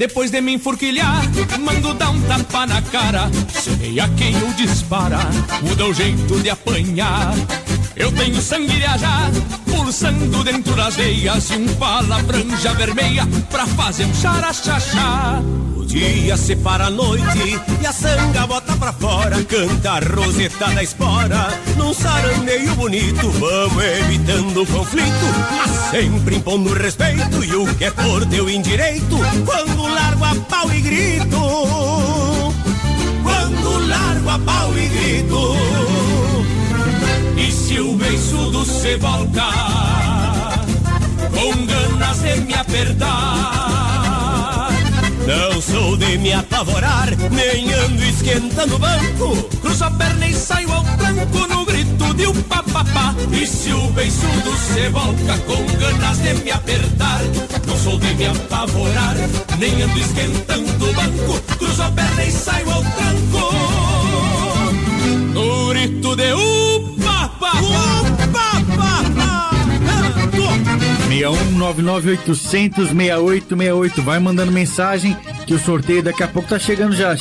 Depois 0.03 0.33
de 0.33 0.41
me 0.41 0.55
enfurquilhar, 0.55 1.23
mando 1.61 1.95
dar 1.95 2.11
um 2.11 2.21
tapa 2.23 2.67
na 2.67 2.83
cara. 2.83 3.31
Sei 3.53 4.01
a 4.01 4.09
quem 4.09 4.35
o 4.35 4.53
dispara, 4.55 5.21
muda 5.63 5.87
o 5.87 5.95
jeito 5.95 6.41
de 6.41 6.51
apanhar. 6.51 7.33
Eu 7.95 8.11
tenho 8.11 8.43
sangue 8.43 8.81
de 8.81 8.85
ajá, 8.85 9.31
pulsando 9.65 10.43
dentro 10.43 10.75
das 10.75 10.97
veias 10.97 11.51
e 11.51 11.55
um 11.55 11.69
palavrão 11.77 12.45
já 12.61 12.73
vermelha 12.73 13.29
pra 13.49 13.65
fazer 13.65 14.05
um 14.05 14.13
xaraxaxá. 14.13 15.41
O 15.77 15.85
dia 15.85 16.37
separa 16.37 16.87
a 16.87 16.91
noite 16.91 17.61
e 17.81 17.87
a 17.87 17.93
sanga 17.93 18.45
bota 18.45 18.62
pra 18.83 18.93
fora, 18.95 19.45
canta 19.45 19.93
a 19.93 20.01
roseta 20.01 20.67
da 20.73 20.83
espora. 20.83 21.49
Num 21.77 21.95
sarandeio 21.95 22.75
bonito, 22.75 23.31
vamos 23.31 23.85
evitando 23.85 24.63
o 24.63 24.67
conflito, 24.67 25.27
mas 25.57 25.71
sempre 25.93 26.35
impondo 26.35 26.75
respeito 26.75 27.45
e 27.45 27.55
o 27.55 27.65
que 27.77 27.85
é 27.85 27.91
por 27.93 28.27
teu 28.27 28.51
indireito. 28.51 29.19
Quando 29.47 29.87
largo 29.87 30.25
a 30.25 30.35
pau 30.49 30.75
e 30.75 30.81
grito, 30.81 31.39
quando 33.23 33.87
largo 33.87 34.31
a 34.31 34.39
pau 34.41 34.77
e 34.77 34.89
grito. 34.89 35.57
E 37.37 37.53
se 37.53 37.79
o 37.79 37.95
beiçudo 37.95 38.65
se 38.65 38.97
volta 38.97 39.47
com 41.31 41.67
ganas 41.67 42.21
de 42.21 42.41
me 42.41 42.55
apertar, 42.55 43.62
não 45.27 45.61
sou 45.61 45.97
de 45.97 46.19
me 46.19 46.33
apavorar, 46.33 47.09
nem 47.31 47.73
ando 47.73 48.05
esquentando 48.05 48.79
banco. 48.79 49.37
Cruzo 49.61 49.85
a 49.85 49.91
perna 49.91 50.29
e 50.29 50.35
saio 50.35 50.73
ao 50.73 50.83
tranco 50.83 51.47
no 51.49 51.65
grito 51.65 52.15
de 52.15 52.27
um 52.27 52.43
papapá. 52.43 53.15
E 53.33 53.47
se 53.47 53.73
o 53.73 53.89
beiçudo 53.89 54.57
se 54.57 54.89
volta 54.89 55.39
com 55.47 55.65
ganas 55.79 56.19
de 56.19 56.35
me 56.35 56.51
apertar, 56.51 57.21
não 57.67 57.77
sou 57.77 57.99
de 57.99 58.15
me 58.15 58.27
apavorar, 58.27 59.17
nem 59.59 59.83
ando 59.83 59.99
esquentando 59.99 60.93
banco. 60.93 61.41
Cruzo 61.59 61.83
a 61.83 61.91
perna 61.91 62.25
e 62.25 62.33
saio 62.33 62.71
ao 62.71 62.83
tranco 62.83 63.53
no 65.33 65.69
grito 65.69 66.17
de 66.17 66.35
um 66.35 66.97
papapá. 66.97 68.02
61998006868. 71.13 74.03
Vai 74.03 74.19
mandando 74.19 74.51
mensagem 74.51 75.15
que 75.47 75.55
o 75.55 75.59
sorteio 75.59 76.03
daqui 76.03 76.23
a 76.23 76.29
pouco 76.29 76.49
tá 76.49 76.59
chegando 76.59 76.97
já. 76.97 77.15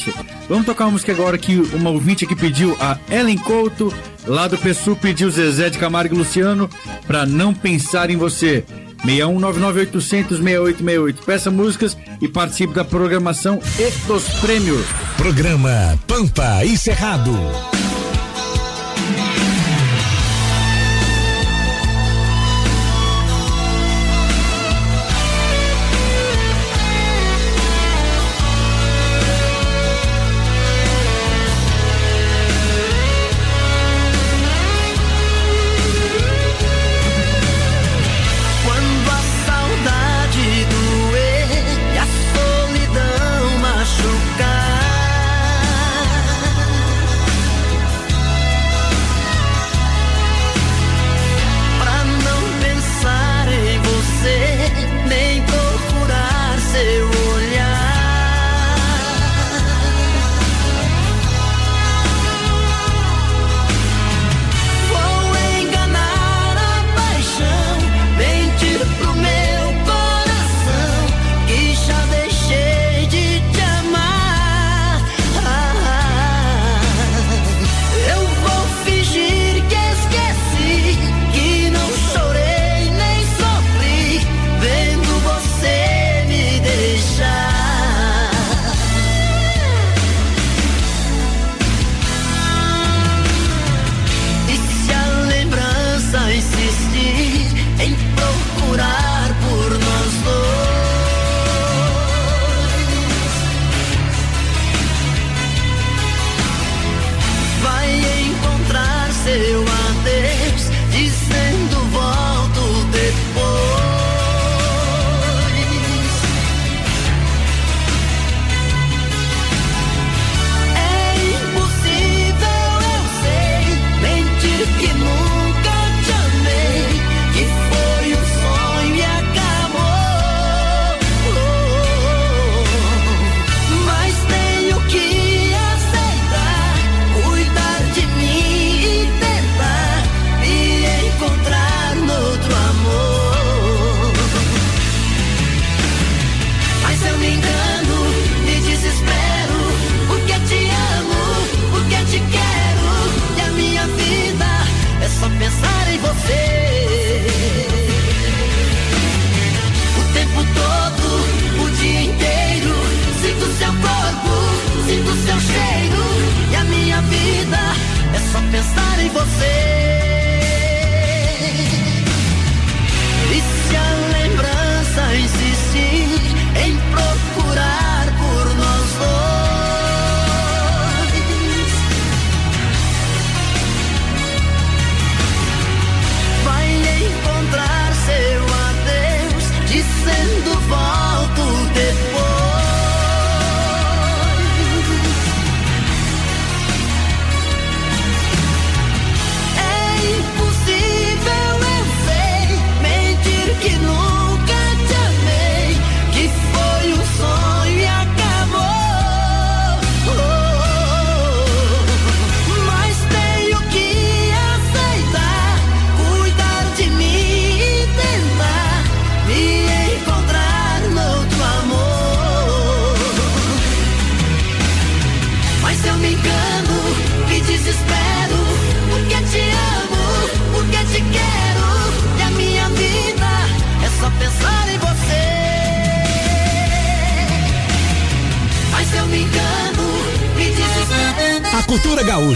Vamos 0.47 0.65
tocar 0.65 0.85
uma 0.85 0.91
música 0.91 1.11
agora 1.11 1.37
que 1.37 1.57
uma 1.73 1.89
ouvinte 1.89 2.23
aqui 2.23 2.33
pediu, 2.35 2.77
a 2.79 2.97
Ellen 3.09 3.37
Couto, 3.37 3.93
lá 4.25 4.47
do 4.47 4.57
PSU, 4.57 4.95
pediu 4.95 5.29
Zezé 5.29 5.69
de 5.69 5.77
Camargo 5.77 6.15
e 6.15 6.17
Luciano, 6.17 6.69
pra 7.05 7.25
não 7.25 7.53
pensar 7.53 8.09
em 8.09 8.15
você. 8.15 8.63
61998006868. 9.05 11.15
Peça 11.25 11.51
músicas 11.51 11.97
e 12.21 12.27
participe 12.27 12.73
da 12.73 12.85
programação 12.85 13.59
e 13.79 13.91
dos 14.07 14.23
prêmios. 14.39 14.85
Programa 15.17 15.99
Pampa 16.07 16.65
encerrado. 16.65 17.31
Quando 17.31 17.90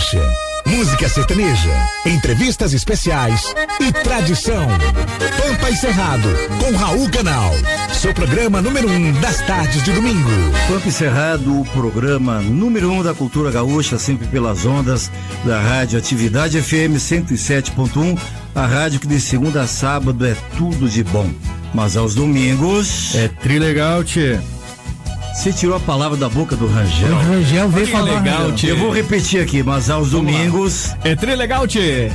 gaúcha, 0.06 0.22
música 0.68 1.10
sertaneja, 1.10 1.72
entrevistas 2.06 2.74
especiais 2.74 3.56
e 3.80 3.92
tradição. 3.92 4.68
Pampa 5.38 5.70
e 5.72 5.76
Cerrado, 5.76 6.30
com 6.60 6.76
Raul 6.76 7.10
Canal. 7.10 7.52
Seu 7.94 8.14
programa 8.14 8.62
número 8.62 8.88
um 8.88 9.12
das 9.20 9.42
tardes 9.42 9.84
de 9.84 9.92
domingo. 9.92 10.30
Pampa 10.68 10.88
e 10.88 10.92
Cerrado, 10.92 11.60
o 11.60 11.66
programa 11.66 12.40
número 12.40 12.92
um 12.92 13.02
da 13.02 13.14
cultura 13.16 13.52
gaúcha, 13.52 13.98
sempre 13.98 14.28
pelas 14.28 14.66
ondas 14.66 15.10
da 15.44 15.60
Rádio 15.60 15.98
Atividade 15.98 16.62
FM 16.62 16.98
107.1, 16.98 18.20
a 18.54 18.66
rádio 18.66 19.00
que 19.00 19.08
de 19.08 19.20
segunda 19.20 19.64
a 19.64 19.68
sábado 19.68 20.26
é 20.26 20.36
tudo 20.56 20.88
de 20.88 21.04
bom. 21.04 21.30
Mas 21.74 21.98
aos 21.98 22.14
domingos. 22.14 23.16
É 23.16 23.28
trilegal, 23.28 24.04
tchê. 24.04 24.40
Você 25.36 25.52
tirou 25.52 25.76
a 25.76 25.80
palavra 25.82 26.18
da 26.18 26.30
boca 26.30 26.56
do 26.56 26.66
Rangel. 26.66 27.14
O 27.14 27.20
Rangel 27.20 27.70
veio 27.70 27.88
falar. 27.88 28.20
legal. 28.24 28.52
Eu 28.64 28.78
vou 28.78 28.90
repetir 28.90 29.44
aqui, 29.44 29.62
mas 29.62 29.90
aos 29.90 30.10
Vamos 30.12 30.32
domingos. 30.32 30.90
Lá. 30.90 30.98
É 31.04 31.16
tchê. 31.68 32.10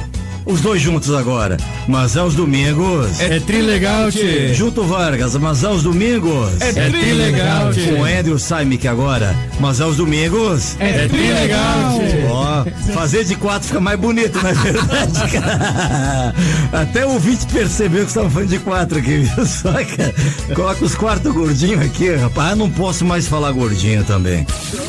Os 0.45 0.61
dois 0.61 0.81
juntos 0.81 1.15
agora. 1.15 1.57
Mas 1.87 2.17
aos 2.17 2.35
domingos. 2.35 3.21
É, 3.21 3.37
é 3.37 3.41
trilegal, 3.41 4.11
tchê. 4.11 4.55
Junto 4.55 4.83
Vargas, 4.83 5.35
mas 5.37 5.65
aos 5.65 5.83
domingos. 5.83 6.61
É, 6.61 6.69
é 6.69 6.91
trilegal, 6.91 7.73
tchê. 7.73 7.93
Com 7.93 8.05
Andrew 8.05 8.39
Saimic 8.39 8.87
agora. 8.89 9.35
Mas 9.59 9.81
aos 9.81 9.97
domingos. 9.97 10.77
É, 10.79 11.05
é 11.05 11.09
trilegal, 11.09 11.99
tchê. 11.99 12.27
Ó, 12.29 12.65
fazer 12.95 13.25
de 13.25 13.37
quatro 13.37 13.69
fica 13.69 13.81
mais 13.81 13.99
bonito, 13.99 14.43
na 14.43 14.51
é 14.51 14.55
verdade, 14.55 15.31
cara. 15.33 16.35
Até 16.73 17.07
o 17.07 17.11
ouvinte 17.11 17.47
percebeu 17.47 18.03
que 18.03 18.09
estava 18.09 18.31
falando 18.31 18.49
de 18.49 18.59
quatro 18.59 18.99
aqui, 18.99 19.19
viu? 19.19 19.47
Só, 19.47 19.73
cara. 19.73 20.15
Coloca 20.55 20.85
os 20.85 20.95
quartos 20.95 21.33
gordinhos 21.33 21.81
aqui, 21.85 22.15
rapaz. 22.15 22.53
Ah, 22.53 22.57
não 22.57 22.71
posso 22.71 23.05
mais 23.05 23.29
falar 23.29 23.53
gordinho 23.53 24.03
também. 24.05 24.47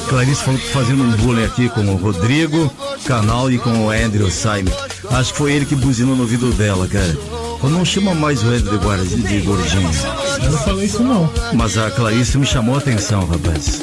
Clarice 0.08 0.44
falou 0.44 0.60
fazendo 0.60 1.04
um 1.04 1.12
bullying 1.12 1.44
aqui 1.44 1.70
com 1.70 1.82
o 1.82 1.96
Rodrigo 1.96 2.72
Canal 3.06 3.52
e 3.52 3.58
com 3.58 3.86
o 3.86 3.90
Andrew 3.92 4.32
Saimic. 4.32 4.76
Acho 5.10 5.32
que 5.32 5.38
foi 5.38 5.54
ele 5.54 5.66
que 5.66 5.76
buzinou 5.76 6.16
no 6.16 6.22
ouvido 6.22 6.52
dela, 6.54 6.88
cara. 6.88 7.18
Não 7.64 7.86
chama 7.86 8.14
mais 8.14 8.44
o 8.44 8.48
Andrew 8.48 8.80
de, 9.06 9.22
de 9.22 9.40
gordinho. 9.42 9.90
Eu 10.44 10.52
não 10.52 10.58
falei 10.60 10.86
isso 10.86 11.04
não. 11.04 11.32
Mas 11.54 11.78
a 11.78 11.92
Clarice 11.92 12.38
me 12.38 12.46
chamou 12.46 12.76
a 12.76 12.78
atenção, 12.80 13.26
rapaz. 13.26 13.82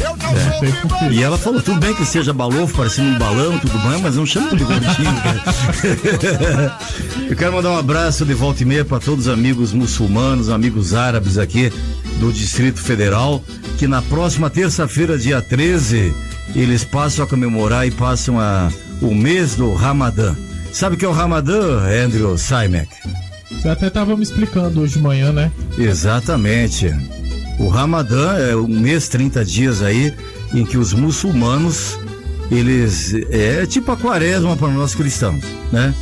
É. 0.00 1.10
E 1.12 1.22
ela 1.22 1.36
falou, 1.36 1.60
tudo 1.60 1.78
bem 1.78 1.94
que 1.94 2.04
seja 2.04 2.32
balofo, 2.32 2.76
parecendo 2.76 3.10
um 3.10 3.18
balão, 3.18 3.58
tudo 3.58 3.78
bem, 3.78 4.00
mas 4.00 4.16
não 4.16 4.24
chama 4.24 4.56
de 4.56 4.64
gordinho, 4.64 5.14
cara. 5.22 6.78
Eu 7.28 7.36
quero 7.36 7.52
mandar 7.52 7.70
um 7.70 7.78
abraço 7.78 8.24
de 8.24 8.34
volta 8.34 8.62
e 8.62 8.66
meia 8.66 8.84
para 8.84 8.98
todos 8.98 9.26
os 9.26 9.32
amigos 9.32 9.72
muçulmanos, 9.72 10.48
amigos 10.48 10.94
árabes 10.94 11.38
aqui 11.38 11.72
do 12.18 12.32
Distrito 12.32 12.80
Federal, 12.80 13.42
que 13.78 13.86
na 13.86 14.02
próxima 14.02 14.50
terça-feira, 14.50 15.18
dia 15.18 15.40
13, 15.40 16.14
eles 16.54 16.84
passam 16.84 17.24
a 17.24 17.28
comemorar 17.28 17.86
e 17.86 17.90
passam 17.90 18.38
a, 18.40 18.70
o 19.00 19.14
mês 19.14 19.54
do 19.54 19.72
Ramadã. 19.74 20.34
Sabe 20.72 20.96
o 20.96 20.98
que 20.98 21.04
é 21.04 21.08
o 21.08 21.12
Ramadã, 21.12 21.80
Andrew 22.04 22.36
Simek? 22.38 22.88
Você 23.50 23.68
até 23.68 23.88
estava 23.88 24.16
me 24.16 24.22
explicando 24.22 24.80
hoje 24.80 24.94
de 24.94 25.00
manhã, 25.00 25.30
né? 25.30 25.52
Exatamente. 25.76 26.92
O 27.58 27.68
Ramadã 27.68 28.38
é 28.38 28.56
um 28.56 28.66
mês, 28.66 29.06
30 29.08 29.44
dias 29.44 29.82
aí, 29.82 30.14
em 30.54 30.64
que 30.64 30.78
os 30.78 30.94
muçulmanos, 30.94 31.98
eles. 32.50 33.14
É 33.30 33.66
tipo 33.66 33.92
a 33.92 33.96
quaresma 33.96 34.56
para 34.56 34.68
nós 34.68 34.94
cristãos, 34.94 35.44
né? 35.70 35.94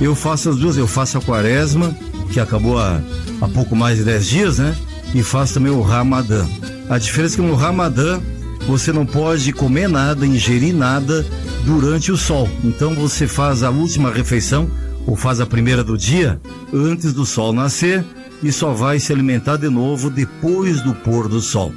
Eu 0.00 0.14
faço 0.14 0.48
as 0.48 0.56
duas, 0.56 0.76
eu 0.78 0.86
faço 0.86 1.18
a 1.18 1.20
quaresma, 1.20 1.94
que 2.32 2.40
acabou 2.40 2.78
há, 2.78 3.00
há 3.42 3.48
pouco 3.48 3.76
mais 3.76 3.98
de 3.98 4.04
10 4.04 4.26
dias, 4.26 4.58
né? 4.58 4.74
E 5.14 5.22
faço 5.22 5.54
também 5.54 5.70
o 5.70 5.82
Ramadã. 5.82 6.46
A 6.88 6.98
diferença 6.98 7.34
é 7.34 7.36
que 7.36 7.42
no 7.42 7.54
Ramadã 7.54 8.20
você 8.66 8.92
não 8.92 9.04
pode 9.04 9.52
comer 9.52 9.88
nada, 9.88 10.26
ingerir 10.26 10.74
nada 10.74 11.24
durante 11.64 12.10
o 12.10 12.16
sol. 12.16 12.48
Então 12.62 12.94
você 12.94 13.26
faz 13.26 13.62
a 13.62 13.70
última 13.70 14.10
refeição 14.10 14.70
ou 15.06 15.16
faz 15.16 15.40
a 15.40 15.46
primeira 15.46 15.84
do 15.84 15.98
dia 15.98 16.40
antes 16.72 17.12
do 17.12 17.26
sol 17.26 17.52
nascer 17.52 18.04
e 18.42 18.50
só 18.50 18.72
vai 18.72 18.98
se 18.98 19.12
alimentar 19.12 19.56
de 19.56 19.68
novo 19.68 20.10
depois 20.10 20.80
do 20.80 20.94
pôr 20.94 21.28
do 21.28 21.40
sol. 21.40 21.72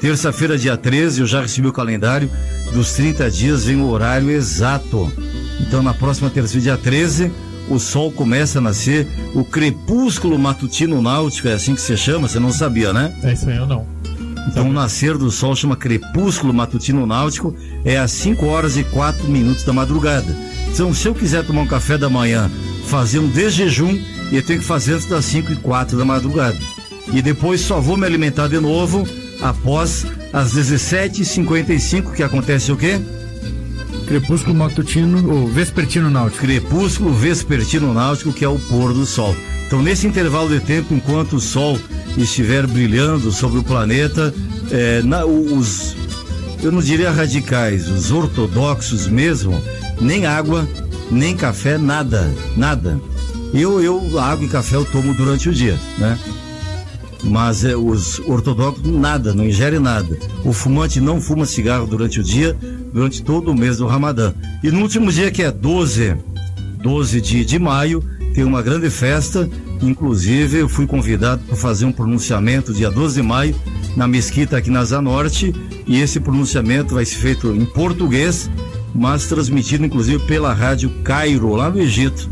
Terça-feira, 0.00 0.56
dia 0.56 0.76
13, 0.76 1.20
eu 1.20 1.26
já 1.26 1.42
recebi 1.42 1.68
o 1.68 1.72
calendário 1.72 2.30
dos 2.72 2.92
30 2.94 3.30
dias, 3.30 3.64
vem 3.64 3.76
o 3.76 3.88
horário 3.88 4.30
exato. 4.30 5.12
Então, 5.60 5.82
na 5.82 5.92
próxima 5.92 6.30
terça-feira, 6.30 6.62
dia 6.62 6.76
13, 6.78 7.30
o 7.68 7.78
sol 7.78 8.10
começa 8.10 8.58
a 8.58 8.62
nascer, 8.62 9.06
o 9.34 9.44
crepúsculo 9.44 10.38
matutino 10.38 11.02
náutico, 11.02 11.48
é 11.48 11.52
assim 11.52 11.74
que 11.74 11.82
se 11.82 11.96
chama, 11.98 12.28
você 12.28 12.38
não 12.38 12.50
sabia, 12.50 12.94
né? 12.94 13.14
É 13.22 13.34
isso 13.34 13.48
aí, 13.48 13.58
eu 13.58 13.66
não. 13.66 13.99
Então, 14.48 14.68
o 14.68 14.72
nascer 14.72 15.16
do 15.16 15.30
sol 15.30 15.54
chama 15.54 15.76
crepúsculo 15.76 16.52
matutino 16.52 17.06
náutico, 17.06 17.54
é 17.84 17.98
às 17.98 18.10
5 18.12 18.46
horas 18.46 18.76
e 18.76 18.84
4 18.84 19.28
minutos 19.28 19.64
da 19.64 19.72
madrugada. 19.72 20.36
Então, 20.72 20.94
se 20.94 21.06
eu 21.06 21.14
quiser 21.14 21.44
tomar 21.44 21.62
um 21.62 21.66
café 21.66 21.98
da 21.98 22.08
manhã, 22.08 22.50
fazer 22.86 23.18
um 23.18 23.28
desjejum, 23.28 23.98
eu 24.32 24.42
tenho 24.42 24.60
que 24.60 24.64
fazer 24.64 24.94
antes 24.94 25.06
das 25.06 25.24
5 25.26 25.52
e 25.52 25.56
4 25.56 25.96
da 25.96 26.04
madrugada. 26.04 26.58
E 27.12 27.20
depois 27.20 27.60
só 27.60 27.80
vou 27.80 27.96
me 27.96 28.06
alimentar 28.06 28.48
de 28.48 28.58
novo 28.60 29.06
após 29.40 30.06
as 30.32 30.54
17h55, 30.54 32.12
que 32.12 32.22
acontece 32.22 32.70
o 32.70 32.76
quê? 32.76 33.00
Crepúsculo 34.06 34.54
matutino 34.54 35.32
ou 35.32 35.46
vespertino 35.48 36.10
náutico. 36.10 36.40
Crepúsculo 36.40 37.12
vespertino 37.12 37.92
náutico, 37.92 38.32
que 38.32 38.44
é 38.44 38.48
o 38.48 38.58
pôr 38.58 38.92
do 38.92 39.06
sol. 39.06 39.34
Então, 39.66 39.82
nesse 39.82 40.06
intervalo 40.06 40.48
de 40.48 40.60
tempo, 40.60 40.94
enquanto 40.94 41.34
o 41.34 41.40
sol 41.40 41.78
estiver 42.22 42.66
brilhando 42.66 43.30
sobre 43.30 43.58
o 43.58 43.62
planeta, 43.62 44.34
é, 44.70 45.02
na, 45.02 45.24
os, 45.24 45.96
eu 46.62 46.70
não 46.70 46.80
diria 46.80 47.10
radicais, 47.10 47.88
os 47.88 48.10
ortodoxos 48.10 49.06
mesmo, 49.06 49.60
nem 50.00 50.26
água, 50.26 50.68
nem 51.10 51.36
café, 51.36 51.78
nada, 51.78 52.32
nada. 52.56 53.00
Eu, 53.52 53.82
eu, 53.82 54.18
água 54.18 54.44
e 54.44 54.48
café 54.48 54.76
eu 54.76 54.84
tomo 54.84 55.14
durante 55.14 55.48
o 55.48 55.52
dia, 55.52 55.78
né? 55.98 56.18
Mas 57.22 57.64
é, 57.64 57.76
os 57.76 58.18
ortodoxos 58.20 58.86
nada, 58.86 59.34
não 59.34 59.44
ingere 59.44 59.78
nada. 59.78 60.16
O 60.44 60.52
fumante 60.52 61.00
não 61.00 61.20
fuma 61.20 61.44
cigarro 61.44 61.86
durante 61.86 62.20
o 62.20 62.22
dia, 62.22 62.56
durante 62.92 63.22
todo 63.22 63.50
o 63.50 63.54
mês 63.54 63.78
do 63.78 63.86
Ramadã. 63.86 64.32
E 64.62 64.70
no 64.70 64.80
último 64.80 65.12
dia, 65.12 65.30
que 65.30 65.42
é 65.42 65.50
12, 65.50 66.16
12 66.82 67.20
de, 67.20 67.44
de 67.44 67.58
maio, 67.58 68.02
tem 68.34 68.44
uma 68.44 68.62
grande 68.62 68.88
festa. 68.88 69.48
Inclusive, 69.82 70.58
eu 70.58 70.68
fui 70.68 70.86
convidado 70.86 71.42
para 71.46 71.56
fazer 71.56 71.84
um 71.84 71.92
pronunciamento 71.92 72.72
dia 72.72 72.90
12 72.90 73.20
de 73.20 73.26
maio 73.26 73.54
na 73.96 74.06
mesquita 74.06 74.56
aqui 74.56 74.70
na 74.70 74.84
Zanorte. 74.84 75.54
E 75.86 76.00
esse 76.00 76.20
pronunciamento 76.20 76.94
vai 76.94 77.04
ser 77.04 77.16
feito 77.16 77.54
em 77.54 77.64
português, 77.64 78.50
mas 78.94 79.26
transmitido 79.26 79.84
inclusive 79.84 80.24
pela 80.26 80.52
rádio 80.52 80.90
Cairo, 81.02 81.54
lá 81.54 81.70
no 81.70 81.80
Egito. 81.80 82.28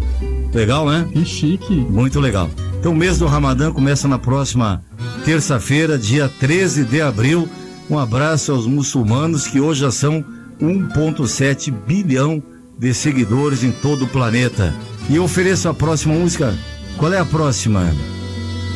Legal, 0.53 0.89
né? 0.89 1.07
Que 1.13 1.25
chique. 1.25 1.75
Muito 1.75 2.21
legal. 2.21 2.49
Então, 2.79 2.93
o 2.93 2.97
mês 2.97 3.19
do 3.19 3.27
Ramadã 3.27 3.73
começa 3.73 4.07
na 4.07 4.19
próxima 4.19 4.83
terça-feira, 5.25 5.99
dia 5.99 6.29
13 6.29 6.85
de 6.85 7.01
abril. 7.01 7.49
Um 7.91 7.99
abraço 7.99 8.53
aos 8.53 8.67
muçulmanos 8.67 9.47
que 9.47 9.61
hoje 9.61 9.81
já 9.81 9.91
são 9.91 10.25
1,7 10.61 11.73
bilhão 11.87 12.43
de 12.79 12.95
seguidores 12.95 13.65
em 13.65 13.73
todo 13.73 14.05
o 14.05 14.09
planeta. 14.09 14.75
E 15.11 15.17
eu 15.17 15.25
ofereço 15.25 15.69
a 15.69 15.75
próxima 15.75 16.15
música. 16.15 16.55
Qual 16.99 17.13
é 17.13 17.19
a 17.19 17.25
próxima? 17.25 17.93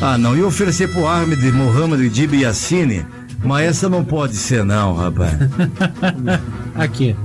Ah, 0.01 0.17
não. 0.17 0.37
E 0.37 0.43
oferecer 0.43 0.89
pro 0.89 1.07
Ahmed 1.07 1.53
Mohamed 1.53 2.09
Dib 2.09 2.35
Yassine. 2.35 3.05
Mas 3.45 3.67
essa 3.67 3.89
não 3.89 4.05
pode 4.05 4.37
ser, 4.37 4.65
não, 4.65 4.95
rapaz. 4.95 5.33
Aqui. 6.77 7.17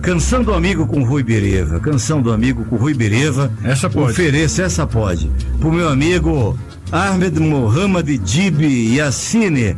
Canção 0.00 0.44
do 0.44 0.54
Amigo 0.54 0.86
com 0.86 1.02
Rui 1.02 1.24
Bereva. 1.24 1.80
Canção 1.80 2.22
do 2.22 2.32
Amigo 2.32 2.64
com 2.64 2.76
Rui 2.76 2.94
Bereva. 2.94 3.52
Essa 3.64 3.90
pode. 3.90 4.12
Ofereço, 4.12 4.62
essa 4.62 4.86
pode. 4.86 5.28
Pro 5.58 5.72
meu 5.72 5.88
amigo 5.88 6.56
Ahmed 6.92 7.40
Mohamed 7.40 8.18
Dib 8.18 8.60
Yassine. 8.60 9.76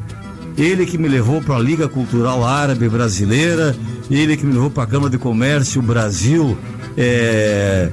Ele 0.57 0.87
que 0.87 0.99
me 0.99 1.09
levou 1.09 1.41
para 1.41 1.57
a 1.57 1.59
Liga 1.59 1.89
Cultural 1.89 2.45
Árabe 2.45 2.89
Brasileira, 2.89 3.75
ele 4.11 4.37
que 4.37 4.47
me 4.47 4.53
levou 4.53 4.71
para 4.71 4.85
a 4.85 4.87
Câmara 4.87 5.11
de 5.11 5.19
Comércio 5.19 5.83
Brasil, 5.83 6.57
é, 6.97 7.91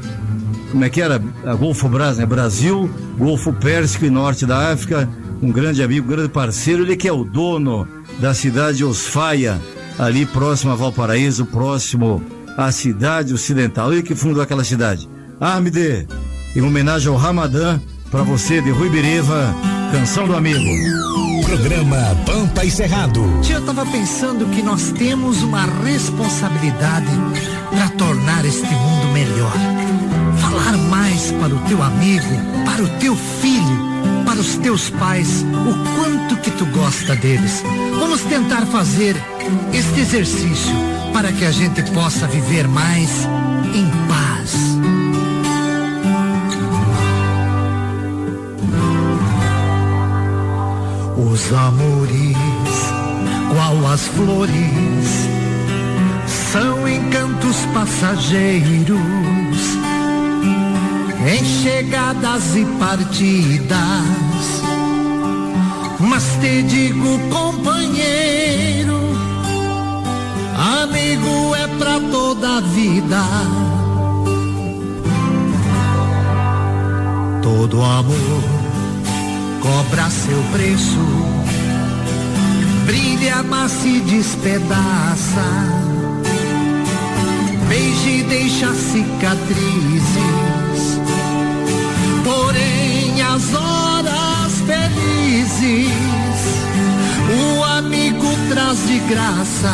como 0.71 0.85
é 0.85 0.89
que 0.89 1.01
era? 1.01 1.21
A 1.45 1.53
Golfo 1.53 1.87
Brasil, 1.87 2.21
né? 2.21 2.25
Brasil, 2.25 2.89
Golfo 3.17 3.53
Pérsico 3.53 4.05
e 4.05 4.09
Norte 4.09 4.45
da 4.45 4.71
África, 4.71 5.07
um 5.41 5.51
grande 5.51 5.83
amigo, 5.83 6.07
um 6.07 6.09
grande 6.09 6.29
parceiro, 6.29 6.83
ele 6.83 6.95
que 6.95 7.07
é 7.07 7.13
o 7.13 7.23
dono 7.23 7.87
da 8.19 8.33
cidade 8.33 8.77
de 8.77 8.85
Osfaia, 8.85 9.59
ali 9.99 10.25
próximo 10.25 10.71
a 10.71 10.75
Valparaíso, 10.75 11.45
próximo 11.45 12.23
à 12.57 12.71
cidade 12.71 13.33
ocidental. 13.33 13.91
Ele 13.91 14.03
que 14.03 14.15
fundou 14.15 14.41
aquela 14.41 14.63
cidade. 14.63 15.09
Armide, 15.39 16.07
em 16.55 16.61
homenagem 16.61 17.09
ao 17.09 17.17
Ramadã, 17.17 17.79
para 18.09 18.23
você 18.23 18.61
de 18.61 18.69
Rui 18.69 18.89
Bereva, 18.89 19.53
canção 19.91 20.27
do 20.27 20.35
amigo. 20.35 20.59
Programa 21.45 21.97
Pampa 22.25 22.63
e 22.63 22.71
Cerrado. 22.71 23.21
Tia, 23.41 23.55
eu 23.55 23.65
tava 23.65 23.85
pensando 23.85 24.45
que 24.45 24.61
nós 24.61 24.91
temos 24.91 25.41
uma 25.43 25.65
responsabilidade 25.83 27.11
para 27.69 27.89
tornar 27.89 28.45
este 28.45 28.73
mundo 28.73 29.11
melhor. 29.13 29.53
Falar 30.51 30.77
mais 30.89 31.31
para 31.31 31.55
o 31.55 31.59
teu 31.61 31.81
amigo, 31.81 32.27
para 32.65 32.83
o 32.83 32.89
teu 32.99 33.15
filho, 33.15 34.23
para 34.25 34.37
os 34.37 34.57
teus 34.57 34.89
pais, 34.89 35.45
o 35.45 35.95
quanto 35.95 36.35
que 36.41 36.51
tu 36.51 36.65
gosta 36.65 37.15
deles. 37.15 37.63
Vamos 37.97 38.21
tentar 38.23 38.65
fazer 38.65 39.15
este 39.71 40.01
exercício 40.01 40.73
para 41.13 41.31
que 41.31 41.45
a 41.45 41.51
gente 41.51 41.81
possa 41.91 42.27
viver 42.27 42.67
mais 42.67 43.09
em 43.73 43.87
paz. 44.09 44.53
Os 51.15 51.53
amores, 51.53 52.37
qual 53.53 53.87
as 53.93 54.01
flores, 54.07 55.29
são 56.51 56.87
encantos 56.89 57.55
passageiros, 57.73 58.99
em 61.27 61.45
chegadas 61.61 62.55
e 62.55 62.65
partidas. 62.79 63.77
Mas 65.99 66.23
te 66.41 66.63
digo, 66.63 67.19
companheiro, 67.29 68.99
amigo 70.81 71.55
é 71.55 71.67
pra 71.77 71.99
toda 72.11 72.57
a 72.57 72.61
vida. 72.61 73.21
Todo 77.41 77.83
amor 77.83 78.43
cobra 79.61 80.09
seu 80.09 80.41
preço, 80.51 80.99
brilha, 82.85 83.43
mas 83.43 83.71
se 83.71 83.99
despedaça, 83.99 85.45
beije 87.69 88.09
e 88.09 88.23
deixa 88.23 88.73
cicatrizes, 88.73 90.11
porém 93.31 93.35
as 93.35 93.53
horas 93.53 94.61
felizes, 94.65 95.89
o 97.29 97.63
amigo 97.63 98.27
traz 98.49 98.85
de 98.87 98.99
graça. 98.99 99.73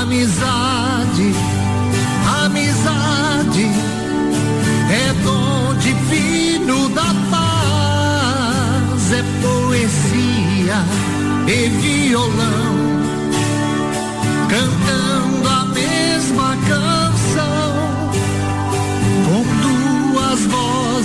Amizade, 0.00 1.34
amizade 2.44 3.70
é 4.90 5.12
dom 5.24 5.74
divino 5.74 6.88
da 6.90 7.14
paz, 7.30 9.12
é 9.12 9.22
poesia 9.42 10.84
e 11.46 11.68
violão, 11.80 12.76
cantando 14.48 15.17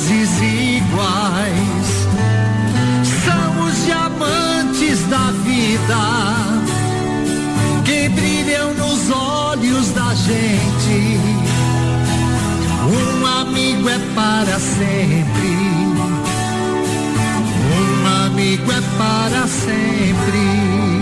vozes 0.04 0.42
iguais. 0.42 2.08
São 3.24 3.66
os 3.66 3.86
diamantes 3.86 5.08
da 5.08 5.32
vida 5.44 6.04
que 7.86 8.10
brilham 8.10 8.74
nos 8.74 9.10
olhos 9.10 9.92
da 9.92 10.14
gente. 10.14 11.20
Um 12.86 13.26
amigo 13.26 13.90
é 13.90 14.00
para 14.14 14.60
sempre. 14.60 15.74
Um 17.80 18.26
amigo 18.26 18.72
é 18.72 18.82
para 18.98 19.48
sempre. 19.48 20.93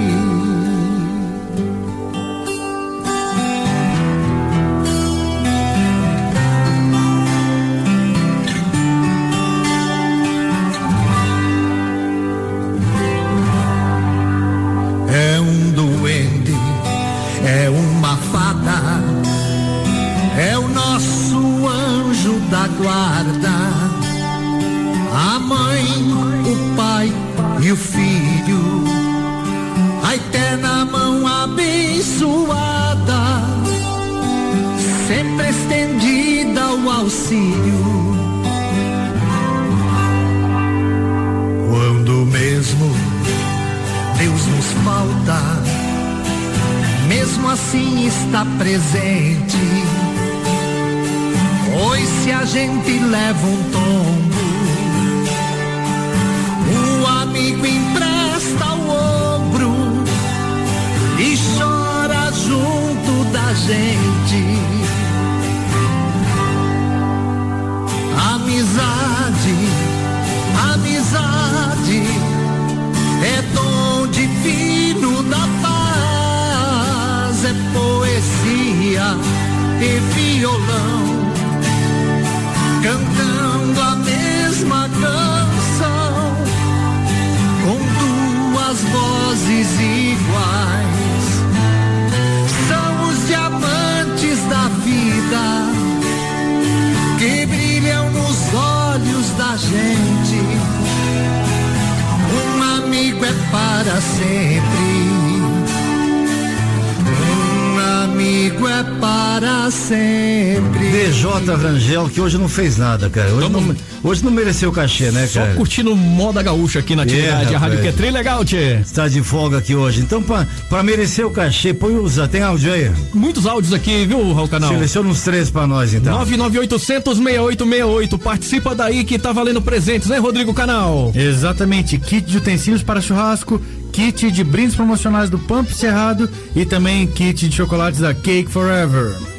Fez 112.52 112.78
nada, 112.78 113.10
cara. 113.10 113.34
Hoje, 113.34 113.50
não, 113.50 113.76
hoje 114.04 114.24
não 114.24 114.32
mereceu 114.32 114.72
cachê, 114.72 115.12
né, 115.12 115.28
cara? 115.34 115.52
Só 115.52 115.58
curtindo 115.58 115.96
moda 115.96 116.44
gaúcha 116.44 116.80
aqui 116.80 116.96
na 116.96 117.04
atividade. 117.04 117.54
É, 117.54 117.56
a 117.56 117.60
rádio 117.60 117.82
que 117.82 117.88
é 117.88 118.12
legal, 118.12 118.44
tchê. 118.46 118.80
Está 118.82 119.08
de 119.08 119.24
folga 119.24 119.58
aqui 119.58 119.74
hoje. 119.76 120.02
Então, 120.02 120.22
pra, 120.22 120.46
pra 120.70 120.84
merecer 120.84 121.26
o 121.26 121.32
cachê, 121.32 121.74
põe 121.74 121.96
usa. 121.96 122.28
Tem 122.28 122.44
áudio 122.44 122.74
aí? 122.74 122.92
Muitos 123.14 123.46
áudios 123.46 123.74
aqui, 123.74 124.06
viu, 124.06 124.34
Raul 124.34 124.48
Canal? 124.48 124.70
Seleciona 124.70 125.10
uns 125.10 125.22
três 125.22 125.50
pra 125.50 125.66
nós, 125.66 125.94
então. 125.94 126.20
998006868. 126.26 128.20
Participa 128.20 128.76
daí 128.76 129.04
que 129.04 129.18
tá 129.18 129.32
valendo 129.32 129.62
presentes, 129.62 130.10
né, 130.10 130.18
Rodrigo 130.18 130.54
Canal? 130.54 131.12
Exatamente. 131.16 131.98
Kit 131.98 132.30
de 132.30 132.38
utensílios 132.38 132.84
para 132.84 133.02
churrasco, 133.02 133.62
kit 133.92 134.30
de 134.30 134.44
brindes 134.44 134.76
promocionais 134.76 135.30
do 135.30 135.40
Pampo 135.40 135.74
Cerrado 135.74 136.30
e 136.56 136.66
também 136.66 137.08
kit 137.08 137.48
de 137.48 137.56
chocolates 137.56 138.00
da 138.00 138.14
Cake 138.14 138.50
Forever. 138.50 139.31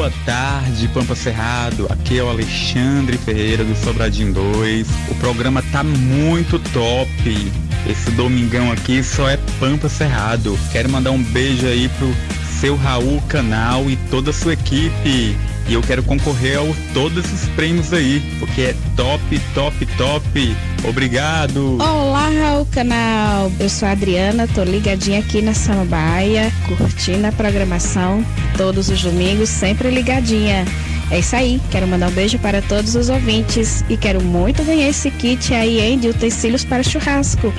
Boa 0.00 0.12
tarde, 0.24 0.88
Pampa 0.88 1.14
Cerrado. 1.14 1.86
Aqui 1.90 2.18
é 2.18 2.22
o 2.24 2.30
Alexandre 2.30 3.18
Ferreira 3.18 3.62
do 3.62 3.76
Sobradinho 3.76 4.32
2. 4.32 4.88
O 5.10 5.14
programa 5.16 5.62
tá 5.70 5.84
muito 5.84 6.58
top. 6.72 7.52
Esse 7.86 8.10
domingão 8.12 8.72
aqui 8.72 9.04
só 9.04 9.28
é 9.28 9.36
Pampa 9.58 9.90
Cerrado. 9.90 10.58
Quero 10.72 10.88
mandar 10.88 11.10
um 11.10 11.22
beijo 11.22 11.66
aí 11.66 11.86
pro 11.98 12.16
seu 12.58 12.76
Raul 12.76 13.20
Canal 13.28 13.90
e 13.90 13.96
toda 14.10 14.30
a 14.30 14.32
sua 14.32 14.54
equipe. 14.54 15.36
E 15.70 15.74
eu 15.74 15.82
quero 15.82 16.02
concorrer 16.02 16.58
a 16.58 16.92
todos 16.92 17.24
esses 17.24 17.48
prêmios 17.50 17.92
aí, 17.92 18.20
porque 18.40 18.60
é 18.60 18.74
top, 18.96 19.40
top, 19.54 19.86
top. 19.96 20.56
Obrigado. 20.82 21.78
Olá, 21.80 22.28
Raul 22.28 22.66
Canal. 22.66 23.52
Eu 23.60 23.68
sou 23.68 23.86
a 23.86 23.92
Adriana, 23.92 24.48
tô 24.48 24.64
ligadinha 24.64 25.20
aqui 25.20 25.40
na 25.40 25.54
Samambaia, 25.54 26.52
curtindo 26.66 27.24
a 27.28 27.30
programação 27.30 28.26
todos 28.56 28.88
os 28.88 29.00
domingos, 29.00 29.48
sempre 29.48 29.90
ligadinha. 29.90 30.64
É 31.08 31.20
isso 31.20 31.36
aí, 31.36 31.62
quero 31.70 31.86
mandar 31.86 32.08
um 32.08 32.14
beijo 32.14 32.40
para 32.40 32.60
todos 32.62 32.96
os 32.96 33.08
ouvintes 33.08 33.84
e 33.88 33.96
quero 33.96 34.20
muito 34.20 34.64
ganhar 34.64 34.88
esse 34.88 35.08
kit 35.08 35.54
aí, 35.54 35.78
hein, 35.78 36.00
de 36.00 36.08
utensílios 36.08 36.64
para 36.64 36.82
churrasco. 36.82 37.54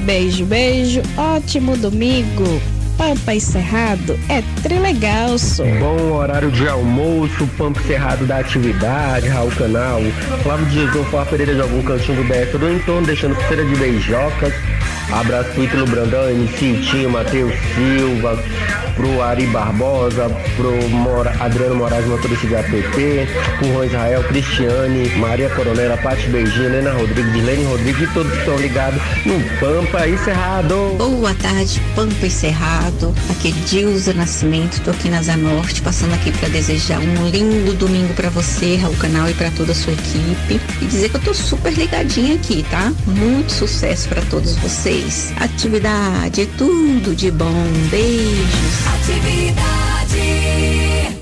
Beijo, 0.00 0.46
beijo, 0.46 1.02
ótimo 1.14 1.76
domingo. 1.76 2.79
Pampa 3.00 3.34
e 3.34 3.40
Cerrado 3.40 4.20
é 4.28 4.42
trilegalço. 4.62 5.64
Bom 5.80 6.12
horário 6.12 6.50
de 6.50 6.68
almoço, 6.68 7.48
Pampa 7.56 7.80
e 7.80 7.86
Cerrado 7.86 8.26
da 8.26 8.40
atividade, 8.40 9.26
Raul 9.26 9.50
Canal. 9.52 10.02
Flávio 10.42 10.66
de 10.66 10.74
Jesus, 10.74 11.08
Flávio 11.08 11.30
Pereira 11.30 11.54
de 11.54 11.62
algum 11.62 11.82
cantinho 11.82 12.22
do 12.22 12.24
BS, 12.28 12.52
todo 12.52 12.70
em 12.70 12.78
torno, 12.80 13.06
deixando 13.06 13.34
pulseira 13.36 13.64
de 13.64 13.74
beijocas. 13.76 14.52
Abraço 15.12 15.50
pro 15.50 15.64
Ítalo 15.64 15.86
Brandão, 15.86 16.30
MC 16.30 16.80
Tinho, 16.88 17.10
Matheus 17.10 17.52
Silva, 17.74 18.42
pro 18.94 19.22
Ari 19.22 19.46
Barbosa, 19.46 20.30
pro 20.56 20.88
Mora, 20.88 21.34
Adriano 21.40 21.74
Moraes, 21.74 22.06
motorista 22.06 22.46
de 22.46 22.56
APT, 22.56 23.28
pro 23.58 23.72
Juan 23.72 23.86
Israel, 23.86 24.24
Cristiane, 24.24 25.08
Maria 25.16 25.50
Coronela, 25.50 25.96
Pati 25.96 26.28
Beijinho, 26.28 26.66
Helena 26.66 26.92
Rodrigues, 26.92 27.32
Dilene 27.32 27.64
Rodrigues 27.64 28.02
e 28.02 28.14
todos 28.14 28.32
estão 28.38 28.56
ligados 28.56 29.00
no 29.26 29.40
Pampa 29.58 30.06
e 30.06 30.16
Cerrado. 30.18 30.94
Boa 30.96 31.34
tarde, 31.34 31.80
Pampa 31.94 32.26
e 32.26 32.30
Cerrado. 32.30 33.14
Aqui 33.30 33.48
é 33.48 33.68
Dilza 33.68 34.12
Nascimento, 34.12 34.80
tô 34.82 34.90
aqui 34.90 35.08
na 35.08 35.22
Zanorte, 35.22 35.82
passando 35.82 36.14
aqui 36.14 36.30
para 36.32 36.48
desejar 36.48 37.00
um 37.00 37.28
lindo 37.28 37.74
domingo 37.74 38.14
para 38.14 38.30
você, 38.30 38.76
Raul 38.76 38.96
Canal 38.96 39.28
e 39.28 39.34
para 39.34 39.50
toda 39.50 39.72
a 39.72 39.74
sua 39.74 39.92
equipe. 39.92 40.60
E 40.80 40.84
dizer 40.84 41.08
que 41.08 41.16
eu 41.16 41.20
tô 41.20 41.34
super 41.34 41.72
ligadinha 41.72 42.36
aqui, 42.36 42.64
tá? 42.70 42.92
Muito 43.06 43.50
sucesso 43.50 44.08
para 44.08 44.22
todos 44.22 44.56
vocês. 44.56 44.99
Atividade 45.36 46.42
é 46.42 46.46
tudo 46.58 47.14
de 47.14 47.30
bom. 47.30 47.52
Beijos. 47.90 48.86
Atividade. 48.86 50.18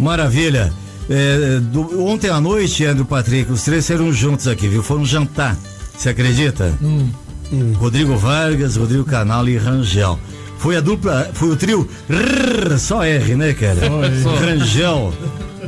Maravilha. 0.00 0.72
É, 1.08 1.58
do, 1.60 2.06
ontem 2.06 2.28
à 2.28 2.40
noite, 2.40 2.84
André 2.84 3.04
Patrick, 3.04 3.50
os 3.50 3.62
três 3.62 3.84
saíram 3.84 4.12
juntos 4.12 4.46
aqui, 4.46 4.68
viu? 4.68 4.82
Foram 4.82 5.04
jantar. 5.04 5.56
Você 5.96 6.10
acredita? 6.10 6.76
Hum. 6.82 7.08
Hum. 7.52 7.72
Rodrigo 7.74 8.16
Vargas, 8.16 8.76
Rodrigo 8.76 9.04
Canal 9.04 9.48
e 9.48 9.56
Rangel. 9.56 10.18
Foi 10.58 10.76
a 10.76 10.80
dupla, 10.80 11.30
foi 11.32 11.50
o 11.50 11.56
trio 11.56 11.88
rrr, 12.10 12.78
só 12.78 13.04
R, 13.04 13.34
né, 13.36 13.52
cara? 13.54 13.80
Só 14.22 14.34
Rangel, 14.34 15.14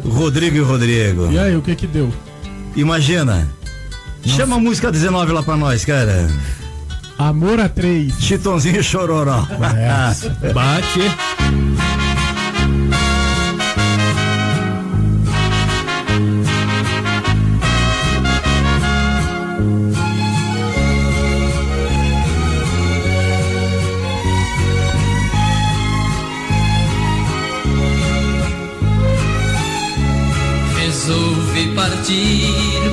Rodrigo 0.04 0.56
e 0.56 0.60
Rodrigo. 0.60 1.30
E 1.30 1.38
aí, 1.38 1.56
o 1.56 1.62
que 1.62 1.74
que 1.76 1.86
deu? 1.86 2.12
Imagina. 2.76 3.48
Nossa. 4.24 4.36
Chama 4.36 4.56
a 4.56 4.58
música 4.58 4.90
19 4.90 5.32
lá 5.32 5.42
pra 5.42 5.56
nós, 5.56 5.84
cara. 5.84 6.28
Amor 7.20 7.60
a 7.60 7.68
três. 7.68 8.14
Chitãozinho 8.18 8.82
Chororó. 8.82 9.46
É. 9.76 10.52
Bate. 10.54 11.00
Resolvi 30.78 31.74
partir 31.74 32.48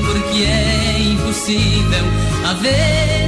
porque 0.06 0.44
é 0.44 1.00
impossível 1.14 2.04
haver 2.46 3.27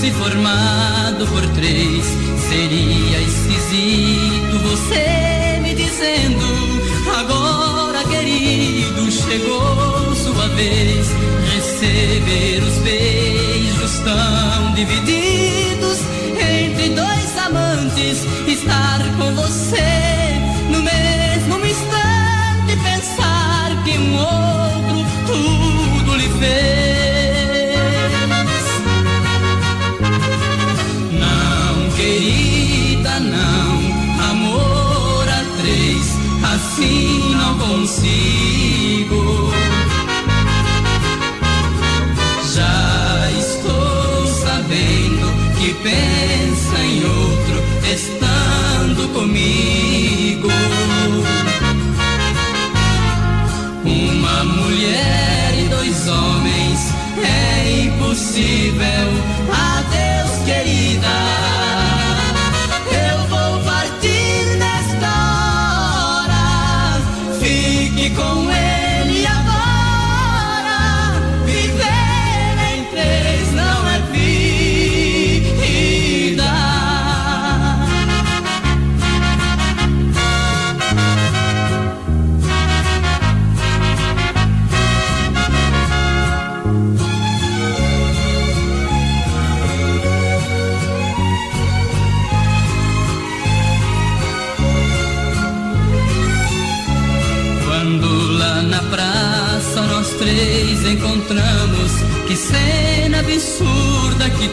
romance 0.00 0.10
formado 0.12 1.26
por 1.26 1.46
três. 1.48 2.04
Seria 2.48 3.20
esquisito 3.20 4.58
você 4.62 5.60
me 5.62 5.74
dizendo: 5.74 6.46
agora, 7.18 8.02
querido, 8.04 9.10
chegou 9.10 10.14
sua 10.14 10.48
vez. 10.48 11.08
Receber 11.54 12.62
os 12.62 12.78
beijos 12.78 13.98
tão 14.00 14.74
divididos 14.74 15.19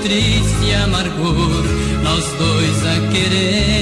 triste 0.07 0.73
amargor. 0.73 1.65
Nós 2.01 2.23
dois 2.37 2.85
a 2.85 2.95
queremos, 3.11 3.76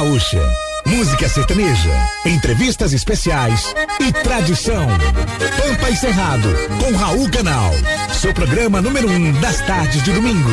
gaúcha, 0.00 0.40
música 0.86 1.28
sertaneja, 1.28 2.08
entrevistas 2.24 2.94
especiais 2.94 3.74
e 4.00 4.10
tradição. 4.10 4.86
Pampa 5.58 5.90
e 5.90 5.94
Cerrado, 5.96 6.48
com 6.80 6.96
Raul 6.96 7.30
Canal. 7.30 7.70
Seu 8.14 8.32
programa 8.32 8.80
número 8.80 9.10
um 9.10 9.30
das 9.42 9.60
tardes 9.66 10.02
de 10.02 10.10
domingo. 10.10 10.48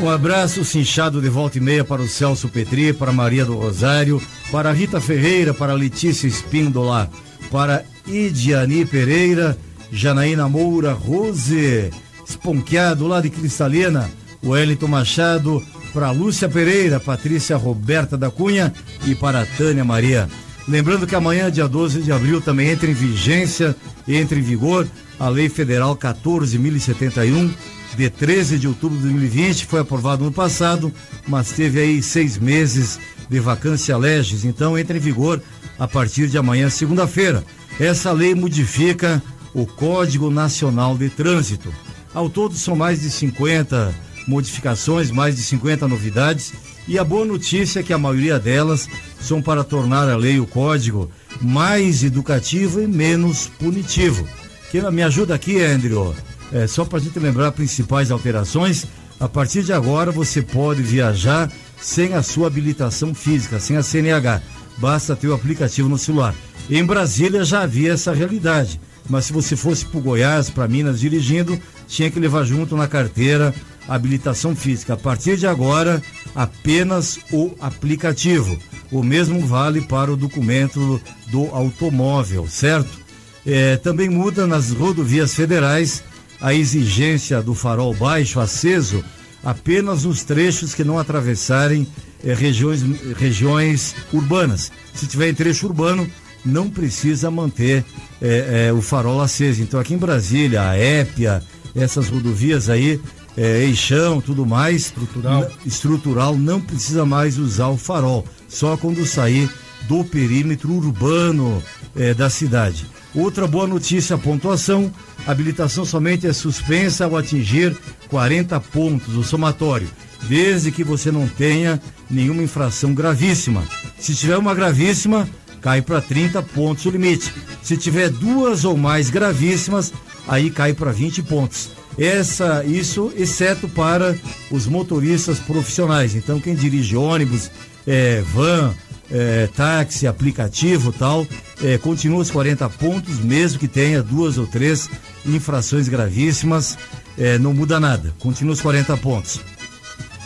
Um 0.00 0.10
abraço 0.10 0.64
cinchado 0.64 1.20
de 1.20 1.28
volta 1.28 1.58
e 1.58 1.60
meia 1.60 1.84
para 1.84 2.02
o 2.02 2.08
Celso 2.08 2.48
Petri, 2.48 2.92
para 2.92 3.12
Maria 3.12 3.44
do 3.44 3.56
Rosário, 3.56 4.20
para 4.50 4.72
Rita 4.72 5.00
Ferreira, 5.00 5.54
para 5.54 5.72
Letícia 5.72 6.26
Espíndola, 6.26 7.08
para 7.48 7.84
Idiani 8.08 8.84
Pereira, 8.84 9.56
Janaína 9.92 10.48
Moura, 10.48 10.92
Rose 10.94 11.92
Esponqueado 12.28 13.06
lá 13.06 13.20
de 13.20 13.30
Cristalina, 13.30 14.10
Wellington 14.42 14.88
Machado, 14.88 15.64
para 15.92 16.10
Lúcia 16.10 16.48
Pereira, 16.48 17.00
Patrícia 17.00 17.56
Roberta 17.56 18.16
da 18.16 18.30
Cunha 18.30 18.72
e 19.06 19.14
para 19.14 19.46
Tânia 19.46 19.84
Maria. 19.84 20.28
Lembrando 20.68 21.06
que 21.06 21.14
amanhã, 21.14 21.50
dia 21.50 21.66
12 21.66 22.02
de 22.02 22.12
abril, 22.12 22.40
também 22.40 22.68
entra 22.68 22.90
em 22.90 22.94
vigência, 22.94 23.74
entra 24.06 24.38
em 24.38 24.42
vigor 24.42 24.86
a 25.18 25.28
Lei 25.28 25.48
Federal 25.48 25.96
14.071, 25.96 27.50
de 27.96 28.08
13 28.08 28.58
de 28.58 28.68
outubro 28.68 28.96
de 28.96 29.02
2020, 29.02 29.66
foi 29.66 29.80
aprovado 29.80 30.24
no 30.24 30.32
passado, 30.32 30.92
mas 31.26 31.50
teve 31.50 31.80
aí 31.80 32.02
seis 32.02 32.38
meses 32.38 32.98
de 33.28 33.40
vacância 33.40 33.96
legis, 33.96 34.44
então 34.44 34.78
entra 34.78 34.96
em 34.96 35.00
vigor 35.00 35.42
a 35.78 35.88
partir 35.88 36.28
de 36.28 36.38
amanhã, 36.38 36.70
segunda-feira. 36.70 37.44
Essa 37.78 38.12
lei 38.12 38.34
modifica 38.34 39.22
o 39.52 39.66
Código 39.66 40.30
Nacional 40.30 40.96
de 40.96 41.08
Trânsito. 41.10 41.72
Ao 42.14 42.28
todo 42.28 42.54
são 42.54 42.76
mais 42.76 43.00
de 43.00 43.10
50 43.10 43.94
modificações, 44.26 45.10
mais 45.10 45.36
de 45.36 45.42
50 45.42 45.86
novidades, 45.88 46.52
e 46.86 46.98
a 46.98 47.04
boa 47.04 47.24
notícia 47.24 47.80
é 47.80 47.82
que 47.82 47.92
a 47.92 47.98
maioria 47.98 48.38
delas 48.38 48.88
são 49.20 49.40
para 49.40 49.62
tornar 49.62 50.08
a 50.08 50.16
lei, 50.16 50.40
o 50.40 50.46
código, 50.46 51.10
mais 51.40 52.02
educativo 52.02 52.80
e 52.80 52.86
menos 52.86 53.46
punitivo. 53.58 54.26
Quem 54.70 54.88
me 54.90 55.02
ajuda 55.02 55.34
aqui, 55.34 55.62
Andrew, 55.62 56.14
é 56.52 56.66
só 56.66 56.84
para 56.84 56.98
a 56.98 57.00
gente 57.00 57.18
lembrar 57.18 57.52
principais 57.52 58.10
alterações. 58.10 58.86
A 59.18 59.28
partir 59.28 59.62
de 59.62 59.72
agora 59.72 60.10
você 60.10 60.40
pode 60.42 60.82
viajar 60.82 61.50
sem 61.80 62.14
a 62.14 62.22
sua 62.22 62.46
habilitação 62.46 63.14
física, 63.14 63.60
sem 63.60 63.76
a 63.76 63.82
CNH. 63.82 64.42
Basta 64.78 65.14
ter 65.14 65.28
o 65.28 65.34
aplicativo 65.34 65.88
no 65.88 65.98
celular. 65.98 66.34
Em 66.68 66.84
Brasília 66.84 67.44
já 67.44 67.62
havia 67.62 67.92
essa 67.92 68.12
realidade, 68.12 68.80
mas 69.08 69.24
se 69.26 69.32
você 69.32 69.56
fosse 69.56 69.84
para 69.84 70.00
Goiás, 70.00 70.48
para 70.48 70.68
Minas 70.68 71.00
dirigindo, 71.00 71.60
tinha 71.86 72.10
que 72.10 72.20
levar 72.20 72.44
junto 72.44 72.76
na 72.76 72.86
carteira 72.86 73.54
habilitação 73.88 74.54
física. 74.54 74.94
A 74.94 74.96
partir 74.96 75.36
de 75.36 75.46
agora, 75.46 76.02
apenas 76.34 77.18
o 77.32 77.54
aplicativo. 77.60 78.58
O 78.90 79.02
mesmo 79.02 79.46
vale 79.46 79.80
para 79.82 80.12
o 80.12 80.16
documento 80.16 81.00
do 81.28 81.46
automóvel, 81.54 82.46
certo? 82.48 83.00
É, 83.46 83.76
também 83.76 84.08
muda 84.08 84.46
nas 84.46 84.70
rodovias 84.70 85.34
federais 85.34 86.02
a 86.40 86.54
exigência 86.54 87.42
do 87.42 87.54
farol 87.54 87.94
baixo 87.94 88.40
aceso 88.40 89.04
apenas 89.42 90.04
nos 90.04 90.22
trechos 90.24 90.74
que 90.74 90.84
não 90.84 90.98
atravessarem 90.98 91.86
é, 92.24 92.34
regiões, 92.34 92.82
regiões 93.16 93.94
urbanas. 94.12 94.70
Se 94.94 95.06
tiver 95.06 95.28
em 95.28 95.34
trecho 95.34 95.66
urbano, 95.66 96.10
não 96.44 96.68
precisa 96.68 97.30
manter 97.30 97.84
é, 98.20 98.66
é, 98.68 98.72
o 98.72 98.82
farol 98.82 99.20
aceso. 99.20 99.62
Então 99.62 99.80
aqui 99.80 99.94
em 99.94 99.98
Brasília, 99.98 100.68
a 100.68 100.76
Épia, 100.76 101.42
essas 101.74 102.08
rodovias 102.08 102.68
aí, 102.68 103.00
é, 103.36 103.64
eixão, 103.64 104.20
tudo 104.20 104.44
mais, 104.44 104.82
estrutural. 104.82 105.50
estrutural, 105.64 106.36
não 106.36 106.60
precisa 106.60 107.04
mais 107.04 107.38
usar 107.38 107.68
o 107.68 107.76
farol, 107.76 108.24
só 108.48 108.76
quando 108.76 109.06
sair 109.06 109.50
do 109.88 110.04
perímetro 110.04 110.72
urbano 110.72 111.62
é, 111.96 112.14
da 112.14 112.28
cidade. 112.28 112.86
Outra 113.14 113.46
boa 113.46 113.66
notícia, 113.66 114.14
a 114.14 114.18
pontuação, 114.18 114.92
a 115.26 115.32
habilitação 115.32 115.84
somente 115.84 116.26
é 116.26 116.32
suspensa 116.32 117.06
ao 117.06 117.16
atingir 117.16 117.76
40 118.08 118.60
pontos, 118.60 119.16
o 119.16 119.24
somatório, 119.24 119.88
desde 120.28 120.70
que 120.70 120.84
você 120.84 121.10
não 121.10 121.26
tenha 121.26 121.80
nenhuma 122.08 122.42
infração 122.42 122.94
gravíssima. 122.94 123.64
Se 123.98 124.14
tiver 124.14 124.36
uma 124.36 124.54
gravíssima, 124.54 125.28
cai 125.60 125.82
para 125.82 126.00
30 126.00 126.42
pontos 126.42 126.86
o 126.86 126.90
limite. 126.90 127.32
Se 127.62 127.76
tiver 127.76 128.10
duas 128.10 128.64
ou 128.64 128.76
mais 128.76 129.10
gravíssimas, 129.10 129.92
aí 130.28 130.50
cai 130.50 130.72
para 130.72 130.92
20 130.92 131.22
pontos. 131.24 131.70
Essa, 132.00 132.64
isso, 132.64 133.12
exceto 133.14 133.68
para 133.68 134.16
os 134.50 134.66
motoristas 134.66 135.38
profissionais. 135.38 136.14
Então, 136.14 136.40
quem 136.40 136.54
dirige 136.54 136.96
ônibus, 136.96 137.50
é, 137.86 138.22
van, 138.32 138.74
é, 139.10 139.46
táxi, 139.54 140.06
aplicativo 140.06 140.94
tal, 140.94 141.26
é, 141.62 141.76
continua 141.76 142.20
os 142.20 142.30
40 142.30 142.70
pontos, 142.70 143.18
mesmo 143.18 143.58
que 143.58 143.68
tenha 143.68 144.02
duas 144.02 144.38
ou 144.38 144.46
três 144.46 144.88
infrações 145.26 145.88
gravíssimas, 145.88 146.78
é, 147.18 147.38
não 147.38 147.52
muda 147.52 147.78
nada, 147.78 148.14
continua 148.18 148.54
os 148.54 148.62
40 148.62 148.96
pontos. 148.96 149.38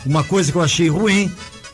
Uma 0.06 0.22
coisa 0.22 0.52
que 0.52 0.58
eu 0.58 0.62
achei 0.62 0.88
ruim 0.88 1.28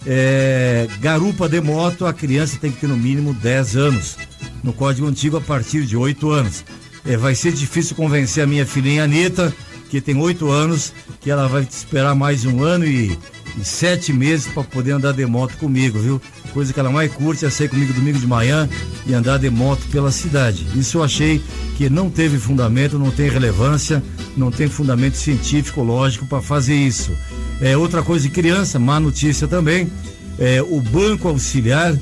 é 0.07 0.89
garupa 1.01 1.47
de 1.47 1.61
moto, 1.61 2.07
a 2.07 2.13
criança 2.15 2.57
tem 2.59 2.73
que 2.73 2.81
ter 2.81 2.87
no 2.87 2.97
mínimo 2.97 3.35
10 3.35 3.77
anos. 3.77 4.17
No 4.65 4.73
código 4.73 5.07
antigo, 5.07 5.37
a 5.37 5.41
partir 5.43 5.85
de 5.85 5.95
8 5.95 6.31
anos. 6.31 6.65
É, 7.05 7.17
vai 7.17 7.35
ser 7.35 7.53
difícil 7.53 7.97
convencer 7.97 8.45
a 8.45 8.47
minha 8.47 8.67
filhinha 8.67 9.05
Anitta, 9.05 9.55
que 9.91 10.01
tem 10.01 10.17
8 10.17 10.49
anos, 10.51 10.95
que 11.21 11.31
ela 11.31 11.47
vai 11.49 11.63
esperar 11.63 12.15
mais 12.15 12.47
um 12.47 12.63
ano 12.63 12.87
e 12.87 13.19
e 13.59 13.65
sete 13.65 14.13
meses 14.13 14.47
para 14.47 14.63
poder 14.65 14.93
andar 14.93 15.13
de 15.13 15.25
moto 15.27 15.57
comigo, 15.57 15.99
viu? 15.99 16.21
Coisa 16.53 16.73
que 16.73 16.81
ela 16.81 16.91
mais 16.91 17.13
curte 17.13 17.45
é 17.45 17.51
sair 17.51 17.69
comigo 17.69 17.93
domingo 17.93 18.19
de 18.19 18.27
manhã 18.27 18.69
e 19.07 19.15
andar 19.15 19.39
de 19.39 19.49
moto 19.51 19.83
pela 19.91 20.11
cidade. 20.11 20.67
Isso 20.75 20.99
eu 20.99 21.05
achei 21.05 21.41
que 21.77 21.89
não 21.89 22.11
teve 22.11 22.39
fundamento, 22.39 22.99
não 22.99 23.11
tem 23.11 23.29
relevância, 23.29 24.03
não 24.37 24.51
tem 24.51 24.69
fundamento 24.69 25.17
científico, 25.17 25.83
lógico 25.83 26.27
para 26.27 26.41
fazer 26.41 26.75
isso. 26.75 27.13
É 27.61 27.77
outra 27.77 28.03
coisa 28.03 28.27
de 28.27 28.31
criança, 28.31 28.79
má 28.79 28.99
notícia 28.99 29.47
também. 29.47 29.91
É, 30.39 30.63
o 30.63 30.81
banco 30.81 31.29
auxiliar 31.29 31.95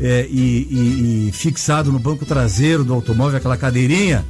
é, 0.00 0.26
e, 0.30 0.66
e, 0.70 1.28
e 1.28 1.32
fixado 1.32 1.92
no 1.92 1.98
banco 1.98 2.24
traseiro 2.24 2.84
do 2.84 2.94
automóvel, 2.94 3.36
aquela 3.36 3.56
cadeirinha, 3.56 4.24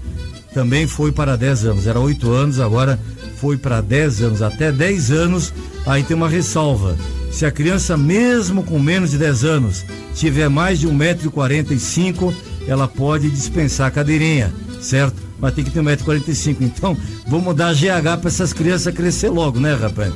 também 0.54 0.86
foi 0.86 1.12
para 1.12 1.36
10 1.36 1.64
anos. 1.66 1.86
Era 1.86 1.98
8 2.00 2.30
anos, 2.30 2.60
agora 2.60 2.98
foi 3.36 3.56
para 3.56 3.80
10 3.80 4.22
anos. 4.22 4.42
Até 4.42 4.70
10 4.70 5.10
anos 5.10 5.52
Aí 5.86 6.02
tem 6.02 6.16
uma 6.16 6.28
ressalva. 6.28 6.96
Se 7.30 7.44
a 7.44 7.50
criança, 7.50 7.96
mesmo 7.96 8.62
com 8.62 8.78
menos 8.78 9.10
de 9.10 9.18
10 9.18 9.44
anos, 9.44 9.84
tiver 10.14 10.48
mais 10.48 10.78
de 10.78 10.86
1,45m, 10.86 12.32
ela 12.66 12.86
pode 12.86 13.30
dispensar 13.30 13.88
a 13.88 13.90
cadeirinha, 13.90 14.52
certo? 14.80 15.16
Mas 15.40 15.54
tem 15.54 15.64
que 15.64 15.70
ter 15.70 15.80
1,45m. 15.80 16.56
Então, 16.60 16.96
vamos 17.26 17.56
dar 17.56 17.74
GH 17.74 18.20
para 18.20 18.28
essas 18.28 18.52
crianças 18.52 18.94
crescer 18.94 19.30
logo, 19.30 19.58
né, 19.58 19.74
rapaz? 19.74 20.12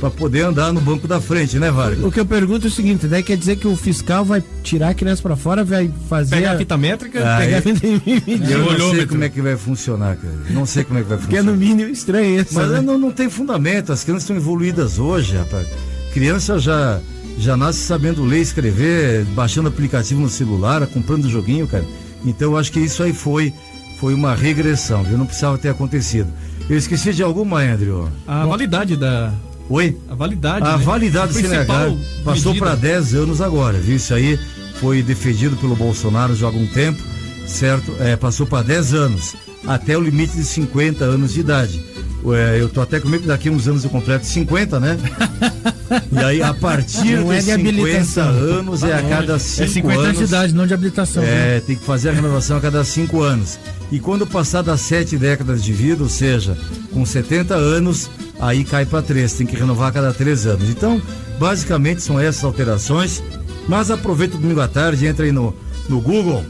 Para 0.00 0.10
poder 0.10 0.40
andar 0.40 0.72
no 0.72 0.80
banco 0.80 1.06
da 1.06 1.20
frente, 1.20 1.58
né, 1.58 1.70
Vargas? 1.70 2.02
O 2.02 2.10
que 2.10 2.18
eu 2.18 2.24
pergunto 2.24 2.66
é 2.66 2.68
o 2.68 2.72
seguinte, 2.72 3.06
daí 3.06 3.22
quer 3.22 3.36
dizer 3.36 3.56
que 3.56 3.68
o 3.68 3.76
fiscal 3.76 4.24
vai 4.24 4.42
tirar 4.62 4.88
a 4.88 4.94
criança 4.94 5.22
para 5.22 5.36
fora, 5.36 5.62
vai 5.62 5.90
fazer 6.08 6.36
pegar 6.36 6.52
a 6.52 6.58
fita 6.58 6.76
métrica, 6.78 7.20
ah, 7.20 7.38
pegar 7.38 7.58
a 7.58 7.62
fita 7.62 7.86
Eu 8.50 8.78
não 8.78 8.90
sei 8.90 9.06
como 9.06 9.24
é 9.24 9.28
que 9.28 9.42
vai 9.42 9.56
funcionar, 9.56 10.16
cara. 10.16 10.34
Não 10.48 10.64
sei 10.64 10.84
como 10.84 10.98
é 10.98 11.02
que 11.02 11.08
vai 11.08 11.18
funcionar. 11.18 11.42
Porque 11.42 11.48
é 11.48 11.52
no 11.52 11.56
mínimo 11.56 11.90
estranho 11.90 12.40
isso. 12.40 12.54
Mas 12.54 12.70
né? 12.70 12.80
não, 12.80 12.98
não 12.98 13.12
tem 13.12 13.28
fundamento, 13.28 13.92
as 13.92 14.02
crianças 14.02 14.24
estão 14.24 14.36
evoluídas 14.36 14.98
hoje, 14.98 15.36
rapaz. 15.36 15.68
Criança 16.12 16.58
já 16.58 16.98
já 17.38 17.56
nasce 17.56 17.78
sabendo 17.78 18.24
ler, 18.24 18.40
escrever, 18.40 19.24
baixando 19.26 19.68
aplicativo 19.68 20.20
no 20.20 20.28
celular, 20.28 20.86
comprando 20.86 21.28
joguinho, 21.28 21.66
cara. 21.66 21.84
Então 22.24 22.52
eu 22.52 22.58
acho 22.58 22.72
que 22.72 22.80
isso 22.80 23.02
aí 23.02 23.12
foi 23.12 23.52
foi 23.98 24.14
uma 24.14 24.34
regressão, 24.34 25.02
viu? 25.02 25.18
Não 25.18 25.26
precisava 25.26 25.58
ter 25.58 25.68
acontecido. 25.68 26.32
Eu 26.70 26.76
esqueci 26.78 27.12
de 27.12 27.22
alguma, 27.22 27.60
Andrew. 27.60 28.08
A 28.26 28.44
Bom, 28.44 28.50
validade 28.50 28.96
da. 28.96 29.32
Oi? 29.70 29.96
A 30.08 30.14
validade. 30.16 30.66
A 30.66 30.76
né? 30.76 30.84
validade 30.84 31.32
do 31.32 31.38
CNH 31.38 31.96
passou 32.24 32.54
para 32.56 32.74
10 32.74 33.14
anos 33.14 33.40
agora, 33.40 33.78
viu? 33.78 33.96
Isso 33.96 34.12
aí 34.12 34.38
foi 34.80 35.00
defendido 35.00 35.56
pelo 35.56 35.76
Bolsonaro 35.76 36.34
já 36.34 36.46
há 36.46 36.48
algum 36.48 36.66
tempo, 36.66 37.00
certo? 37.46 37.94
É, 38.00 38.16
passou 38.16 38.46
para 38.46 38.64
10 38.64 38.94
anos, 38.94 39.36
até 39.64 39.96
o 39.96 40.00
limite 40.00 40.34
de 40.34 40.44
50 40.44 41.04
anos 41.04 41.34
de 41.34 41.40
idade. 41.40 41.84
É, 42.34 42.60
eu 42.60 42.68
tô 42.68 42.80
até 42.80 42.98
comigo 42.98 43.22
que 43.22 43.28
daqui 43.28 43.48
uns 43.48 43.68
anos 43.68 43.84
eu 43.84 43.90
completo 43.90 44.26
50, 44.26 44.80
né? 44.80 44.98
e 46.12 46.18
aí, 46.18 46.42
a 46.42 46.52
partir 46.52 47.16
não 47.16 47.28
de, 47.28 47.36
é 47.36 47.56
de 47.56 47.70
50 47.70 48.20
anos 48.22 48.82
é 48.82 48.92
a 48.92 49.02
cada 49.02 49.38
5 49.38 49.60
anos. 49.60 49.60
É 49.60 49.66
50 49.68 50.00
anos 50.00 50.18
de 50.18 50.24
idade, 50.24 50.54
não 50.54 50.66
de 50.66 50.74
habilitação. 50.74 51.22
É, 51.22 51.26
né? 51.26 51.62
tem 51.64 51.76
que 51.76 51.84
fazer 51.84 52.10
a 52.10 52.12
renovação 52.12 52.56
a 52.56 52.60
cada 52.60 52.84
5 52.84 53.22
anos. 53.22 53.58
E 53.90 54.00
quando 54.00 54.26
passar 54.26 54.62
das 54.62 54.80
7 54.80 55.16
décadas 55.16 55.62
de 55.62 55.72
vida, 55.72 56.02
ou 56.02 56.08
seja, 56.08 56.58
com 56.92 57.06
70 57.06 57.54
anos, 57.54 58.10
aí 58.40 58.64
cai 58.64 58.86
para 58.86 59.02
3, 59.02 59.32
tem 59.32 59.46
que 59.46 59.56
renovar 59.56 59.88
a 59.88 59.92
cada 59.92 60.12
3 60.12 60.46
anos. 60.46 60.68
Então, 60.68 61.00
basicamente 61.38 62.02
são 62.02 62.18
essas 62.18 62.44
alterações. 62.44 63.22
Mas 63.68 63.90
aproveita 63.90 64.36
o 64.36 64.40
domingo 64.40 64.60
à 64.60 64.68
tarde, 64.68 65.06
entra 65.06 65.24
aí 65.24 65.32
no, 65.32 65.54
no 65.88 66.00
Google, 66.00 66.44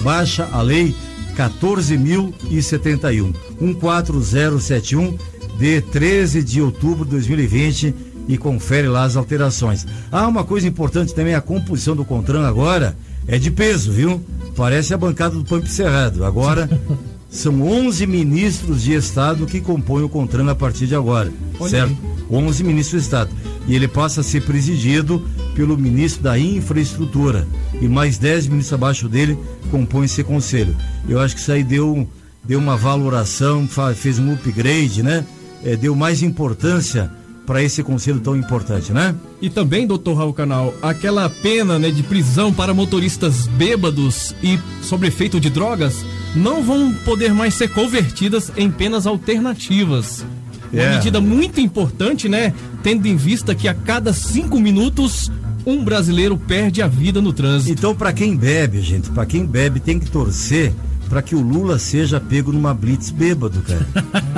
baixa 0.00 0.48
a 0.50 0.60
lei 0.62 0.94
14.071. 1.36 3.34
14071 3.80 5.16
de 5.58 5.80
13 5.80 6.42
de 6.42 6.60
outubro 6.60 7.04
de 7.04 7.12
2020 7.12 7.94
e 8.26 8.36
confere 8.38 8.88
lá 8.88 9.04
as 9.04 9.16
alterações. 9.16 9.86
Ah, 10.10 10.26
uma 10.26 10.44
coisa 10.44 10.66
importante 10.66 11.14
também, 11.14 11.34
a 11.34 11.40
composição 11.40 11.94
do 11.94 12.04
Contran 12.04 12.46
agora 12.46 12.96
é 13.26 13.38
de 13.38 13.50
peso, 13.50 13.92
viu? 13.92 14.22
Parece 14.56 14.94
a 14.94 14.98
bancada 14.98 15.34
do 15.34 15.44
Pampo 15.44 15.66
Cerrado. 15.66 16.24
Agora 16.24 16.68
são 17.34 17.62
11 17.62 18.06
ministros 18.06 18.84
de 18.84 18.94
Estado 18.94 19.44
que 19.44 19.60
compõem 19.60 20.04
o 20.04 20.08
Contran 20.08 20.48
a 20.48 20.54
partir 20.54 20.86
de 20.86 20.94
agora, 20.94 21.32
Olha 21.58 21.68
certo? 21.68 21.90
Aí. 21.90 22.36
11 22.36 22.62
ministros 22.64 23.02
de 23.02 23.06
Estado. 23.06 23.30
E 23.66 23.74
ele 23.74 23.88
passa 23.88 24.20
a 24.20 24.24
ser 24.24 24.42
presidido 24.42 25.20
pelo 25.54 25.76
ministro 25.76 26.22
da 26.22 26.38
Infraestrutura. 26.38 27.46
E 27.80 27.88
mais 27.88 28.18
10 28.18 28.46
ministros 28.46 28.72
abaixo 28.72 29.08
dele 29.08 29.36
compõem 29.70 30.04
esse 30.04 30.22
conselho. 30.22 30.76
Eu 31.08 31.20
acho 31.20 31.34
que 31.34 31.40
isso 31.40 31.50
aí 31.50 31.64
deu 31.64 32.08
deu 32.44 32.58
uma 32.58 32.76
valoração, 32.76 33.66
fez 33.96 34.18
um 34.18 34.32
upgrade, 34.34 35.02
né? 35.02 35.24
É, 35.64 35.76
deu 35.76 35.96
mais 35.96 36.22
importância 36.22 37.10
para 37.46 37.62
esse 37.62 37.82
conselho 37.82 38.20
tão 38.20 38.36
importante, 38.36 38.92
né? 38.92 39.14
E 39.40 39.50
também, 39.50 39.86
doutor 39.86 40.14
Raul 40.14 40.32
Canal, 40.32 40.74
aquela 40.80 41.28
pena 41.28 41.78
né, 41.78 41.90
de 41.90 42.02
prisão 42.02 42.52
para 42.52 42.72
motoristas 42.72 43.46
bêbados 43.46 44.34
e 44.42 44.58
sob 44.82 45.06
efeito 45.06 45.38
de 45.38 45.50
drogas 45.50 46.04
não 46.34 46.62
vão 46.62 46.92
poder 47.04 47.34
mais 47.34 47.54
ser 47.54 47.68
convertidas 47.68 48.50
em 48.56 48.70
penas 48.70 49.06
alternativas. 49.06 50.24
Uma 50.72 50.82
é. 50.82 50.94
medida 50.96 51.20
muito 51.20 51.60
importante, 51.60 52.28
né? 52.28 52.52
Tendo 52.82 53.06
em 53.06 53.16
vista 53.16 53.54
que 53.54 53.68
a 53.68 53.74
cada 53.74 54.12
cinco 54.12 54.58
minutos 54.58 55.30
um 55.66 55.82
brasileiro 55.82 56.36
perde 56.36 56.82
a 56.82 56.86
vida 56.86 57.22
no 57.22 57.32
trânsito. 57.32 57.72
Então, 57.72 57.94
para 57.94 58.12
quem 58.12 58.36
bebe, 58.36 58.80
gente, 58.80 59.10
para 59.10 59.24
quem 59.24 59.46
bebe, 59.46 59.80
tem 59.80 59.98
que 59.98 60.10
torcer 60.10 60.72
para 61.08 61.22
que 61.22 61.34
o 61.34 61.40
Lula 61.40 61.78
seja 61.78 62.20
pego 62.20 62.52
numa 62.52 62.74
blitz 62.74 63.10
bêbado, 63.10 63.62
cara. 63.62 63.86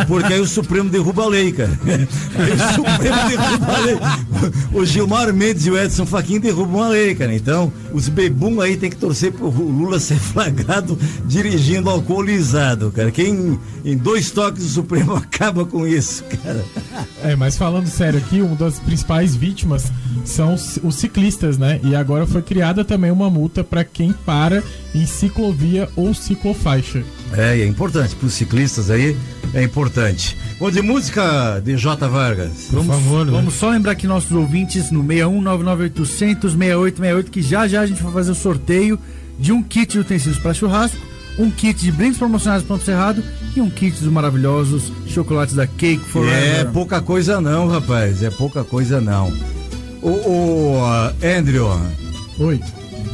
Porque 0.07 0.33
aí 0.33 0.41
o 0.41 0.47
Supremo 0.47 0.91
derruba 0.91 1.25
a 1.25 1.29
lei, 1.29 1.53
cara. 1.53 1.79
Aí 2.37 2.53
o 2.53 2.75
Supremo 2.75 3.29
derruba 3.29 3.73
a 3.73 3.81
lei. 3.81 3.97
O 4.73 4.85
Gilmar 4.85 5.33
Mendes 5.33 5.67
e 5.67 5.71
o 5.71 5.79
Edson 5.79 6.07
Fachin 6.07 6.41
derrubam 6.41 6.83
a 6.83 6.89
lei, 6.89 7.15
cara. 7.15 7.35
Então, 7.35 7.73
os 7.93 8.09
bebum 8.09 8.61
aí 8.61 8.77
tem 8.77 8.91
que 8.91 8.97
torcer 8.97 9.33
pro 9.33 9.49
Lula 9.49 9.99
ser 9.99 10.19
flagrado 10.21 10.99
dirigindo 11.25 11.91
alcoolizado, 11.91 12.91
cara. 12.91 13.11
Quem 13.11 13.59
em 13.85 13.97
dois 13.97 14.31
toques 14.31 14.65
o 14.65 14.69
Supremo 14.69 15.15
acaba 15.17 15.65
com 15.65 15.87
isso, 15.87 16.25
cara. 16.25 16.65
É, 17.23 17.37
mas 17.37 17.57
falando 17.57 17.87
sério 17.87 18.19
aqui, 18.19 18.41
uma 18.41 18.57
das 18.57 18.79
principais 18.79 19.35
vítimas 19.35 19.91
são 20.25 20.55
os 20.55 20.95
ciclistas, 20.95 21.57
né? 21.57 21.81
E 21.83 21.95
agora 21.95 22.27
foi 22.27 22.43
criada 22.43 22.85
também 22.85 23.11
uma 23.11 23.31
multa 23.31 23.63
para 23.63 23.85
quem 23.85 24.13
para 24.13 24.63
em 24.97 25.07
ciclovia 25.07 25.89
ou 25.95 26.15
ciclofaixa. 26.15 27.05
É, 27.33 27.61
é 27.61 27.67
importante 27.67 28.15
para 28.15 28.27
os 28.27 28.33
ciclistas 28.33 28.91
aí, 28.91 29.17
é 29.53 29.63
importante. 29.63 30.37
Bom, 30.59 30.71
de 30.71 30.81
música 30.81 31.61
de 31.61 31.77
J 31.77 32.09
Vargas. 32.09 32.69
Por 32.71 32.83
vamos, 32.83 32.95
favor. 32.95 33.27
Né? 33.27 33.33
Vamos 33.33 33.55
só 33.55 33.71
lembrar 33.71 33.95
que 33.95 34.07
nossos 34.07 34.33
ouvintes 34.33 34.91
no 34.91 35.05
6199800 35.05 36.51
6868 36.53 37.31
que 37.31 37.43
já 37.43 37.69
já 37.69 37.83
a 37.83 37.87
gente 37.87 38.03
vai 38.03 38.13
fazer 38.13 38.31
o 38.31 38.35
sorteio 38.35 38.99
de 39.39 39.53
um 39.53 39.63
kit 39.63 39.93
de 39.93 39.99
utensílios 39.99 40.39
para 40.39 40.55
churrasco, 40.55 40.99
um 41.39 41.51
kit 41.51 41.79
de 41.79 41.93
brindes 41.93 42.19
promocionais 42.19 42.63
do 42.63 42.69
Ponto 42.69 42.83
Cerrado 42.83 43.23
e 43.55 43.61
um 43.61 43.69
kit 43.69 43.99
dos 44.01 44.11
maravilhosos 44.11 44.91
chocolates 45.07 45.55
da 45.55 45.67
Cake 45.67 45.99
Forever. 45.99 46.61
É 46.61 46.65
pouca 46.65 47.03
coisa 47.03 47.41
não, 47.41 47.69
rapaz, 47.69 48.23
é 48.23 48.31
pouca 48.31 48.65
coisa 48.65 49.01
não. 49.01 49.31
O, 50.01 50.09
o 50.09 50.79
uh, 50.79 51.39
Andrew. 51.39 51.69
Oi. 52.39 52.61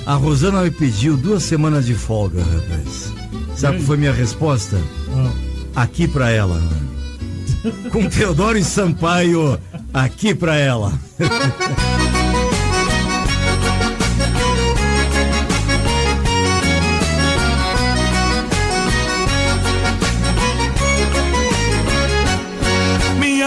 A 0.07 0.15
Rosana 0.15 0.63
me 0.63 0.71
pediu 0.71 1.17
duas 1.17 1.43
semanas 1.43 1.87
de 1.87 1.95
folga, 1.95 2.43
rapaz. 2.43 3.13
Sabe 3.57 3.79
qual 3.79 3.87
foi 3.87 3.97
minha 3.97 4.13
resposta? 4.13 4.77
Ah. 5.15 5.83
Aqui 5.83 6.09
pra 6.09 6.31
ela. 6.31 6.61
Com 7.93 8.09
Teodoro 8.09 8.59
e 8.59 8.65
Sampaio, 8.65 9.59
aqui 9.95 10.35
pra 10.35 10.57
ela. 10.57 10.93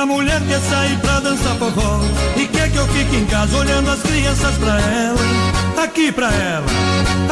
Minha 0.05 0.17
mulher 0.17 0.39
quer 0.47 0.59
sair 0.59 0.99
pra 0.99 1.19
dançar 1.19 1.55
forró. 1.55 1.99
E 2.37 2.45
quer 2.45 2.69
que 2.69 2.77
eu 2.77 2.87
fique 2.89 3.15
em 3.15 3.25
casa 3.25 3.57
olhando 3.57 3.89
as 3.89 4.03
crianças 4.03 4.55
pra 4.57 4.79
ela 4.79 5.83
aqui 5.83 6.11
pra 6.11 6.27
ela, 6.27 6.65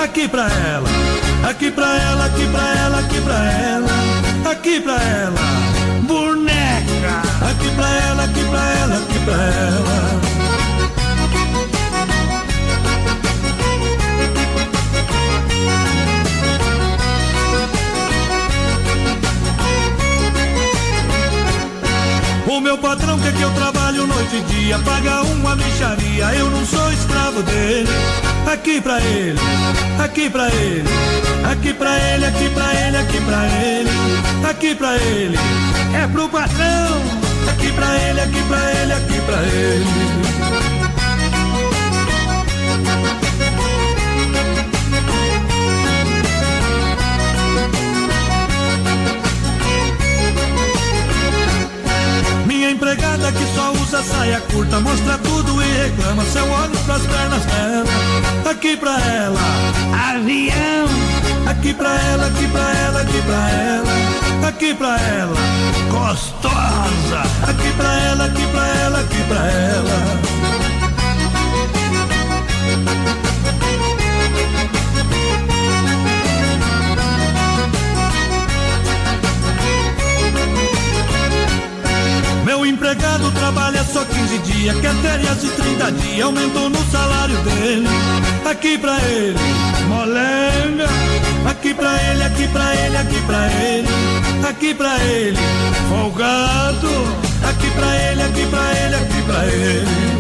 aqui 0.03 0.27
pra 0.27 0.47
ela, 0.49 0.89
aqui 1.47 1.69
pra 1.69 1.85
ela, 1.85 2.25
aqui 2.25 2.47
pra 2.47 2.75
ela, 2.75 2.99
aqui 2.99 3.21
pra 3.21 3.35
ela, 3.35 4.51
aqui 4.51 4.79
pra 4.81 4.93
ela, 4.93 5.39
boneca, 6.01 7.21
aqui 7.47 7.69
pra 7.75 7.89
ela, 7.89 8.23
aqui 8.23 8.43
pra 8.45 8.69
ela, 8.73 8.95
aqui 8.95 9.19
pra 9.19 9.33
ela. 9.33 10.32
O 22.53 22.61
meu 22.61 22.77
patrão 22.77 23.19
quer 23.19 23.33
que 23.33 23.41
eu 23.41 23.49
trabalho 23.55 24.05
noite 24.05 24.35
e 24.35 24.41
dia, 24.41 24.77
paga 24.85 25.23
uma 25.23 25.55
micharia, 25.55 26.25
eu 26.35 26.51
não 26.51 26.63
sou 26.63 26.93
escravo 26.93 27.41
dele. 27.41 27.89
Aqui 28.45 28.79
pra 28.79 29.01
ele, 29.01 29.39
aqui 29.97 30.29
pra 30.29 30.49
ele, 30.49 30.87
aqui 31.51 31.73
pra 31.73 31.97
ele, 31.97 32.25
aqui 32.27 32.49
pra 32.51 32.75
ele, 32.75 32.97
aqui 32.97 33.21
pra 33.21 33.45
ele, 33.47 33.89
aqui 34.47 34.75
pra 34.75 34.95
ele, 34.97 35.39
é 35.99 36.07
pro 36.07 36.29
patrão. 36.29 37.01
Aqui 37.49 37.71
pra 37.71 37.97
ele, 37.97 38.21
aqui 38.21 38.43
pra 38.43 38.71
ele, 38.71 38.93
aqui 38.93 39.21
pra 39.21 39.41
ele. 39.41 40.72
Empregada 52.93 53.31
que 53.31 53.55
só 53.55 53.71
usa 53.73 54.03
saia 54.03 54.39
curta, 54.51 54.79
mostra 54.79 55.17
tudo 55.17 55.61
e 55.61 55.65
reclama. 55.65 56.23
Seu 56.25 56.43
olho 56.49 56.77
pras 56.85 57.01
pernas 57.01 57.43
dela, 57.45 58.49
aqui 58.49 58.77
pra 58.77 58.99
ela, 58.99 59.39
avião. 60.11 60.87
Aqui 61.47 61.73
pra 61.73 61.89
ela, 61.89 62.27
aqui 62.27 62.47
pra 62.47 62.71
ela, 62.71 63.01
aqui 63.01 63.21
pra 63.21 63.49
ela, 63.49 64.47
aqui 64.47 64.73
pra 64.73 64.99
ela, 64.99 65.35
gostosa. 65.89 67.23
Aqui 67.47 67.71
pra 67.75 67.99
ela, 68.01 68.25
aqui 68.25 68.47
pra 68.47 68.67
ela, 68.67 68.99
aqui 68.99 69.23
pra 69.27 69.45
ela. 69.45 70.62
Meu 82.53 82.67
empregado 82.67 83.31
trabalha 83.31 83.83
só 83.83 84.05
15 84.05 84.37
dias, 84.37 84.79
quer 84.79 84.93
férias 85.01 85.41
de 85.41 85.49
30 85.49 85.91
dias, 85.93 86.23
aumentou 86.23 86.69
no 86.69 86.85
salário 86.91 87.35
dele. 87.37 87.87
Aqui 88.47 88.77
pra 88.77 88.95
ele, 88.99 89.39
molenga. 89.87 90.87
Aqui 91.49 91.73
pra 91.73 91.91
ele, 92.03 92.23
aqui 92.23 92.47
pra 92.49 92.75
ele, 92.75 92.95
aqui 92.97 93.21
pra 93.21 93.47
ele, 93.47 93.87
aqui 94.47 94.73
pra 94.75 95.03
ele, 95.03 95.37
folgado. 95.89 96.89
Aqui 97.49 97.71
pra 97.71 97.95
ele, 97.95 98.21
aqui 98.21 98.45
pra 98.45 98.71
ele, 98.85 98.95
aqui 98.97 99.21
pra 99.23 99.45
ele. 99.47 100.13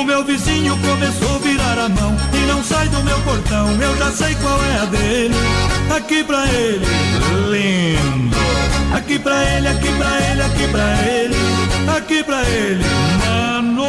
O 0.00 0.04
meu 0.04 0.24
vizinho 0.24 0.78
começou 0.78 1.36
a 1.36 1.38
virar 1.40 1.78
a 1.78 1.88
mão 1.90 2.16
e 2.32 2.46
não 2.46 2.64
sai 2.64 2.88
do 2.88 3.02
meu 3.04 3.20
portão. 3.20 3.70
Eu 3.82 3.96
já 3.98 4.10
sei 4.10 4.34
qual 4.36 4.58
é 4.64 4.78
a 4.78 4.84
dele. 4.86 5.34
Aqui 5.94 6.24
pra 6.24 6.46
ele, 6.46 6.86
lindo. 7.50 8.36
Aqui 8.94 9.18
pra 9.18 9.44
ele, 9.44 9.68
aqui 9.68 9.92
pra 9.98 10.20
ele, 10.22 10.42
aqui 10.42 10.68
pra 10.68 11.06
ele. 11.06 11.36
Aqui 11.96 12.24
pra 12.24 12.42
ele, 12.48 12.84
mano. 13.26 13.84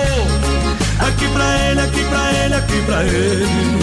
Aqui 1.00 1.28
pra 1.30 1.70
ele, 1.70 1.80
aqui 1.80 2.04
pra 2.04 2.34
ele, 2.34 2.56
aqui 2.56 2.82
pra 2.86 3.04
ele. 3.04 3.80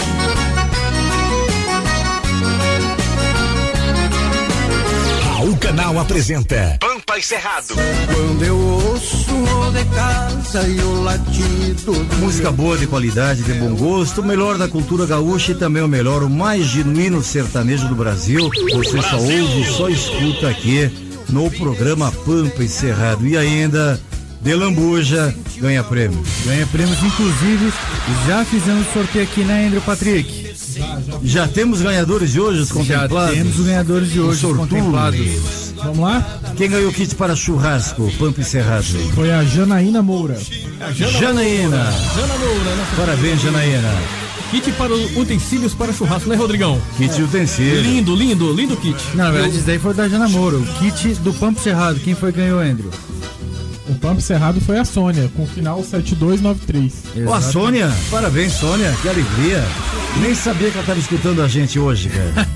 Raul 5.35 5.57
Canal 5.57 5.99
apresenta 5.99 6.77
Pampa 7.09 7.17
e 7.17 7.23
Cerrado. 7.23 7.73
Quando 8.13 8.43
eu 8.43 8.55
ouço 8.55 9.33
o 9.33 9.71
de 9.71 9.83
casa 9.85 10.67
e 10.67 10.79
o 10.79 11.01
latido 11.01 11.91
do 11.91 12.17
Música 12.17 12.51
boa 12.51 12.77
de 12.77 12.85
qualidade, 12.85 13.41
de 13.41 13.53
bom 13.53 13.75
gosto, 13.75 14.21
o 14.21 14.23
melhor 14.23 14.59
da 14.59 14.67
cultura 14.67 15.07
gaúcha 15.07 15.53
e 15.53 15.55
também 15.55 15.81
o 15.81 15.87
melhor, 15.87 16.21
o 16.21 16.29
mais 16.29 16.67
genuíno 16.67 17.23
sertanejo 17.23 17.87
do 17.87 17.95
Brasil. 17.95 18.47
Você 18.73 19.01
só 19.01 19.17
ouve, 19.17 19.65
só 19.75 19.89
escuta 19.89 20.49
aqui 20.49 20.91
no 21.29 21.49
programa 21.49 22.11
Pampa 22.11 22.63
e 22.63 22.69
Cerrado. 22.69 23.25
E 23.25 23.35
ainda, 23.35 23.99
de 24.39 24.53
Lambuja, 24.53 25.33
ganha 25.57 25.83
prêmio. 25.83 26.21
Ganha 26.45 26.67
prêmios, 26.67 27.01
inclusive, 27.01 27.73
já 28.27 28.45
fizemos 28.45 28.85
sorteio 28.93 29.23
aqui, 29.23 29.43
né, 29.43 29.65
Andrew 29.65 29.81
Patrick? 29.81 30.53
Já 31.23 31.47
temos 31.47 31.81
ganhadores 31.81 32.33
de 32.33 32.39
hoje, 32.39 32.61
os 32.61 32.71
contemplados? 32.71 33.35
Já 33.35 33.41
temos 33.41 33.59
os 33.59 33.65
ganhadores 33.65 34.11
de 34.11 34.19
hoje, 34.19 34.31
os 34.31 34.39
sortudos. 34.39 34.69
contemplados. 34.69 35.68
Vamos 35.83 35.99
lá? 35.99 36.39
Quem 36.57 36.69
ganhou 36.69 36.89
o 36.89 36.93
kit 36.93 37.15
para 37.15 37.35
churrasco, 37.35 38.11
Pampa 38.17 38.41
e 38.41 38.43
Cerrado? 38.43 38.85
Foi 39.13 39.31
a 39.31 39.43
Janaína 39.43 40.01
Moura. 40.01 40.37
Janaína. 40.93 41.91
Jana 42.15 42.37
Moura, 42.37 42.75
né? 42.75 42.87
Parabéns, 42.95 43.41
Janaína. 43.41 43.89
Kit 44.51 44.71
para 44.71 44.93
utensílios 44.93 45.73
para 45.73 45.93
churrasco, 45.93 46.27
né, 46.27 46.35
Rodrigão? 46.35 46.81
Kit 46.97 47.13
de 47.13 47.23
utensílio. 47.23 47.81
Lindo, 47.81 48.15
lindo, 48.15 48.51
lindo 48.51 48.75
kit. 48.77 48.97
Na 49.13 49.31
verdade, 49.31 49.57
isso 49.57 49.65
daí 49.65 49.77
foi 49.77 49.93
da 49.93 50.07
Jana 50.07 50.27
Moura. 50.27 50.57
O 50.57 50.65
kit 50.79 51.13
do 51.15 51.33
Pampo 51.33 51.61
Cerrado. 51.61 51.99
Quem 51.99 52.15
foi 52.15 52.31
que 52.31 52.39
ganhou, 52.39 52.59
Andrew? 52.59 52.89
O 53.89 53.95
pump 53.95 54.21
cerrado 54.21 54.61
foi 54.61 54.77
a 54.77 54.85
Sônia, 54.85 55.29
com 55.35 55.47
final 55.47 55.83
7293. 55.83 57.27
Ó, 57.27 57.33
a 57.33 57.41
Sônia, 57.41 57.91
parabéns, 58.11 58.53
Sônia, 58.53 58.95
que 59.01 59.09
alegria. 59.09 59.63
Nem 60.21 60.35
sabia 60.35 60.69
que 60.69 60.75
ela 60.75 60.81
estava 60.81 60.99
escutando 60.99 61.41
a 61.41 61.47
gente 61.47 61.79
hoje, 61.79 62.09
cara. 62.09 62.47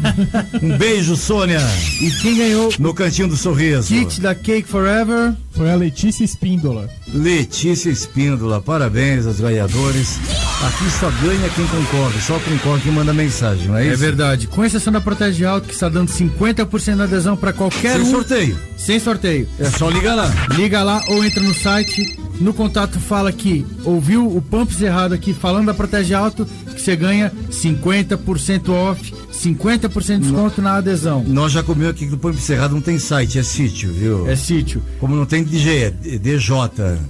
um 0.61 0.77
beijo, 0.77 1.15
Sônia. 1.15 1.61
E 1.99 2.11
quem 2.21 2.37
ganhou 2.37 2.71
no 2.79 2.93
cantinho 2.93 3.27
do 3.27 3.35
sorriso? 3.35 3.87
Kit 3.87 4.21
da 4.21 4.35
Cake 4.35 4.67
Forever 4.67 5.33
foi 5.51 5.71
a 5.71 5.75
Letícia 5.75 6.23
Espíndola. 6.23 6.89
Letícia 7.13 7.89
Espíndola, 7.89 8.61
parabéns 8.61 9.25
aos 9.25 9.39
ganhadores. 9.39 10.19
Aqui 10.65 10.89
só 10.99 11.09
ganha 11.21 11.49
quem 11.49 11.65
concorre, 11.67 12.21
só 12.21 12.39
concorre 12.39 12.81
quem 12.81 12.91
manda 12.91 13.13
mensagem, 13.13 13.67
não 13.67 13.77
é 13.77 13.85
isso? 13.85 13.93
É 13.93 13.97
verdade. 13.97 14.47
Com 14.47 14.63
exceção 14.63 14.93
da 14.93 15.01
Protege 15.01 15.45
Alto, 15.45 15.67
que 15.67 15.73
está 15.73 15.89
dando 15.89 16.09
50% 16.09 16.95
de 16.95 17.01
adesão 17.01 17.35
para 17.35 17.53
qualquer 17.53 17.97
Sem 17.97 18.01
um. 18.01 18.11
sorteio. 18.11 18.59
Sem 18.77 18.99
sorteio. 18.99 19.47
É 19.59 19.65
só 19.65 19.89
ligar 19.89 20.15
lá. 20.15 20.31
Liga 20.55 20.81
lá 20.83 21.01
ou 21.09 21.22
entra 21.25 21.41
no 21.41 21.53
site. 21.53 22.19
No 22.39 22.53
contato 22.53 22.99
fala 22.99 23.31
que 23.31 23.65
ouviu 23.83 24.27
o 24.27 24.41
Pumps 24.41 24.81
errado 24.81 25.13
aqui 25.13 25.33
falando 25.33 25.67
da 25.67 25.73
Protege 25.73 26.13
Alto, 26.13 26.45
que 26.73 26.81
você 26.81 26.95
ganha 26.95 27.31
50% 27.49 28.69
off, 28.69 29.13
50% 29.31 30.19
de 30.19 30.19
desconto 30.19 30.61
na 30.61 30.75
adesão. 30.75 31.23
Nós 31.25 31.51
já 31.51 31.63
comemos 31.63 31.91
aqui 31.91 32.05
que 32.05 32.11
do 32.11 32.17
Pampa 32.17 32.39
Cerrado 32.39 32.73
não 32.73 32.81
tem 32.81 32.99
site, 32.99 33.39
é 33.39 33.43
sítio, 33.43 33.91
viu? 33.91 34.27
É 34.27 34.35
sítio. 34.35 34.83
Como 34.99 35.15
não 35.15 35.25
tem 35.25 35.43
DJ, 35.43 35.83
é 35.83 35.91
DJ. 35.91 36.39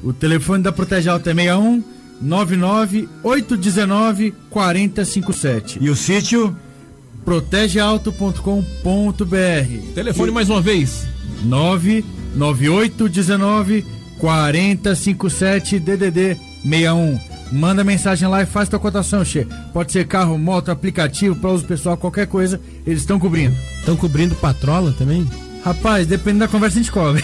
O 0.03 0.14
telefone 0.14 0.64
da 0.64 0.72
Protege 0.72 1.10
Alto 1.10 1.30
é 1.30 1.34
61 1.34 1.84
99 2.22 3.10
819 3.23 4.34
4057. 4.49 5.80
E 5.81 5.90
o 5.90 5.95
sítio? 5.95 6.56
protegealto.com.br. 7.23 9.94
Telefone 9.95 10.31
mais 10.31 10.49
uma 10.49 10.61
vez: 10.61 11.07
99819 11.44 13.85
4057 14.24 15.80
DDD 15.82 16.38
61. 16.64 17.20
Manda 17.52 17.84
mensagem 17.84 18.26
lá 18.26 18.41
e 18.41 18.45
faz 18.45 18.70
tua 18.70 18.80
cotação, 18.80 19.26
Che. 19.26 19.45
Pode 19.74 19.91
ser 19.91 20.08
carro, 20.08 20.38
moto, 20.38 20.72
aplicativo, 20.72 21.36
para 21.36 21.50
uso 21.50 21.66
pessoal, 21.66 21.98
qualquer 21.98 22.26
coisa, 22.26 22.60
eles 22.88 23.02
estão 23.02 23.20
cobrindo. 23.20 23.54
Estão 23.80 23.98
cobrindo 23.98 24.34
patrola 24.36 24.94
também? 24.94 25.30
Rapaz, 25.62 26.08
depende 26.08 26.40
da 26.40 26.48
conversa 26.48 26.80
a 26.80 26.82
gente 26.82 26.91
cobre. 26.91 27.22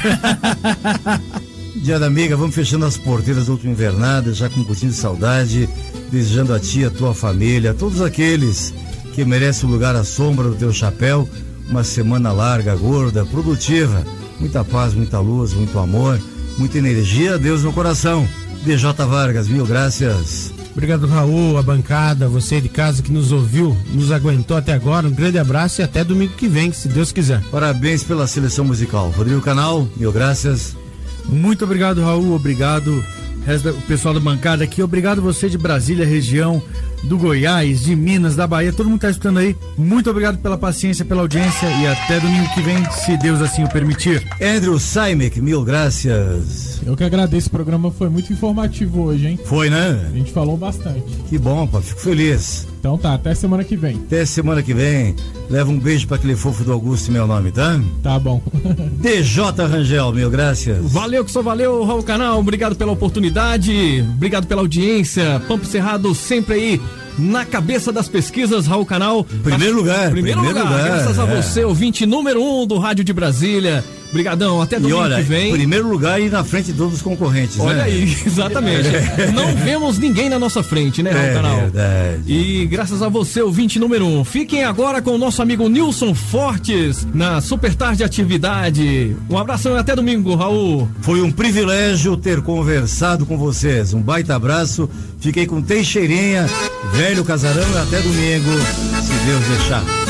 Dia 1.81 1.97
da 1.97 2.07
amiga, 2.07 2.35
vamos 2.35 2.53
fechando 2.53 2.85
as 2.85 2.97
porteiras 2.97 3.45
da 3.45 3.53
última 3.53 3.71
invernada, 3.71 4.33
já 4.33 4.49
com 4.49 4.59
um 4.59 4.65
pouquinho 4.65 4.91
de 4.91 4.97
saudade, 4.97 5.69
desejando 6.11 6.53
a 6.53 6.59
ti, 6.59 6.83
a 6.83 6.89
tua 6.89 7.13
família, 7.13 7.71
a 7.71 7.73
todos 7.73 8.01
aqueles 8.01 8.73
que 9.13 9.23
merecem 9.23 9.69
o 9.69 9.71
lugar 9.71 9.95
à 9.95 10.03
sombra 10.03 10.49
do 10.49 10.55
teu 10.55 10.73
chapéu, 10.73 11.29
uma 11.69 11.85
semana 11.85 12.33
larga, 12.33 12.75
gorda, 12.75 13.25
produtiva, 13.25 14.05
muita 14.37 14.65
paz, 14.65 14.93
muita 14.93 15.19
luz, 15.19 15.53
muito 15.53 15.79
amor, 15.79 16.19
muita 16.59 16.77
energia, 16.77 17.37
Deus 17.37 17.63
no 17.63 17.71
coração. 17.71 18.27
DJ 18.63 18.91
Vargas, 19.07 19.47
mil 19.47 19.65
graças. 19.65 20.53
Obrigado, 20.71 21.07
Raul, 21.07 21.57
a 21.57 21.63
bancada, 21.63 22.27
você 22.27 22.59
de 22.59 22.67
casa 22.67 23.01
que 23.01 23.11
nos 23.11 23.31
ouviu, 23.31 23.75
nos 23.91 24.11
aguentou 24.11 24.57
até 24.57 24.73
agora. 24.73 25.07
Um 25.07 25.11
grande 25.11 25.37
abraço 25.37 25.81
e 25.81 25.83
até 25.83 26.03
domingo 26.03 26.33
que 26.33 26.47
vem, 26.47 26.71
se 26.71 26.89
Deus 26.89 27.11
quiser. 27.11 27.41
Parabéns 27.49 28.03
pela 28.03 28.27
seleção 28.27 28.65
musical. 28.65 29.09
Rodrigo 29.09 29.41
Canal, 29.41 29.87
mil 29.95 30.11
graças. 30.11 30.75
Muito 31.25 31.63
obrigado, 31.63 32.01
Raul. 32.01 32.33
Obrigado, 32.33 32.91
o 32.93 33.81
pessoal 33.87 34.13
da 34.13 34.19
bancada 34.19 34.63
aqui. 34.63 34.83
Obrigado 34.83 35.21
você 35.21 35.49
de 35.49 35.57
Brasília, 35.57 36.05
região 36.05 36.61
do 37.03 37.17
Goiás, 37.17 37.81
de 37.83 37.95
Minas, 37.95 38.35
da 38.35 38.47
Bahia. 38.47 38.73
Todo 38.73 38.87
mundo 38.87 38.97
está 38.97 39.09
escutando 39.09 39.39
aí. 39.39 39.55
Muito 39.77 40.09
obrigado 40.09 40.37
pela 40.39 40.57
paciência, 40.57 41.05
pela 41.05 41.21
audiência 41.21 41.67
e 41.67 41.87
até 41.87 42.19
domingo 42.19 42.53
que 42.53 42.61
vem, 42.61 42.83
se 42.91 43.17
Deus 43.17 43.41
assim 43.41 43.63
o 43.63 43.69
permitir. 43.69 44.25
Andrew 44.41 44.79
Saimek, 44.79 45.41
mil 45.41 45.63
graças. 45.63 46.81
Eu 46.85 46.95
que 46.95 47.03
agradeço. 47.03 47.47
O 47.47 47.51
programa 47.51 47.91
foi 47.91 48.09
muito 48.09 48.31
informativo 48.31 49.03
hoje, 49.03 49.27
hein? 49.27 49.39
Foi, 49.45 49.69
né? 49.69 50.09
A 50.11 50.15
gente 50.15 50.31
falou 50.31 50.57
bastante. 50.57 51.03
Que 51.29 51.37
bom, 51.37 51.67
pá. 51.67 51.81
Fico 51.81 52.01
feliz. 52.01 52.67
Então 52.79 52.97
tá, 52.97 53.13
até 53.13 53.35
semana 53.35 53.63
que 53.63 53.75
vem. 53.75 53.97
Até 53.97 54.25
semana 54.25 54.63
que 54.63 54.73
vem. 54.73 55.13
Leva 55.49 55.69
um 55.69 55.77
beijo 55.77 56.07
para 56.07 56.15
aquele 56.15 56.35
fofo 56.35 56.63
do 56.63 56.71
Augusto, 56.71 57.11
meu 57.11 57.27
nome, 57.27 57.51
tá? 57.51 57.79
Tá 58.01 58.17
bom. 58.17 58.41
DJ 59.01 59.43
Rangel, 59.67 60.13
mil 60.13 60.29
graças. 60.29 60.91
Valeu 60.91 61.25
que 61.25 61.31
só 61.31 61.41
valeu, 61.41 61.83
Raul 61.83 62.03
Canal. 62.03 62.39
Obrigado 62.39 62.75
pela 62.75 62.91
oportunidade, 62.91 64.05
obrigado 64.15 64.47
pela 64.47 64.61
audiência. 64.61 65.41
Pampo 65.47 65.65
Cerrado 65.65 66.15
sempre 66.15 66.53
aí 66.53 66.81
na 67.17 67.45
cabeça 67.45 67.91
das 67.91 68.07
pesquisas, 68.07 68.65
Raul 68.65 68.85
Canal. 68.85 69.25
Primeiro 69.43 69.75
lugar. 69.75 70.11
Primeiro, 70.11 70.39
primeiro 70.39 70.59
lugar, 70.59 70.79
lugar, 70.79 70.85
graças 70.85 71.19
a 71.19 71.23
é. 71.23 71.41
você, 71.41 71.65
ouvinte 71.65 72.05
número 72.05 72.41
um 72.41 72.65
do 72.65 72.77
Rádio 72.77 73.03
de 73.03 73.11
Brasília. 73.11 73.83
Brigadão, 74.11 74.61
até 74.61 74.77
E 74.77 74.79
domingo 74.79 74.99
olha, 74.99 75.17
que 75.17 75.21
vem. 75.23 75.51
primeiro 75.53 75.87
lugar 75.87 76.19
e 76.19 76.29
na 76.29 76.43
frente 76.43 76.67
de 76.67 76.73
todos 76.73 76.95
os 76.95 77.01
concorrentes, 77.01 77.59
Olha 77.59 77.77
né? 77.77 77.83
aí, 77.83 78.03
exatamente. 78.25 78.89
Não 79.33 79.55
vemos 79.55 79.97
ninguém 79.99 80.29
na 80.29 80.39
nossa 80.39 80.63
frente, 80.63 81.03
né, 81.03 81.11
Raul 81.11 81.23
É 81.25 81.33
Canal? 81.33 81.55
verdade. 81.57 82.23
E 82.27 82.65
graças 82.65 83.01
a 83.03 83.09
você, 83.09 83.41
ouvinte 83.41 83.77
número 83.79 84.05
um. 84.05 84.23
Fiquem 84.23 84.63
agora 84.63 85.01
com 85.01 85.11
o 85.11 85.17
nosso 85.17 85.41
amigo 85.41 85.67
Nilson 85.69 86.15
Fortes 86.15 87.07
na 87.13 87.39
Super 87.39 87.75
Tarde 87.75 88.03
Atividade. 88.03 89.15
Um 89.29 89.37
abração 89.37 89.75
e 89.75 89.77
até 89.77 89.95
domingo, 89.95 90.35
Raul. 90.35 90.89
Foi 91.01 91.21
um 91.21 91.31
privilégio 91.31 92.17
ter 92.17 92.41
conversado 92.41 93.25
com 93.25 93.37
vocês. 93.37 93.93
Um 93.93 94.01
baita 94.01 94.35
abraço. 94.35 94.89
Fiquei 95.19 95.45
com 95.45 95.61
Teixeirinha, 95.61 96.49
velho 96.93 97.23
casarão 97.25 97.69
e 97.73 97.77
até 97.77 97.99
domingo, 98.01 98.49
se 99.03 99.25
Deus 99.25 99.45
deixar. 99.57 100.08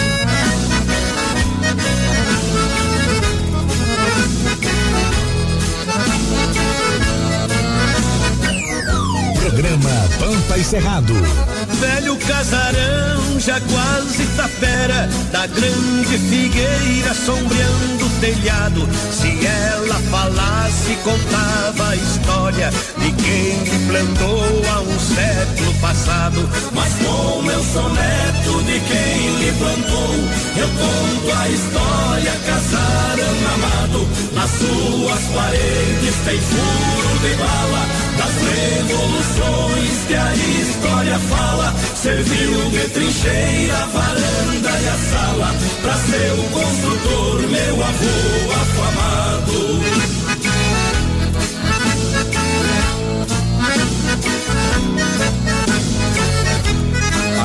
E 10.60 10.64
Cerrado. 10.64 11.14
Velho 11.80 12.18
casarão, 12.18 13.40
já 13.40 13.61
quase 13.61 14.26
tapera, 14.36 15.10
da 15.31 15.48
grande 15.48 16.18
figueira 16.18 17.14
sombreando 17.14 18.09
telhado. 18.20 18.88
Se 19.12 19.46
ela 19.46 19.96
falasse, 20.12 20.96
contava 21.04 21.90
a 21.90 21.96
história 21.96 22.70
de 22.98 23.12
quem 23.12 23.64
lhe 23.64 23.86
plantou 23.88 24.62
há 24.72 24.82
um 24.82 25.00
século 25.00 25.74
passado. 25.82 26.50
Mas 26.74 26.94
como 27.04 27.52
eu 27.52 27.64
sou 27.64 27.90
neto 27.90 28.64
de 28.64 28.80
quem 28.80 29.36
lhe 29.40 29.52
plantou, 29.54 30.16
eu 30.58 30.68
conto 30.68 31.38
a 31.38 31.50
história, 31.50 32.32
casarão 32.46 33.54
amado. 33.56 34.08
Nas 34.34 34.50
suas 34.52 35.22
paredes 35.36 36.16
tem 36.26 36.40
furo 36.40 37.20
de 37.22 37.36
bala, 37.36 37.86
das 38.18 38.36
revoluções 38.58 40.06
que 40.08 40.16
a 40.16 40.34
história 40.36 41.20
fala. 41.20 41.74
Serviu 41.96 42.70
de 42.72 42.90
trincheira, 42.90 43.88
varanda 43.94 44.70
e 44.82 44.88
a 44.88 44.98
sala, 45.12 45.56
pra 45.82 45.96
ser 45.96 46.32
o 46.32 46.44
construtor, 46.50 47.41
meu 47.50 47.84
avô 47.84 48.09
afamado. 48.61 49.60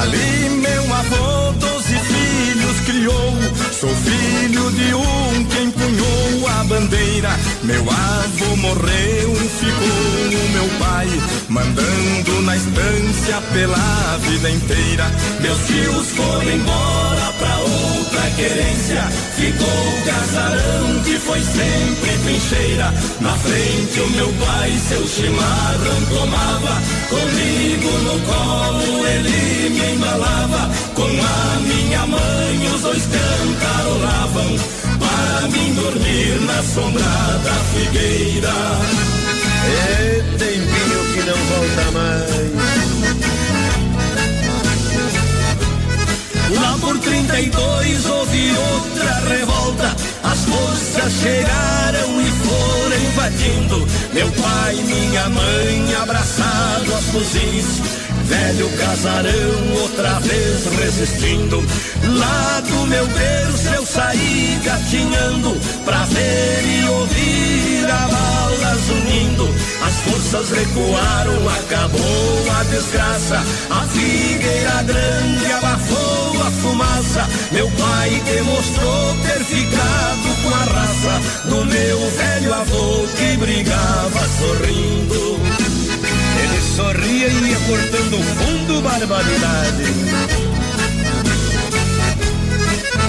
Ali 0.00 0.50
meu 0.50 0.94
avô 0.94 1.52
doze 1.58 1.98
filhos 1.98 2.80
criou. 2.86 3.32
Sou 3.72 3.90
filho 3.90 4.70
de 4.72 4.94
um 4.94 5.44
que 5.44 5.58
empunhou. 5.62 6.13
Meu 7.64 7.80
avô 7.80 8.56
morreu, 8.56 9.34
ficou 9.34 10.38
o 10.38 10.48
meu 10.52 10.68
pai, 10.78 11.08
mandando 11.48 12.42
na 12.42 12.56
estância 12.56 13.40
pela 13.54 14.18
vida 14.18 14.50
inteira. 14.50 15.10
Meus 15.40 15.58
tios 15.66 16.10
foram 16.10 16.50
embora 16.50 17.32
pra 17.38 17.56
outra 17.56 18.30
querência. 18.36 19.02
Ficou 19.36 19.66
o 19.66 20.04
casarão 20.04 21.02
que 21.04 21.18
foi 21.18 21.40
sempre 21.40 22.18
trincheira. 22.24 22.92
Na 23.20 23.32
frente 23.32 24.00
o 24.00 24.10
meu 24.10 24.30
pai 24.44 24.70
seu 24.86 25.08
chimarrão 25.08 26.04
tomava. 26.10 26.82
Comigo 27.08 27.90
no 28.04 28.20
colo 28.26 29.06
ele 29.06 29.70
me 29.70 29.94
embalava. 29.94 30.70
Com 30.94 31.02
a 31.04 31.60
minha 31.60 32.06
mãe 32.08 32.74
os 32.74 32.82
dois 32.82 33.02
cantarolavam. 33.06 34.83
Para 35.24 35.48
mim 35.48 35.72
dormir 35.72 36.38
na 36.42 36.62
sombra 36.62 37.02
da 37.02 37.54
figueira. 37.72 38.52
É 39.66 40.22
tempinho 40.36 41.00
que 41.14 41.22
não 41.22 41.40
volta 41.48 41.90
mais. 41.92 42.52
Lá 46.60 46.76
por 46.78 46.98
32 46.98 48.06
houve 48.06 48.52
outra 48.74 49.14
revolta. 49.34 49.96
As 50.24 50.44
forças 50.44 51.12
chegaram 51.22 52.20
e 52.20 52.30
foram 52.46 52.98
invadindo. 52.98 53.88
Meu 54.12 54.30
pai, 54.30 54.74
minha 54.74 55.28
mãe, 55.30 55.94
abraçado 56.02 56.92
aos 56.94 57.04
fuzis. 57.06 57.80
Velho 58.24 58.70
casarão, 58.78 59.82
outra 59.82 60.18
vez 60.20 60.66
resistindo. 60.80 61.62
Lá 62.18 62.60
do 62.60 62.86
meu 62.86 63.06
berço 63.06 63.68
eu 63.74 63.86
saí 63.86 64.60
gatinhando 64.64 65.60
pra 65.84 66.04
ver 66.06 66.62
e 66.64 66.84
ouvir 66.88 67.90
a 67.90 68.08
balas 68.08 68.88
unindo. 68.88 69.54
As 69.86 69.94
forças 70.00 70.50
recuaram, 70.50 71.48
acabou 71.48 72.50
a 72.58 72.62
desgraça. 72.64 73.42
A 73.70 73.86
figueira 73.88 74.82
grande 74.84 75.52
abafou 75.52 76.42
a 76.46 76.50
fumaça. 76.50 77.28
Meu 77.52 77.70
pai 77.72 78.22
demonstrou 78.24 79.16
ter 79.22 79.44
ficado 79.44 80.42
com 80.42 80.48
a 80.48 80.78
raça 80.78 81.48
do 81.48 81.64
meu 81.66 82.10
velho 82.10 82.54
avô 82.54 83.06
que 83.16 83.36
brigava 83.36 84.28
sorrindo. 84.38 85.63
Sorria 86.74 87.28
e 87.28 87.50
ia 87.50 87.56
cortando 87.68 88.20
fundo 88.34 88.82
barbaridade. 88.82 89.84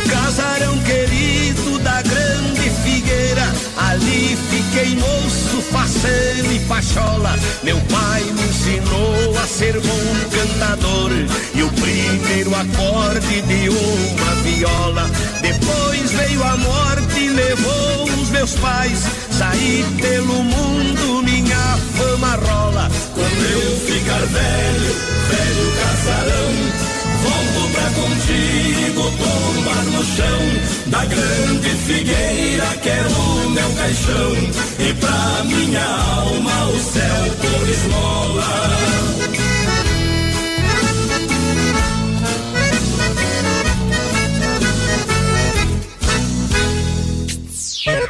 Casarão 0.08 0.78
querido 0.84 1.80
da 1.80 2.00
grande 2.04 2.70
figueira, 2.84 3.52
ali 3.78 4.38
fiquei 4.52 4.96
moço, 4.98 5.62
faceiro 5.72 6.52
e 6.52 6.60
pachola. 6.68 7.36
Meu 7.64 7.78
pai 7.90 8.22
me 8.22 8.44
ensinou 8.44 9.36
a 9.44 9.48
ser 9.48 9.80
bom 9.80 10.16
cantador 10.30 11.12
e 11.56 11.64
o 11.64 11.70
primeiro 11.72 12.54
acorde 12.54 13.42
de 13.42 13.70
uma 13.70 14.36
viola. 14.44 15.10
Depois 15.42 16.12
veio 16.12 16.44
a 16.44 16.58
morte 16.58 16.95
e 17.18 17.30
levou 17.30 18.04
os 18.22 18.30
meus 18.30 18.54
pais. 18.56 19.04
Saí 19.32 19.86
pelo 20.02 20.44
mundo, 20.44 21.24
minha 21.24 21.78
fama 21.98 22.36
rola. 22.36 22.90
Quando 23.14 23.44
eu 23.52 23.80
ficar 23.80 24.20
velho, 24.20 24.96
velho 25.30 25.72
casarão. 25.82 26.96
Volto 27.26 27.72
pra 27.72 27.90
contigo 28.02 29.02
tombar 29.18 29.84
no 29.86 30.06
chão 30.06 30.42
Da 30.88 31.06
grande 31.06 31.70
figueira 31.70 32.68
quero 32.84 33.10
o 33.10 33.50
meu 33.50 33.70
caixão 33.72 34.34
E 34.78 34.94
pra 34.94 35.44
minha 35.46 35.84
alma 35.84 36.66
o 36.68 36.80
céu 36.80 37.36
por 37.42 37.70
esmola 37.70 38.76